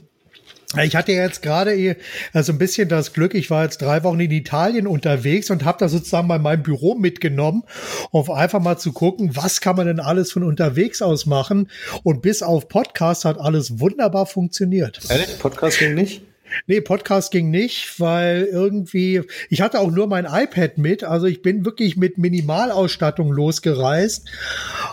Ich 0.83 0.95
hatte 0.95 1.13
jetzt 1.13 1.41
gerade 1.41 1.75
so 1.75 1.95
also 2.31 2.53
ein 2.53 2.59
bisschen 2.59 2.89
das 2.89 3.13
Glück, 3.13 3.33
ich 3.33 3.49
war 3.49 3.63
jetzt 3.63 3.81
drei 3.81 4.03
Wochen 4.03 4.19
in 4.19 4.29
Italien 4.29 4.85
unterwegs 4.85 5.49
und 5.49 5.65
habe 5.65 5.79
da 5.79 5.89
sozusagen 5.89 6.27
bei 6.27 6.37
meinem 6.37 6.61
Büro 6.61 6.93
mitgenommen, 6.93 7.63
um 8.11 8.29
einfach 8.29 8.59
mal 8.59 8.77
zu 8.77 8.91
gucken, 8.93 9.35
was 9.35 9.61
kann 9.61 9.75
man 9.75 9.87
denn 9.87 9.99
alles 9.99 10.31
von 10.31 10.43
unterwegs 10.43 11.01
aus 11.01 11.25
machen. 11.25 11.71
Und 12.03 12.21
bis 12.21 12.43
auf 12.43 12.69
Podcast 12.69 13.25
hat 13.25 13.39
alles 13.39 13.79
wunderbar 13.79 14.27
funktioniert. 14.27 14.99
Ehrlich? 15.09 15.39
Podcast 15.39 15.79
ging 15.79 15.95
nicht? 15.95 16.21
Nee, 16.67 16.81
Podcast 16.81 17.31
ging 17.31 17.49
nicht, 17.49 17.99
weil 17.99 18.43
irgendwie, 18.51 19.21
ich 19.49 19.61
hatte 19.61 19.79
auch 19.79 19.91
nur 19.91 20.07
mein 20.07 20.25
iPad 20.25 20.77
mit, 20.77 21.03
also 21.03 21.25
ich 21.25 21.41
bin 21.41 21.65
wirklich 21.65 21.97
mit 21.97 22.17
Minimalausstattung 22.17 23.31
losgereist. 23.31 24.29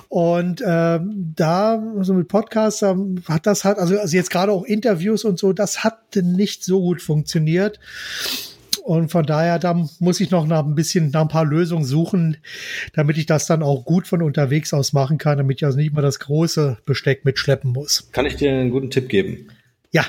Und 0.08 0.62
ähm, 0.66 1.32
da, 1.36 1.82
also 1.96 2.14
mit 2.14 2.28
Podcast, 2.28 2.82
hat 2.82 3.46
das 3.46 3.64
halt, 3.64 3.78
also, 3.78 3.98
also 3.98 4.16
jetzt 4.16 4.30
gerade 4.30 4.52
auch 4.52 4.64
Interviews 4.64 5.24
und 5.24 5.38
so, 5.38 5.52
das 5.52 5.84
hat 5.84 6.16
nicht 6.16 6.64
so 6.64 6.80
gut 6.80 7.02
funktioniert. 7.02 7.80
Und 8.82 9.10
von 9.10 9.26
daher, 9.26 9.58
da 9.58 9.74
muss 9.98 10.20
ich 10.20 10.30
noch 10.30 10.46
nach 10.46 10.64
ein 10.64 10.76
bisschen, 10.76 11.10
nach 11.10 11.22
ein 11.22 11.28
paar 11.28 11.44
Lösungen 11.44 11.84
suchen, 11.84 12.36
damit 12.94 13.18
ich 13.18 13.26
das 13.26 13.46
dann 13.46 13.64
auch 13.64 13.84
gut 13.84 14.06
von 14.06 14.22
unterwegs 14.22 14.72
aus 14.72 14.92
machen 14.92 15.18
kann, 15.18 15.38
damit 15.38 15.58
ich 15.58 15.64
also 15.64 15.76
nicht 15.76 15.92
mal 15.92 16.02
das 16.02 16.20
große 16.20 16.78
Besteck 16.86 17.24
mitschleppen 17.24 17.72
muss. 17.72 18.08
Kann 18.12 18.26
ich 18.26 18.36
dir 18.36 18.52
einen 18.52 18.70
guten 18.70 18.90
Tipp 18.90 19.08
geben? 19.08 19.48
Ja 19.90 20.04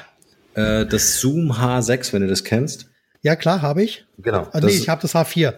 äh, 0.57 0.85
das 0.85 1.19
Zoom 1.19 1.51
H6, 1.51 2.13
wenn 2.13 2.21
du 2.21 2.27
das 2.27 2.43
kennst. 2.43 2.87
Ja, 3.23 3.35
klar, 3.35 3.61
habe 3.61 3.83
ich. 3.83 4.05
Genau. 4.19 4.47
Ah, 4.51 4.59
nee, 4.61 4.71
ich 4.71 4.89
habe 4.89 5.01
das 5.01 5.15
H4. 5.15 5.53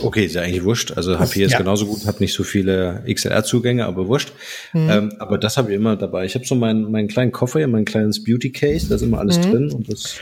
Okay, 0.00 0.24
ist 0.24 0.34
ja 0.34 0.42
eigentlich 0.42 0.64
wurscht. 0.64 0.92
Also 0.96 1.16
H4 1.16 1.44
ist 1.44 1.52
ja. 1.52 1.58
genauso 1.58 1.86
gut, 1.86 2.06
hat 2.06 2.20
nicht 2.20 2.32
so 2.32 2.44
viele 2.44 3.04
XLR-Zugänge, 3.06 3.84
aber 3.84 4.06
wurscht. 4.06 4.32
Mhm. 4.72 4.90
Ähm, 4.90 5.12
aber 5.18 5.36
das 5.36 5.56
habe 5.56 5.70
ich 5.70 5.76
immer 5.76 5.96
dabei. 5.96 6.24
Ich 6.24 6.34
habe 6.34 6.44
so 6.44 6.54
meinen, 6.54 6.90
meinen 6.90 7.08
kleinen 7.08 7.32
Koffer 7.32 7.58
hier, 7.58 7.68
mein 7.68 7.84
kleines 7.84 8.22
Beauty-Case, 8.22 8.88
da 8.88 8.94
ist 8.94 9.02
immer 9.02 9.18
alles 9.18 9.38
mhm. 9.38 9.50
drin 9.50 9.72
und 9.72 9.92
das 9.92 10.16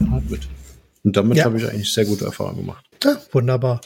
nehme 0.00 0.22
ich 0.24 0.30
mit. 0.30 0.40
Und 1.04 1.16
damit 1.16 1.38
ja. 1.38 1.44
habe 1.44 1.58
ich 1.58 1.68
eigentlich 1.68 1.92
sehr 1.92 2.04
gute 2.04 2.24
Erfahrungen 2.24 2.58
gemacht. 2.58 2.84
Ja, 3.04 3.16
wunderbar. 3.30 3.80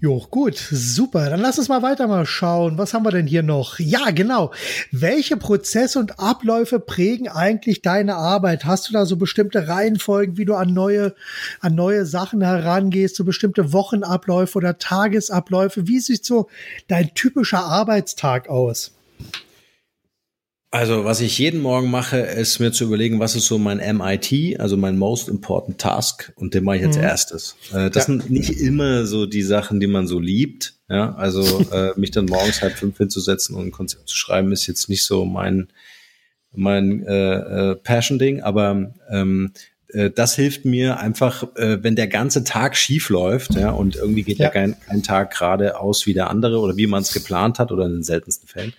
Jo, 0.00 0.26
gut, 0.30 0.56
super. 0.56 1.28
Dann 1.28 1.40
lass 1.40 1.58
uns 1.58 1.68
mal 1.68 1.82
weiter 1.82 2.06
mal 2.06 2.24
schauen. 2.24 2.78
Was 2.78 2.94
haben 2.94 3.04
wir 3.04 3.10
denn 3.10 3.26
hier 3.26 3.42
noch? 3.42 3.78
Ja, 3.78 4.10
genau. 4.10 4.52
Welche 4.90 5.36
Prozesse 5.36 5.98
und 5.98 6.18
Abläufe 6.18 6.80
prägen 6.80 7.28
eigentlich 7.28 7.82
deine 7.82 8.16
Arbeit? 8.16 8.64
Hast 8.64 8.88
du 8.88 8.94
da 8.94 9.04
so 9.04 9.16
bestimmte 9.16 9.68
Reihenfolgen, 9.68 10.38
wie 10.38 10.46
du 10.46 10.54
an 10.54 10.72
neue, 10.72 11.14
an 11.60 11.74
neue 11.74 12.06
Sachen 12.06 12.40
herangehst, 12.40 13.16
so 13.16 13.24
bestimmte 13.24 13.72
Wochenabläufe 13.72 14.56
oder 14.56 14.78
Tagesabläufe? 14.78 15.86
Wie 15.86 16.00
sieht 16.00 16.24
so 16.24 16.48
dein 16.88 17.12
typischer 17.14 17.64
Arbeitstag 17.64 18.48
aus? 18.48 18.92
Also, 20.76 21.06
was 21.06 21.22
ich 21.22 21.38
jeden 21.38 21.62
Morgen 21.62 21.90
mache, 21.90 22.18
ist 22.18 22.58
mir 22.58 22.70
zu 22.70 22.84
überlegen, 22.84 23.18
was 23.18 23.34
ist 23.34 23.46
so 23.46 23.56
mein 23.56 23.78
MIT, 23.78 24.60
also 24.60 24.76
mein 24.76 24.98
Most 24.98 25.26
Important 25.26 25.78
Task, 25.78 26.34
und 26.36 26.52
den 26.52 26.64
mache 26.64 26.76
ich 26.76 26.84
als 26.84 26.98
mhm. 26.98 27.02
erstes. 27.02 27.56
Äh, 27.72 27.88
das 27.88 27.94
ja. 27.94 28.12
sind 28.12 28.28
nicht 28.28 28.50
immer 28.60 29.06
so 29.06 29.24
die 29.24 29.40
Sachen, 29.40 29.80
die 29.80 29.86
man 29.86 30.06
so 30.06 30.20
liebt. 30.20 30.74
Ja, 30.90 31.14
also 31.14 31.64
äh, 31.72 31.98
mich 31.98 32.10
dann 32.10 32.26
morgens 32.26 32.60
halb 32.60 32.74
fünf 32.74 32.98
hinzusetzen 32.98 33.56
und 33.56 33.68
ein 33.68 33.70
Konzept 33.70 34.06
zu 34.06 34.18
schreiben, 34.18 34.52
ist 34.52 34.66
jetzt 34.66 34.90
nicht 34.90 35.06
so 35.06 35.24
mein 35.24 35.68
mein 36.52 37.06
äh, 37.06 37.70
äh, 37.70 37.76
Passion-Ding, 37.76 38.42
aber 38.42 38.92
ähm, 39.10 39.52
äh, 39.88 40.10
das 40.10 40.34
hilft 40.34 40.66
mir 40.66 41.00
einfach, 41.00 41.56
äh, 41.56 41.82
wenn 41.82 41.96
der 41.96 42.08
ganze 42.08 42.44
Tag 42.44 42.76
schief 42.76 43.08
läuft, 43.08 43.54
ja, 43.54 43.70
und 43.70 43.96
irgendwie 43.96 44.24
geht 44.24 44.36
ja, 44.36 44.46
ja 44.46 44.50
kein, 44.50 44.76
kein 44.86 45.02
Tag 45.02 45.32
gerade 45.32 45.80
aus 45.80 46.04
wie 46.04 46.12
der 46.12 46.28
andere 46.28 46.58
oder 46.58 46.76
wie 46.76 46.86
man 46.86 47.00
es 47.00 47.14
geplant 47.14 47.58
hat 47.58 47.72
oder 47.72 47.86
in 47.86 47.92
den 47.92 48.02
seltensten 48.02 48.46
Fällen 48.46 48.74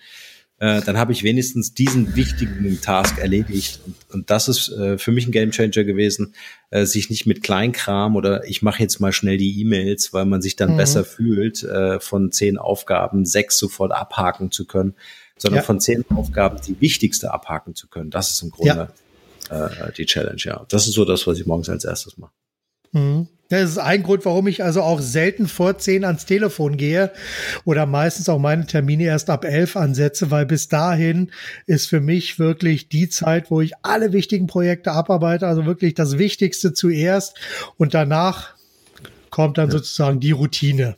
äh, 0.60 0.82
dann 0.82 0.98
habe 0.98 1.12
ich 1.12 1.22
wenigstens 1.22 1.72
diesen 1.72 2.16
wichtigen 2.16 2.80
Task 2.80 3.18
erledigt. 3.18 3.80
Und, 3.86 3.94
und 4.12 4.30
das 4.30 4.48
ist 4.48 4.70
äh, 4.70 4.98
für 4.98 5.12
mich 5.12 5.26
ein 5.26 5.32
Gamechanger 5.32 5.84
gewesen, 5.84 6.34
äh, 6.70 6.84
sich 6.84 7.10
nicht 7.10 7.26
mit 7.26 7.42
Kleinkram 7.42 8.16
oder 8.16 8.44
ich 8.44 8.60
mache 8.62 8.82
jetzt 8.82 8.98
mal 8.98 9.12
schnell 9.12 9.36
die 9.36 9.60
E-Mails, 9.60 10.12
weil 10.12 10.24
man 10.24 10.42
sich 10.42 10.56
dann 10.56 10.72
mhm. 10.72 10.76
besser 10.78 11.04
fühlt, 11.04 11.62
äh, 11.62 12.00
von 12.00 12.32
zehn 12.32 12.58
Aufgaben 12.58 13.24
sechs 13.24 13.56
sofort 13.56 13.92
abhaken 13.92 14.50
zu 14.50 14.66
können, 14.66 14.94
sondern 15.36 15.58
ja. 15.58 15.64
von 15.64 15.80
zehn 15.80 16.04
Aufgaben 16.10 16.58
die 16.66 16.80
wichtigste 16.80 17.32
abhaken 17.32 17.76
zu 17.76 17.86
können. 17.88 18.10
Das 18.10 18.30
ist 18.30 18.42
im 18.42 18.50
Grunde 18.50 18.88
ja. 19.50 19.66
äh, 19.66 19.92
die 19.92 20.06
Challenge, 20.06 20.40
ja. 20.42 20.66
Das 20.68 20.88
ist 20.88 20.94
so 20.94 21.04
das, 21.04 21.26
was 21.28 21.38
ich 21.38 21.46
morgens 21.46 21.68
als 21.68 21.84
erstes 21.84 22.18
mache. 22.18 22.32
Mhm. 22.90 23.28
Das 23.48 23.70
ist 23.70 23.78
ein 23.78 24.02
Grund, 24.02 24.26
warum 24.26 24.46
ich 24.46 24.62
also 24.62 24.82
auch 24.82 25.00
selten 25.00 25.48
vor 25.48 25.78
zehn 25.78 26.04
ans 26.04 26.26
Telefon 26.26 26.76
gehe 26.76 27.10
oder 27.64 27.86
meistens 27.86 28.28
auch 28.28 28.38
meine 28.38 28.66
Termine 28.66 29.04
erst 29.04 29.30
ab 29.30 29.46
elf 29.46 29.74
ansetze, 29.74 30.30
weil 30.30 30.44
bis 30.44 30.68
dahin 30.68 31.30
ist 31.66 31.88
für 31.88 32.00
mich 32.00 32.38
wirklich 32.38 32.90
die 32.90 33.08
Zeit, 33.08 33.50
wo 33.50 33.62
ich 33.62 33.72
alle 33.82 34.12
wichtigen 34.12 34.48
Projekte 34.48 34.92
abarbeite, 34.92 35.46
also 35.46 35.64
wirklich 35.64 35.94
das 35.94 36.18
Wichtigste 36.18 36.74
zuerst 36.74 37.36
und 37.78 37.94
danach 37.94 38.58
kommt 39.30 39.56
dann 39.56 39.70
sozusagen 39.70 40.20
die 40.20 40.32
Routine. 40.32 40.96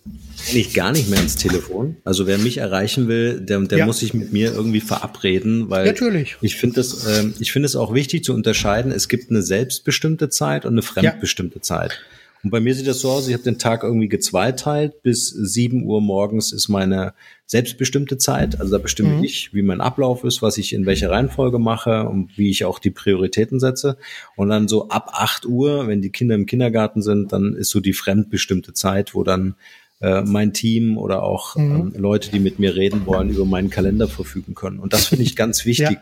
Ich 0.53 0.75
gar 0.75 0.93
nicht 0.93 1.09
mehr 1.09 1.21
ins 1.21 1.37
Telefon. 1.37 1.97
Also 2.05 2.27
wer 2.27 2.39
mich 2.39 2.59
erreichen 2.59 3.07
will, 3.07 3.41
der, 3.41 3.61
der 3.61 3.79
ja. 3.79 3.87
muss 3.87 4.01
sich 4.01 4.15
mit 4.15 4.33
mir 4.33 4.53
irgendwie 4.53 4.81
verabreden, 4.81 5.71
weil 5.71 5.87
Natürlich. 5.87 6.37
ich 6.41 6.57
finde 6.57 6.77
das, 6.77 7.07
ähm, 7.07 7.35
ich 7.39 7.53
finde 7.53 7.67
es 7.67 7.77
auch 7.77 7.93
wichtig 7.95 8.25
zu 8.25 8.33
unterscheiden. 8.33 8.93
Es 8.93 9.09
gibt 9.09 9.31
eine 9.31 9.43
selbstbestimmte 9.43 10.31
Zeit 10.31 10.65
und 10.65 10.73
eine 10.73 10.83
fremdbestimmte 10.83 11.59
ja. 11.59 11.63
Zeit. 11.63 12.01
Und 12.43 12.51
bei 12.51 12.61
mir 12.61 12.75
sieht 12.75 12.87
das 12.87 13.01
so 13.01 13.11
aus, 13.11 13.29
ich 13.29 13.35
habe 13.35 13.43
den 13.43 13.59
Tag 13.59 13.83
irgendwie 13.83 14.09
gezweiteilt. 14.09 15.03
Bis 15.03 15.29
sieben 15.29 15.85
Uhr 15.85 16.01
morgens 16.01 16.53
ist 16.53 16.69
meine 16.69 17.13
selbstbestimmte 17.47 18.17
Zeit. 18.17 18.59
Also 18.61 18.73
da 18.73 18.79
bestimme 18.79 19.17
mhm. 19.17 19.25
ich, 19.25 19.53
wie 19.53 19.63
mein 19.63 19.81
Ablauf 19.81 20.25
ist, 20.25 20.41
was 20.41 20.57
ich 20.57 20.73
in 20.73 20.87
welcher 20.87 21.11
Reihenfolge 21.11 21.59
mache 21.59 22.09
und 22.09 22.39
wie 22.39 22.49
ich 22.49 22.65
auch 22.65 22.79
die 22.79 22.91
Prioritäten 22.91 23.61
setze. 23.61 23.99
Und 24.37 24.49
dann 24.49 24.69
so 24.69 24.89
ab 24.89 25.11
acht 25.13 25.45
Uhr, 25.45 25.87
wenn 25.87 26.01
die 26.01 26.11
Kinder 26.11 26.35
im 26.35 26.47
Kindergarten 26.47 27.03
sind, 27.03 27.33
dann 27.33 27.55
ist 27.55 27.71
so 27.71 27.81
die 27.81 27.93
fremdbestimmte 27.93 28.73
Zeit, 28.73 29.15
wo 29.15 29.23
dann 29.23 29.57
äh, 30.01 30.23
mein 30.23 30.55
Team 30.55 30.97
oder 30.97 31.23
auch 31.23 31.57
mhm. 31.57 31.93
ähm, 31.95 31.95
Leute, 31.97 32.31
die 32.31 32.41
mit 32.41 32.59
mir 32.59 32.75
reden 32.75 33.05
wollen, 33.05 33.29
über 33.29 33.45
meinen 33.45 33.69
Kalender 33.69 34.09
verfügen 34.09 34.55
können. 34.55 34.79
Und 34.79 34.95
das 34.95 35.09
finde 35.09 35.25
ich 35.25 35.37
ganz 35.37 35.65
wichtig, 35.67 35.99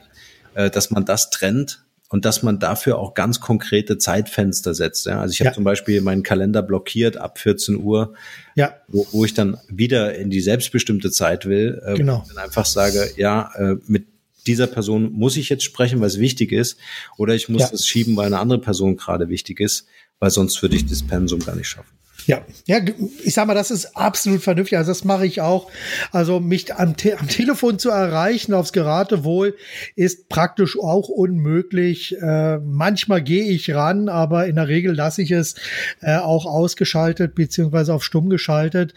ja. 0.55 0.67
äh, 0.67 0.71
dass 0.71 0.91
man 0.93 1.05
das 1.05 1.31
trennt 1.31 1.83
und 2.09 2.25
dass 2.25 2.43
man 2.43 2.59
dafür 2.59 2.99
auch 2.99 3.15
ganz 3.15 3.41
konkrete 3.41 3.99
Zeitfenster 3.99 4.75
setzt. 4.75 5.07
Ja? 5.07 5.21
Also 5.21 5.33
ich 5.33 5.41
habe 5.41 5.49
ja. 5.49 5.55
zum 5.55 5.65
Beispiel 5.65 6.01
meinen 6.01 6.23
Kalender 6.23 6.63
blockiert 6.63 7.17
ab 7.17 7.39
14 7.39 7.77
Uhr, 7.77 8.15
ja. 8.55 8.75
wo, 8.89 9.07
wo 9.13 9.25
ich 9.25 9.35
dann 9.35 9.59
wieder 9.69 10.15
in 10.15 10.31
die 10.31 10.41
selbstbestimmte 10.41 11.11
Zeit 11.11 11.47
will. 11.47 11.83
Äh, 11.85 11.95
genau. 11.95 12.21
Und 12.21 12.31
dann 12.31 12.45
einfach 12.45 12.67
sage, 12.67 13.11
ja, 13.17 13.51
äh, 13.57 13.77
mit 13.87 14.07
dieser 14.47 14.67
Person 14.67 15.13
muss 15.13 15.37
ich 15.37 15.51
jetzt 15.51 15.65
sprechen, 15.65 16.01
weil 16.01 16.07
es 16.07 16.19
wichtig 16.19 16.53
ist, 16.53 16.79
oder 17.19 17.35
ich 17.35 17.51
muss 17.51 17.71
es 17.71 17.87
schieben, 17.87 18.17
weil 18.17 18.27
eine 18.27 18.39
andere 18.39 18.61
Person 18.61 18.97
gerade 18.97 19.29
wichtig 19.29 19.61
ist, 19.61 19.87
weil 20.19 20.31
sonst 20.31 20.61
würde 20.63 20.77
ich 20.77 20.87
das 20.87 21.03
Pensum 21.03 21.41
gar 21.41 21.55
nicht 21.55 21.69
schaffen. 21.69 21.99
Ja, 22.29 22.43
ja, 22.67 22.81
ich 23.25 23.33
sag 23.33 23.47
mal, 23.47 23.55
das 23.55 23.71
ist 23.71 23.97
absolut 23.97 24.43
vernünftig. 24.43 24.77
Also 24.77 24.91
das 24.91 25.03
mache 25.03 25.25
ich 25.25 25.41
auch. 25.41 25.71
Also 26.13 26.41
mich 26.41 26.75
am, 26.75 26.95
Te 26.95 27.19
am 27.19 27.27
Telefon 27.27 27.79
zu 27.79 27.89
erreichen 27.89 28.53
aufs 28.53 28.75
Geratewohl 28.75 29.57
ist 29.97 30.29
praktisch 30.29 30.79
auch 30.79 31.09
unmöglich. 31.09 32.15
Äh, 32.21 32.59
manchmal 32.59 33.23
gehe 33.23 33.45
ich 33.45 33.75
ran, 33.75 34.11
aber 34.11 34.47
in 34.47 34.57
der 34.57 34.69
Regel 34.69 34.95
lasse 34.95 35.23
ich 35.23 35.31
es 35.31 35.55
äh, 36.03 36.19
auch 36.19 36.45
ausgeschaltet 36.45 37.35
beziehungsweise 37.35 37.95
auf 37.95 38.05
stumm 38.05 38.29
geschaltet. 38.29 38.93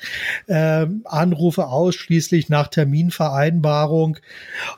Äh, 0.48 0.88
Anrufe 1.06 1.68
ausschließlich 1.68 2.50
nach 2.50 2.68
Terminvereinbarung 2.68 4.18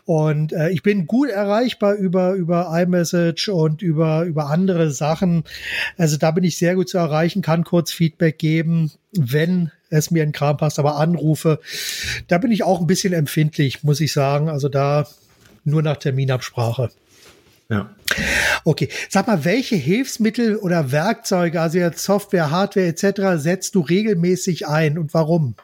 und 0.05 0.53
äh, 0.53 0.69
ich 0.69 0.83
bin 0.83 1.07
gut 1.07 1.29
erreichbar 1.29 1.95
über 1.95 2.33
über 2.33 2.69
iMessage 2.71 3.49
und 3.49 3.81
über 3.81 4.25
über 4.25 4.51
andere 4.51 4.91
Sachen. 4.91 5.43
Also 5.97 6.17
da 6.17 6.29
bin 6.29 6.43
ich 6.43 6.59
sehr 6.59 6.75
gut 6.75 6.87
zu 6.87 6.99
erreichen, 6.99 7.41
kann 7.41 7.63
kurz 7.63 7.91
Feedback 7.91 8.42
geben, 8.43 8.91
wenn 9.13 9.71
es 9.89 10.11
mir 10.11 10.21
in 10.21 10.33
Kram 10.33 10.57
passt, 10.57 10.77
aber 10.77 10.97
Anrufe, 10.97 11.61
da 12.27 12.39
bin 12.39 12.51
ich 12.51 12.63
auch 12.63 12.81
ein 12.81 12.87
bisschen 12.87 13.13
empfindlich, 13.13 13.85
muss 13.85 14.01
ich 14.01 14.11
sagen. 14.11 14.49
Also 14.49 14.67
da 14.67 15.07
nur 15.63 15.81
nach 15.81 15.95
Terminabsprache. 15.95 16.89
Ja. 17.69 17.95
Okay, 18.65 18.89
sag 19.09 19.27
mal, 19.27 19.45
welche 19.45 19.77
Hilfsmittel 19.77 20.57
oder 20.57 20.91
Werkzeuge, 20.91 21.61
also 21.61 21.77
jetzt 21.77 22.03
Software, 22.03 22.51
Hardware 22.51 22.87
etc., 22.87 23.41
setzt 23.41 23.75
du 23.75 23.79
regelmäßig 23.79 24.67
ein 24.67 24.97
und 24.97 25.13
warum? 25.13 25.55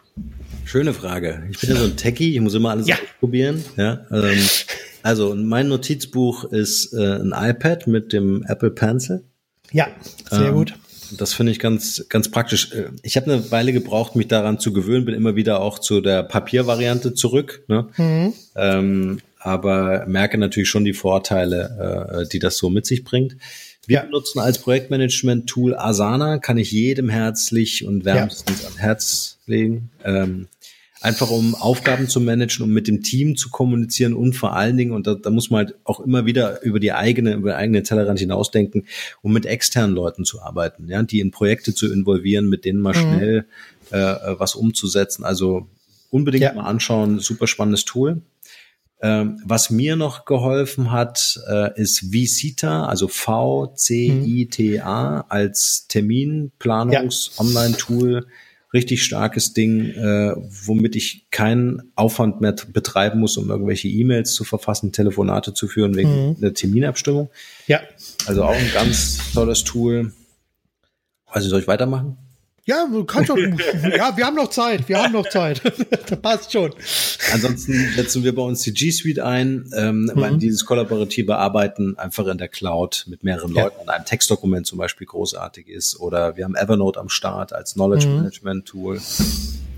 Schöne 0.64 0.94
Frage. 0.94 1.44
Ich 1.52 1.60
bin 1.60 1.72
ja 1.72 1.76
so 1.76 1.84
ein 1.84 1.98
Techie, 1.98 2.34
ich 2.34 2.40
muss 2.40 2.54
immer 2.54 2.70
alles 2.70 2.88
ja. 2.88 2.96
ausprobieren. 2.96 3.62
Ja, 3.76 4.06
ähm, 4.10 4.40
also 5.04 5.36
mein 5.36 5.68
Notizbuch 5.68 6.46
ist 6.46 6.94
äh, 6.94 7.20
ein 7.20 7.34
iPad 7.36 7.88
mit 7.88 8.14
dem 8.14 8.46
Apple 8.48 8.72
Pencil. 8.72 9.26
Ja, 9.74 9.90
sehr 10.30 10.48
ähm, 10.48 10.54
gut. 10.54 10.76
Das 11.18 11.34
finde 11.34 11.52
ich 11.52 11.60
ganz, 11.60 12.06
ganz 12.10 12.30
praktisch. 12.30 12.72
Äh, 12.74 12.90
ich 13.04 13.18
habe 13.18 13.32
eine 13.32 13.52
Weile 13.52 13.74
gebraucht, 13.74 14.16
mich 14.16 14.28
daran 14.28 14.60
zu 14.60 14.74
gewöhnen, 14.74 15.06
bin 15.06 15.16
immer 15.16 15.36
wieder 15.36 15.62
auch 15.62 15.80
zu 15.80 16.02
der 16.02 16.24
Papiervariante 16.24 17.14
zurück. 17.14 17.64
Ne? 17.68 17.88
Mhm. 17.98 18.34
Ähm, 18.56 19.20
aber 19.40 20.06
merke 20.08 20.38
natürlich 20.38 20.70
schon 20.70 20.86
die 20.86 20.94
Vorteile, 20.94 22.24
äh, 22.24 22.30
die 22.30 22.40
das 22.40 22.58
so 22.58 22.70
mit 22.70 22.86
sich 22.86 23.04
bringt. 23.04 23.38
Wir 23.88 23.98
ja. 23.98 24.04
benutzen 24.04 24.40
als 24.40 24.60
Projektmanagement-Tool 24.60 25.76
Asana, 25.76 26.38
kann 26.38 26.58
ich 26.58 26.72
jedem 26.72 27.10
herzlich 27.10 27.86
und 27.86 28.06
wärmstens 28.06 28.62
ja. 28.62 28.68
ans 28.68 28.80
Herz 28.80 29.38
legen. 29.48 29.90
Ähm, 30.04 30.48
einfach 31.02 31.30
um 31.30 31.56
Aufgaben 31.56 32.10
zu 32.10 32.20
managen, 32.20 32.64
um 32.64 32.72
mit 32.72 32.88
dem 32.88 33.04
Team 33.04 33.38
zu 33.38 33.50
kommunizieren 33.50 34.14
und 34.14 34.34
vor 34.34 34.56
allen 34.56 34.78
Dingen, 34.78 34.92
und 34.92 35.08
da, 35.08 35.16
da 35.16 35.30
muss 35.30 35.50
man 35.50 35.66
halt 35.66 35.76
auch 35.86 36.00
immer 36.00 36.26
wieder 36.26 36.62
über 36.62 36.80
die 36.80 36.92
eigene, 36.92 37.36
über 37.36 37.52
die 37.52 37.56
eigene 37.56 37.84
Tellerrand 37.84 38.20
hinausdenken, 38.20 38.86
um 39.22 39.32
mit 39.32 39.46
externen 39.46 39.96
Leuten 39.96 40.26
zu 40.26 40.42
arbeiten, 40.42 40.90
ja, 40.90 41.02
die 41.04 41.22
in 41.22 41.32
Projekte 41.32 41.74
zu 41.74 41.92
involvieren, 41.92 42.50
mit 42.50 42.66
denen 42.66 42.82
mal 42.82 42.94
mhm. 42.94 43.00
schnell 43.00 43.46
äh, 43.92 44.16
was 44.38 44.56
umzusetzen. 44.56 45.24
Also 45.24 45.68
unbedingt 46.10 46.44
ja. 46.44 46.54
mal 46.54 46.66
anschauen, 46.66 47.20
super 47.20 47.48
spannendes 47.48 47.86
Tool. 47.86 48.22
Ähm, 49.02 49.42
was 49.46 49.70
mir 49.70 49.96
noch 49.96 50.26
geholfen 50.26 50.92
hat, 50.92 51.40
äh, 51.50 51.82
ist 51.82 52.08
VCITA, 52.12 52.88
also 52.88 53.08
V-C-I-T-A 53.08 55.22
als 55.30 55.88
Terminplanungs-Online-Tool 55.88 58.28
richtig 58.74 59.04
starkes 59.04 59.54
Ding, 59.54 59.90
äh, 59.92 60.34
womit 60.66 60.96
ich 60.96 61.28
keinen 61.32 61.92
Aufwand 61.96 62.42
mehr 62.42 62.56
betreiben 62.72 63.20
muss, 63.20 63.38
um 63.38 63.50
irgendwelche 63.50 63.88
E-Mails 63.88 64.34
zu 64.34 64.44
verfassen, 64.44 64.92
Telefonate 64.92 65.54
zu 65.54 65.68
führen 65.68 65.96
wegen 65.96 66.30
mhm. 66.30 66.36
einer 66.38 66.54
Terminabstimmung. 66.54 67.30
Ja. 67.68 67.82
Also 68.26 68.44
auch 68.44 68.56
ein 68.56 68.72
ganz 68.74 69.32
tolles 69.34 69.64
Tool. 69.64 70.14
Also 71.26 71.50
soll 71.50 71.62
ich 71.62 71.68
weitermachen? 71.68 72.18
Ja, 72.70 72.86
du 72.86 73.04
kannst 73.04 73.32
doch. 73.32 73.38
ja, 73.38 74.16
wir 74.16 74.26
haben 74.28 74.36
noch 74.36 74.52
Zeit. 74.52 74.88
Wir 74.88 75.02
haben 75.02 75.14
noch 75.14 75.28
Zeit. 75.28 75.60
das 75.90 76.22
passt 76.22 76.52
schon. 76.52 76.72
Ansonsten 77.34 77.74
setzen 77.96 78.24
wir 78.24 78.36
bei 78.36 78.44
uns 78.44 78.62
die 78.62 78.74
G 78.74 78.92
Suite 78.92 79.18
ein, 79.22 79.68
ähm, 79.76 80.04
mhm. 80.04 80.12
weil 80.14 80.38
dieses 80.38 80.66
kollaborative 80.66 81.38
Arbeiten 81.38 81.98
einfach 81.98 82.28
in 82.28 82.38
der 82.38 82.48
Cloud 82.48 83.06
mit 83.08 83.24
mehreren 83.24 83.56
ja. 83.56 83.64
Leuten 83.64 83.82
an 83.82 83.90
einem 83.90 84.06
Textdokument 84.06 84.68
zum 84.68 84.78
Beispiel 84.78 85.08
großartig 85.08 85.68
ist. 85.68 86.00
Oder 86.00 86.38
wir 86.38 86.46
haben 86.46 86.56
Evernote 86.56 87.00
am 87.00 87.10
Start 87.10 87.54
als 87.54 87.74
Knowledge 87.74 88.08
mhm. 88.08 88.18
Management 88.18 88.68
Tool. 88.68 89.02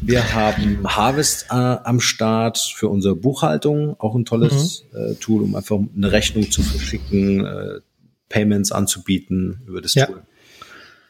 Wir 0.01 0.33
haben 0.33 0.85
Harvest 0.85 1.45
äh, 1.49 1.53
am 1.53 2.01
Start 2.01 2.57
für 2.57 2.89
unsere 2.89 3.15
Buchhaltung, 3.15 3.95
auch 3.99 4.15
ein 4.15 4.25
tolles 4.25 4.83
mhm. 4.91 4.99
äh, 4.99 5.15
Tool, 5.15 5.43
um 5.43 5.55
einfach 5.55 5.79
eine 5.95 6.11
Rechnung 6.11 6.51
zu 6.51 6.61
verschicken, 6.61 7.45
äh, 7.45 7.79
Payments 8.27 8.73
anzubieten 8.73 9.61
über 9.65 9.79
das 9.79 9.93
ja. 9.93 10.07
Tool 10.07 10.23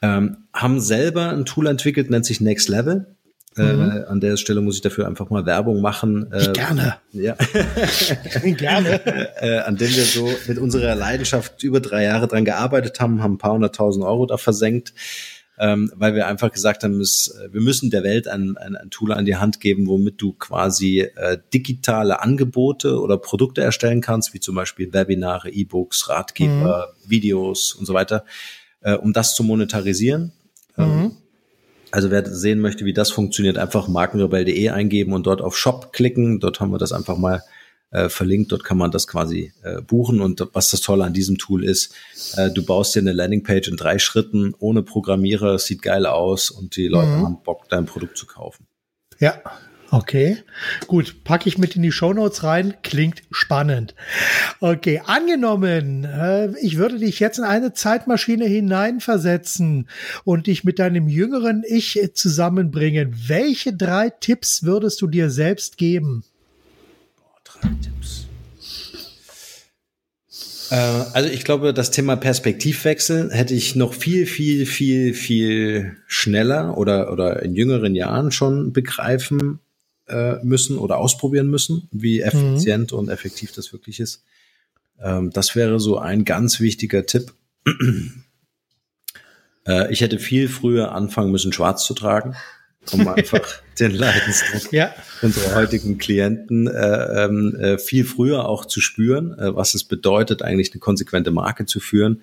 ähm, 0.01 0.37
haben 0.53 0.79
selber 0.79 1.29
ein 1.29 1.45
Tool 1.45 1.67
entwickelt, 1.67 2.09
nennt 2.09 2.25
sich 2.25 2.41
Next 2.41 2.69
Level. 2.69 3.15
Äh, 3.57 3.73
mhm. 3.73 3.91
Äh, 3.91 4.03
an 4.05 4.21
der 4.21 4.37
Stelle 4.37 4.61
muss 4.61 4.75
ich 4.75 4.81
dafür 4.81 5.07
einfach 5.07 5.29
mal 5.29 5.45
Werbung 5.45 5.81
machen. 5.81 6.31
Äh, 6.31 6.53
gerne. 6.53 6.97
Ja. 7.11 7.35
gerne. 8.43 9.01
äh, 9.41 9.59
an 9.59 9.75
dem 9.75 9.89
wir 9.89 10.05
so 10.05 10.29
mit 10.47 10.57
unserer 10.57 10.95
Leidenschaft 10.95 11.61
über 11.63 11.81
drei 11.81 12.03
Jahre 12.03 12.27
dran 12.27 12.45
gearbeitet 12.45 12.99
haben, 12.99 13.21
haben 13.21 13.33
ein 13.33 13.37
paar 13.37 13.53
hunderttausend 13.53 14.05
Euro 14.05 14.25
da 14.25 14.37
versenkt 14.37 14.93
ähm, 15.61 15.91
weil 15.95 16.15
wir 16.15 16.25
einfach 16.25 16.51
gesagt 16.51 16.83
haben, 16.83 16.99
es, 17.01 17.35
äh, 17.39 17.53
wir 17.53 17.61
müssen 17.61 17.91
der 17.91 18.03
Welt 18.03 18.27
ein, 18.27 18.57
ein, 18.57 18.75
ein 18.75 18.89
Tool 18.89 19.13
an 19.13 19.25
die 19.25 19.35
Hand 19.35 19.59
geben, 19.59 19.85
womit 19.85 20.19
du 20.19 20.33
quasi 20.33 21.01
äh, 21.01 21.37
digitale 21.53 22.19
Angebote 22.21 22.99
oder 22.99 23.17
Produkte 23.17 23.61
erstellen 23.61 24.01
kannst, 24.01 24.33
wie 24.33 24.39
zum 24.39 24.55
Beispiel 24.55 24.91
Webinare, 24.91 25.51
E-Books, 25.51 26.09
Ratgeber, 26.09 26.95
mhm. 27.05 27.09
Videos 27.09 27.73
und 27.73 27.85
so 27.85 27.93
weiter, 27.93 28.25
äh, 28.82 28.93
um 28.93 29.13
das 29.13 29.36
zu 29.36 29.43
monetarisieren. 29.43 30.32
Ähm, 30.77 31.01
mhm. 31.01 31.11
Also 31.91 32.09
wer 32.09 32.25
sehen 32.25 32.59
möchte, 32.59 32.86
wie 32.86 32.93
das 32.93 33.11
funktioniert, 33.11 33.57
einfach 33.57 33.88
markenrebell.de 33.88 34.69
eingeben 34.69 35.13
und 35.13 35.27
dort 35.27 35.41
auf 35.41 35.57
Shop 35.57 35.91
klicken. 35.91 36.39
Dort 36.39 36.59
haben 36.59 36.71
wir 36.71 36.77
das 36.77 36.93
einfach 36.93 37.17
mal 37.17 37.43
äh, 37.91 38.07
verlinkt. 38.07 38.51
Dort 38.53 38.63
kann 38.63 38.77
man 38.77 38.91
das 38.91 39.07
quasi 39.07 39.51
äh, 39.63 39.82
buchen. 39.82 40.21
Und 40.21 40.47
was 40.53 40.71
das 40.71 40.79
Tolle 40.79 41.03
an 41.03 41.13
diesem 41.13 41.38
Tool 41.38 41.65
ist, 41.65 41.93
äh, 42.38 42.49
du 42.49 42.65
baust 42.65 42.95
dir 42.95 42.99
eine 42.99 43.11
Landingpage 43.11 43.67
in 43.67 43.75
drei 43.75 43.99
Schritten 43.99 44.55
ohne 44.59 44.84
Programmierer, 44.84 45.59
sieht 45.59 45.82
geil 45.82 46.05
aus 46.05 46.49
und 46.49 46.77
die 46.77 46.88
Leute 46.88 47.09
mhm. 47.09 47.23
haben 47.23 47.43
Bock, 47.43 47.67
dein 47.69 47.86
Produkt 47.86 48.17
zu 48.17 48.25
kaufen. 48.25 48.65
Ja, 49.19 49.41
Okay, 49.93 50.37
gut, 50.87 51.25
packe 51.25 51.49
ich 51.49 51.57
mit 51.57 51.75
in 51.75 51.81
die 51.81 51.91
Shownotes 51.91 52.43
rein. 52.43 52.75
Klingt 52.81 53.23
spannend. 53.29 53.93
Okay, 54.61 55.01
angenommen, 55.05 56.05
äh, 56.05 56.57
ich 56.61 56.77
würde 56.77 56.97
dich 56.97 57.19
jetzt 57.19 57.39
in 57.39 57.43
eine 57.43 57.73
Zeitmaschine 57.73 58.45
hineinversetzen 58.45 59.89
und 60.23 60.47
dich 60.47 60.63
mit 60.63 60.79
deinem 60.79 61.09
jüngeren 61.09 61.63
Ich 61.67 61.99
zusammenbringen. 62.13 63.13
Welche 63.27 63.73
drei 63.73 64.09
Tipps 64.09 64.63
würdest 64.63 65.01
du 65.01 65.07
dir 65.07 65.29
selbst 65.29 65.77
geben? 65.77 66.23
Tipps. 67.81 68.27
Äh, 70.69 70.75
also 70.75 71.29
ich 71.29 71.43
glaube, 71.43 71.73
das 71.73 71.91
Thema 71.91 72.15
Perspektivwechsel 72.15 73.29
hätte 73.33 73.53
ich 73.53 73.75
noch 73.75 73.93
viel, 73.93 74.25
viel, 74.25 74.65
viel, 74.65 75.13
viel 75.13 75.97
schneller 76.07 76.77
oder, 76.77 77.11
oder 77.11 77.43
in 77.43 77.55
jüngeren 77.55 77.93
Jahren 77.93 78.31
schon 78.31 78.71
begreifen 78.71 79.59
äh, 80.12 80.39
müssen 80.43 80.78
oder 80.78 80.97
ausprobieren 80.97 81.47
müssen, 81.47 81.88
wie 81.91 82.20
mhm. 82.20 82.26
effizient 82.26 82.91
mhm. 82.91 82.99
und 82.99 83.09
effektiv 83.09 83.51
das 83.53 83.74
wirklich 83.74 83.99
ist. 83.99 84.24
Ähm, 85.01 85.32
das 85.32 85.55
wäre 85.55 85.80
so 85.80 85.97
ein 85.97 86.26
ganz 86.26 86.59
wichtiger 86.59 87.05
Tipp. 87.05 87.34
Äh, 89.68 89.93
ich 89.93 90.01
hätte 90.01 90.18
viel 90.18 90.49
früher 90.49 90.91
anfangen 90.91 91.32
müssen, 91.32 91.53
schwarz 91.53 91.86
zu 91.86 91.93
tragen 91.93 92.36
um 92.91 93.07
einfach 93.07 93.41
den 93.80 93.91
Leidensdruck 93.91 94.72
ja. 94.74 94.93
unserer 95.22 95.55
heutigen 95.55 95.97
Klienten 95.97 96.68
äh, 96.68 97.26
ähm, 97.26 97.55
äh, 97.55 97.78
viel 97.78 98.05
früher 98.05 98.47
auch 98.47 98.66
zu 98.66 98.82
spüren, 98.82 99.38
äh, 99.38 99.55
was 99.55 99.76
es 99.76 99.84
bedeutet, 99.84 100.41
eigentlich 100.41 100.72
eine 100.72 100.80
konsequente 100.80 101.32
Marke 101.32 101.66
zu 101.66 101.80
führen, 101.80 102.22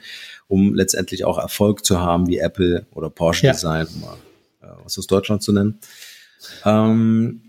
um 0.49 0.75
letztendlich 0.75 1.25
auch 1.25 1.39
Erfolg 1.39 1.85
zu 1.85 2.01
haben, 2.01 2.27
wie 2.27 2.39
Apple 2.39 2.87
oder 2.95 3.11
Porsche 3.11 3.47
ja. 3.47 3.53
Design, 3.53 3.87
um 3.95 4.01
mal 4.01 4.17
äh, 4.63 4.67
was 4.85 4.99
aus 4.99 5.07
Deutschland 5.07 5.43
zu 5.43 5.53
nennen. 5.53 5.79
Ähm, 6.65 7.43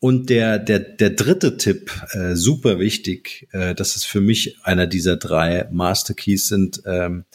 und 0.00 0.30
der, 0.30 0.58
der, 0.58 0.80
der 0.80 1.10
dritte 1.10 1.58
Tipp, 1.58 1.92
äh, 2.12 2.34
super 2.34 2.78
wichtig, 2.78 3.48
äh, 3.52 3.74
das 3.74 3.96
ist 3.96 4.06
für 4.06 4.22
mich 4.22 4.56
einer 4.64 4.86
dieser 4.86 5.16
drei 5.16 5.68
Master 5.70 6.14
Keys 6.14 6.48
sind, 6.48 6.82
ähm, 6.86 7.26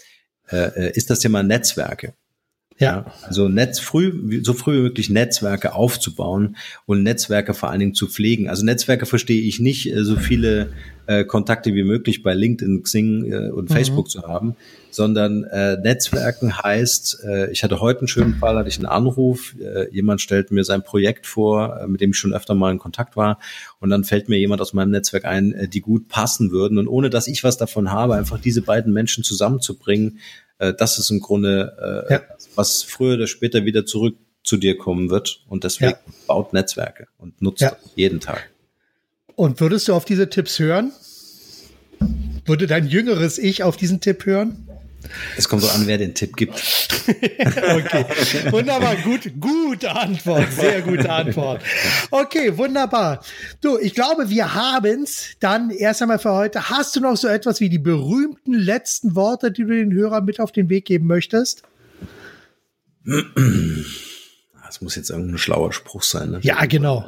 äh, 0.49 0.87
äh 0.87 0.91
ist 0.97 1.11
das 1.11 1.19
Thema 1.19 1.43
Netzwerke. 1.43 2.15
Ja. 2.77 3.05
Also 3.23 3.47
Netz 3.47 3.79
früh, 3.79 4.41
so 4.43 4.53
früh 4.53 4.77
wie 4.77 4.81
möglich 4.81 5.09
Netzwerke 5.09 5.73
aufzubauen 5.73 6.57
und 6.85 7.03
Netzwerke 7.03 7.53
vor 7.53 7.69
allen 7.69 7.79
Dingen 7.79 7.93
zu 7.93 8.07
pflegen. 8.07 8.49
Also 8.49 8.65
Netzwerke 8.65 9.05
verstehe 9.05 9.41
ich 9.41 9.61
nicht, 9.61 9.93
äh, 9.93 10.03
so 10.03 10.17
viele 10.17 10.71
äh, 11.07 11.23
Kontakte 11.23 11.73
wie 11.73 11.83
möglich 11.83 12.21
bei 12.21 12.33
LinkedIn, 12.33 12.83
Xing 12.83 13.31
äh, 13.31 13.49
und 13.51 13.69
mhm. 13.69 13.73
Facebook 13.73 14.09
zu 14.09 14.23
haben, 14.23 14.55
sondern 14.89 15.45
äh, 15.45 15.77
Netzwerken 15.77 16.61
heißt, 16.61 17.23
äh, 17.23 17.51
ich 17.51 17.63
hatte 17.63 17.79
heute 17.79 18.01
einen 18.01 18.07
schönen 18.09 18.35
Fall, 18.35 18.57
hatte 18.57 18.67
ich 18.69 18.77
einen 18.77 18.87
Anruf, 18.87 19.55
äh, 19.59 19.89
jemand 19.93 20.19
stellt 20.19 20.51
mir 20.51 20.65
sein 20.65 20.83
Projekt 20.83 21.27
vor, 21.27 21.79
äh, 21.79 21.87
mit 21.87 22.01
dem 22.01 22.11
ich 22.11 22.17
schon 22.17 22.33
öfter 22.33 22.55
mal 22.55 22.71
in 22.71 22.79
Kontakt 22.79 23.15
war 23.15 23.39
und 23.79 23.89
dann 23.89 24.03
fällt 24.03 24.27
mir 24.27 24.37
jemand 24.37 24.61
aus 24.61 24.73
meinem 24.73 24.91
Netzwerk 24.91 25.23
ein, 25.23 25.53
äh, 25.53 25.67
die 25.69 25.81
gut 25.81 26.09
passen 26.09 26.51
würden 26.51 26.77
und 26.77 26.87
ohne 26.87 27.09
dass 27.09 27.27
ich 27.27 27.43
was 27.43 27.57
davon 27.57 27.91
habe, 27.91 28.15
einfach 28.15 28.39
diese 28.39 28.61
beiden 28.61 28.91
Menschen 28.91 29.23
zusammenzubringen, 29.23 30.19
äh, 30.59 30.73
das 30.73 30.97
ist 30.99 31.09
im 31.09 31.19
Grunde, 31.19 32.05
äh, 32.09 32.13
ja. 32.13 32.21
was 32.55 32.83
früher 32.83 33.15
oder 33.15 33.27
später 33.27 33.65
wieder 33.65 33.85
zurück 33.85 34.17
zu 34.43 34.57
dir 34.57 34.77
kommen 34.77 35.09
wird. 35.09 35.43
Und 35.47 35.63
deswegen 35.63 35.91
ja. 35.91 36.13
baut 36.27 36.53
Netzwerke 36.53 37.07
und 37.17 37.41
nutzt 37.41 37.61
ja. 37.61 37.75
jeden 37.95 38.19
Tag. 38.19 38.49
Und 39.35 39.59
würdest 39.59 39.87
du 39.87 39.93
auf 39.93 40.05
diese 40.05 40.29
Tipps 40.29 40.59
hören? 40.59 40.91
Würde 42.45 42.67
dein 42.67 42.87
jüngeres 42.87 43.37
Ich 43.37 43.63
auf 43.63 43.75
diesen 43.75 43.99
Tipp 43.99 44.25
hören? 44.25 44.67
Es 45.37 45.49
kommt 45.49 45.61
so 45.61 45.69
an, 45.69 45.87
wer 45.87 45.97
den 45.97 46.13
Tipp 46.13 46.35
gibt. 46.35 46.53
okay, 47.07 48.05
wunderbar, 48.51 48.95
gut, 48.97 49.31
gute 49.39 49.95
Antwort, 49.95 50.51
sehr 50.53 50.81
gute 50.81 51.09
Antwort. 51.09 51.61
Okay, 52.11 52.57
wunderbar. 52.57 53.23
Du, 53.61 53.77
ich 53.77 53.93
glaube, 53.93 54.29
wir 54.29 54.53
haben's 54.53 55.35
dann 55.39 55.69
erst 55.69 56.01
einmal 56.01 56.19
für 56.19 56.33
heute. 56.33 56.69
Hast 56.69 56.95
du 56.95 56.99
noch 56.99 57.17
so 57.17 57.27
etwas 57.27 57.59
wie 57.59 57.69
die 57.69 57.79
berühmten 57.79 58.53
letzten 58.53 59.15
Worte, 59.15 59.51
die 59.51 59.63
du 59.63 59.69
den 59.69 59.93
Hörern 59.93 60.25
mit 60.25 60.39
auf 60.39 60.51
den 60.51 60.69
Weg 60.69 60.85
geben 60.85 61.07
möchtest? 61.07 61.63
Das 64.65 64.81
muss 64.81 64.95
jetzt 64.95 65.09
irgendein 65.09 65.37
schlauer 65.37 65.71
Spruch 65.73 66.03
sein. 66.03 66.31
Ne? 66.31 66.39
Ja, 66.41 66.65
genau. 66.65 67.07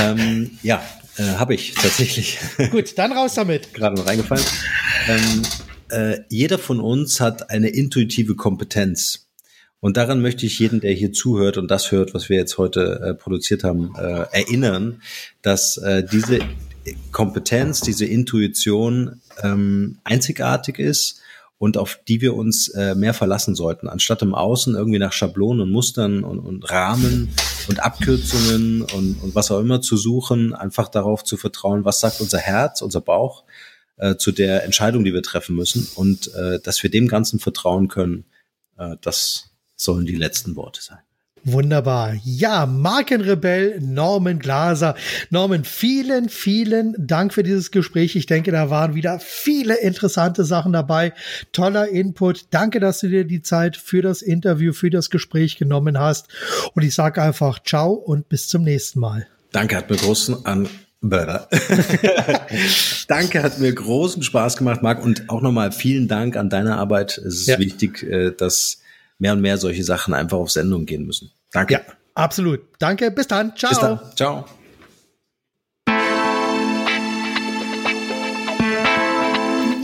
ähm, 0.00 0.58
ja, 0.62 0.82
äh, 1.18 1.22
habe 1.22 1.54
ich 1.54 1.74
tatsächlich. 1.74 2.38
Gut, 2.70 2.96
dann 2.98 3.12
raus 3.12 3.34
damit. 3.34 3.74
Gerade 3.74 3.96
mal 3.96 4.06
reingefallen. 4.06 4.44
Ähm, 5.08 5.42
äh, 5.90 6.20
jeder 6.28 6.58
von 6.58 6.80
uns 6.80 7.20
hat 7.20 7.50
eine 7.50 7.68
intuitive 7.68 8.34
Kompetenz. 8.34 9.26
Und 9.80 9.96
daran 9.96 10.20
möchte 10.20 10.46
ich 10.46 10.58
jeden, 10.58 10.80
der 10.80 10.92
hier 10.92 11.12
zuhört 11.12 11.58
und 11.58 11.70
das 11.70 11.92
hört, 11.92 12.14
was 12.14 12.28
wir 12.28 12.36
jetzt 12.36 12.58
heute 12.58 13.00
äh, 13.00 13.14
produziert 13.14 13.62
haben, 13.62 13.94
äh, 13.96 14.24
erinnern, 14.32 15.02
dass 15.42 15.76
äh, 15.76 16.04
diese 16.04 16.40
Kompetenz, 17.12 17.80
diese 17.80 18.06
Intuition 18.06 19.20
ähm, 19.42 19.98
einzigartig 20.04 20.78
ist 20.78 21.20
und 21.58 21.78
auf 21.78 22.00
die 22.06 22.20
wir 22.20 22.34
uns 22.34 22.68
äh, 22.68 22.94
mehr 22.94 23.14
verlassen 23.14 23.54
sollten, 23.54 23.88
anstatt 23.88 24.22
im 24.22 24.34
Außen 24.34 24.74
irgendwie 24.74 24.98
nach 24.98 25.12
Schablonen 25.12 25.62
und 25.62 25.72
Mustern 25.72 26.22
und, 26.22 26.38
und 26.38 26.70
Rahmen 26.70 27.28
und 27.68 27.82
Abkürzungen 27.82 28.82
und, 28.82 29.22
und 29.22 29.34
was 29.34 29.50
auch 29.50 29.60
immer 29.60 29.80
zu 29.80 29.96
suchen, 29.96 30.54
einfach 30.54 30.88
darauf 30.88 31.24
zu 31.24 31.36
vertrauen, 31.36 31.84
was 31.84 32.00
sagt 32.00 32.20
unser 32.20 32.38
Herz, 32.38 32.82
unser 32.82 33.00
Bauch 33.00 33.44
äh, 33.96 34.16
zu 34.16 34.32
der 34.32 34.64
Entscheidung, 34.64 35.04
die 35.04 35.14
wir 35.14 35.22
treffen 35.22 35.56
müssen 35.56 35.88
und 35.94 36.32
äh, 36.34 36.60
dass 36.60 36.82
wir 36.82 36.90
dem 36.90 37.08
Ganzen 37.08 37.38
vertrauen 37.38 37.88
können, 37.88 38.24
äh, 38.78 38.96
das 39.00 39.50
sollen 39.76 40.06
die 40.06 40.16
letzten 40.16 40.56
Worte 40.56 40.82
sein. 40.82 40.98
Wunderbar. 41.48 42.16
Ja, 42.24 42.66
Markenrebell 42.66 43.78
Norman 43.80 44.40
Glaser. 44.40 44.96
Norman, 45.30 45.62
vielen, 45.62 46.28
vielen 46.28 46.96
Dank 46.98 47.32
für 47.32 47.44
dieses 47.44 47.70
Gespräch. 47.70 48.16
Ich 48.16 48.26
denke, 48.26 48.50
da 48.50 48.68
waren 48.68 48.96
wieder 48.96 49.20
viele 49.20 49.76
interessante 49.76 50.44
Sachen 50.44 50.72
dabei. 50.72 51.12
Toller 51.52 51.88
Input. 51.88 52.46
Danke, 52.50 52.80
dass 52.80 52.98
du 52.98 53.08
dir 53.08 53.24
die 53.24 53.42
Zeit 53.42 53.76
für 53.76 54.02
das 54.02 54.22
Interview, 54.22 54.72
für 54.72 54.90
das 54.90 55.08
Gespräch 55.08 55.56
genommen 55.56 56.00
hast. 56.00 56.26
Und 56.74 56.82
ich 56.82 56.96
sage 56.96 57.22
einfach 57.22 57.62
ciao 57.62 57.92
und 57.92 58.28
bis 58.28 58.48
zum 58.48 58.64
nächsten 58.64 58.98
Mal. 58.98 59.28
Danke, 59.52 59.76
hat 59.76 59.88
mir 59.88 59.98
großen 59.98 60.44
an 60.46 60.68
Danke, 63.08 63.42
hat 63.42 63.58
mir 63.58 63.72
großen 63.72 64.22
Spaß 64.22 64.56
gemacht, 64.56 64.82
Marc. 64.82 65.04
Und 65.04 65.28
auch 65.28 65.42
nochmal 65.42 65.72
vielen 65.72 66.08
Dank 66.08 66.36
an 66.36 66.48
deine 66.48 66.76
Arbeit. 66.76 67.18
Es 67.18 67.40
ist 67.40 67.46
ja. 67.46 67.58
wichtig, 67.58 68.02
äh, 68.02 68.32
dass 68.32 68.80
mehr 69.18 69.32
und 69.32 69.40
mehr 69.40 69.58
solche 69.58 69.84
Sachen 69.84 70.14
einfach 70.14 70.38
auf 70.38 70.50
Sendung 70.50 70.86
gehen 70.86 71.06
müssen. 71.06 71.30
Danke. 71.52 71.74
Ja, 71.74 71.80
absolut. 72.14 72.60
Danke. 72.78 73.10
Bis 73.10 73.28
dann. 73.28 73.54
Ciao. 73.56 73.70
Bis 73.70 73.78
dann. 73.78 74.00
Ciao. 74.16 74.46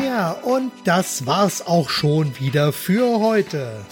Ja, 0.05 0.33
und 0.43 0.73
das 0.85 1.27
war's 1.27 1.67
auch 1.67 1.91
schon 1.91 2.39
wieder 2.39 2.73
für 2.73 3.21
heute 3.21 3.85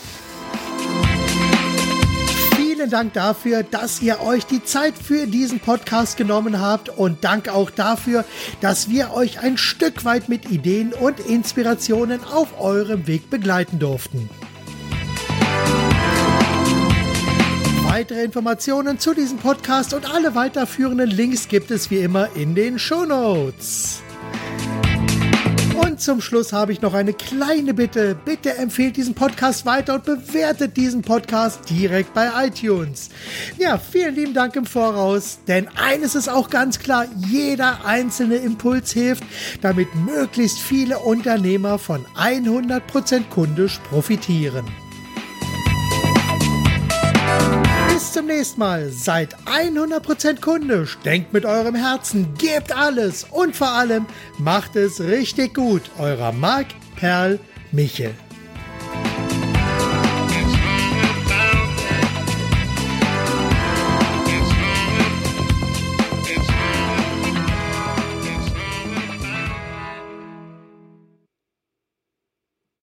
vielen 2.81 2.91
Dank 2.91 3.13
dafür, 3.13 3.63
dass 3.63 4.01
ihr 4.01 4.23
euch 4.23 4.47
die 4.47 4.65
Zeit 4.65 4.95
für 4.97 5.27
diesen 5.27 5.61
Podcast 5.61 6.17
genommen 6.17 6.63
habt 6.63 6.89
und 6.89 7.23
danke 7.25 7.53
auch 7.53 7.69
dafür, 7.69 8.25
dass 8.63 8.89
wir 8.89 9.13
euch 9.13 9.41
ein 9.41 9.59
Stück 9.59 10.07
weit 10.07 10.31
mit 10.31 10.51
Ideen 10.51 10.95
und 10.95 11.21
Inspirationen 11.21 12.25
auf 12.25 12.59
eurem 12.59 13.07
Weg 13.07 13.29
begleiten 13.29 13.79
durften. 13.79 14.31
Weitere 17.85 18.25
Informationen 18.25 18.99
zu 18.99 19.13
diesem 19.13 19.37
Podcast 19.37 19.93
und 19.93 20.11
alle 20.11 20.35
weiterführenden 20.35 21.11
Links 21.11 21.49
gibt 21.49 21.71
es 21.71 21.91
wie 21.91 21.99
immer 21.99 22.35
in 22.35 22.55
den 22.55 22.79
Show 22.79 23.05
Notes. 23.05 24.03
Und 25.83 26.01
zum 26.01 26.21
Schluss 26.21 26.53
habe 26.53 26.73
ich 26.73 26.83
noch 26.83 26.95
eine 26.95 27.13
kleine 27.13 27.75
Bitte. 27.75 28.15
Bitte 28.15 28.57
empfehlt 28.57 28.97
diesen 28.97 29.15
Podcast 29.15 29.65
weiter 29.65 29.95
und 29.95 30.05
bewertet 30.05 30.77
diesen 30.77 31.03
Podcast 31.03 31.71
direkt 31.71 32.13
bei 32.13 32.29
iTunes. 32.47 33.09
Ja, 33.59 33.79
vielen 33.79 34.15
lieben 34.15 34.35
Dank 34.35 34.57
im 34.57 34.67
Voraus, 34.67 35.39
denn 35.49 35.69
eines 35.77 36.15
ist 36.15 36.29
auch 36.29 36.51
ganz 36.51 36.79
klar, 36.79 37.07
jeder 37.29 37.85
einzelne 37.85 38.37
Impuls 38.37 38.93
hilft, 38.93 39.25
damit 39.63 39.89
möglichst 39.95 40.59
viele 40.59 40.99
Unternehmer 40.99 41.79
von 41.79 42.05
100% 42.17 43.29
kundisch 43.31 43.79
profitieren. 43.89 44.67
Bis 48.01 48.13
zum 48.13 48.25
nächsten 48.25 48.61
Mal. 48.61 48.89
Seid 48.89 49.37
100% 49.45 50.41
kundisch. 50.41 50.97
Denkt 51.05 51.35
mit 51.35 51.45
eurem 51.45 51.75
Herzen. 51.75 52.33
Gebt 52.39 52.75
alles. 52.75 53.27
Und 53.31 53.55
vor 53.55 53.69
allem 53.69 54.07
macht 54.39 54.75
es 54.75 55.03
richtig 55.03 55.53
gut. 55.53 55.83
Eurer 55.99 56.33
Marc 56.33 56.69
Perl 56.97 57.39
Michel. 57.73 58.15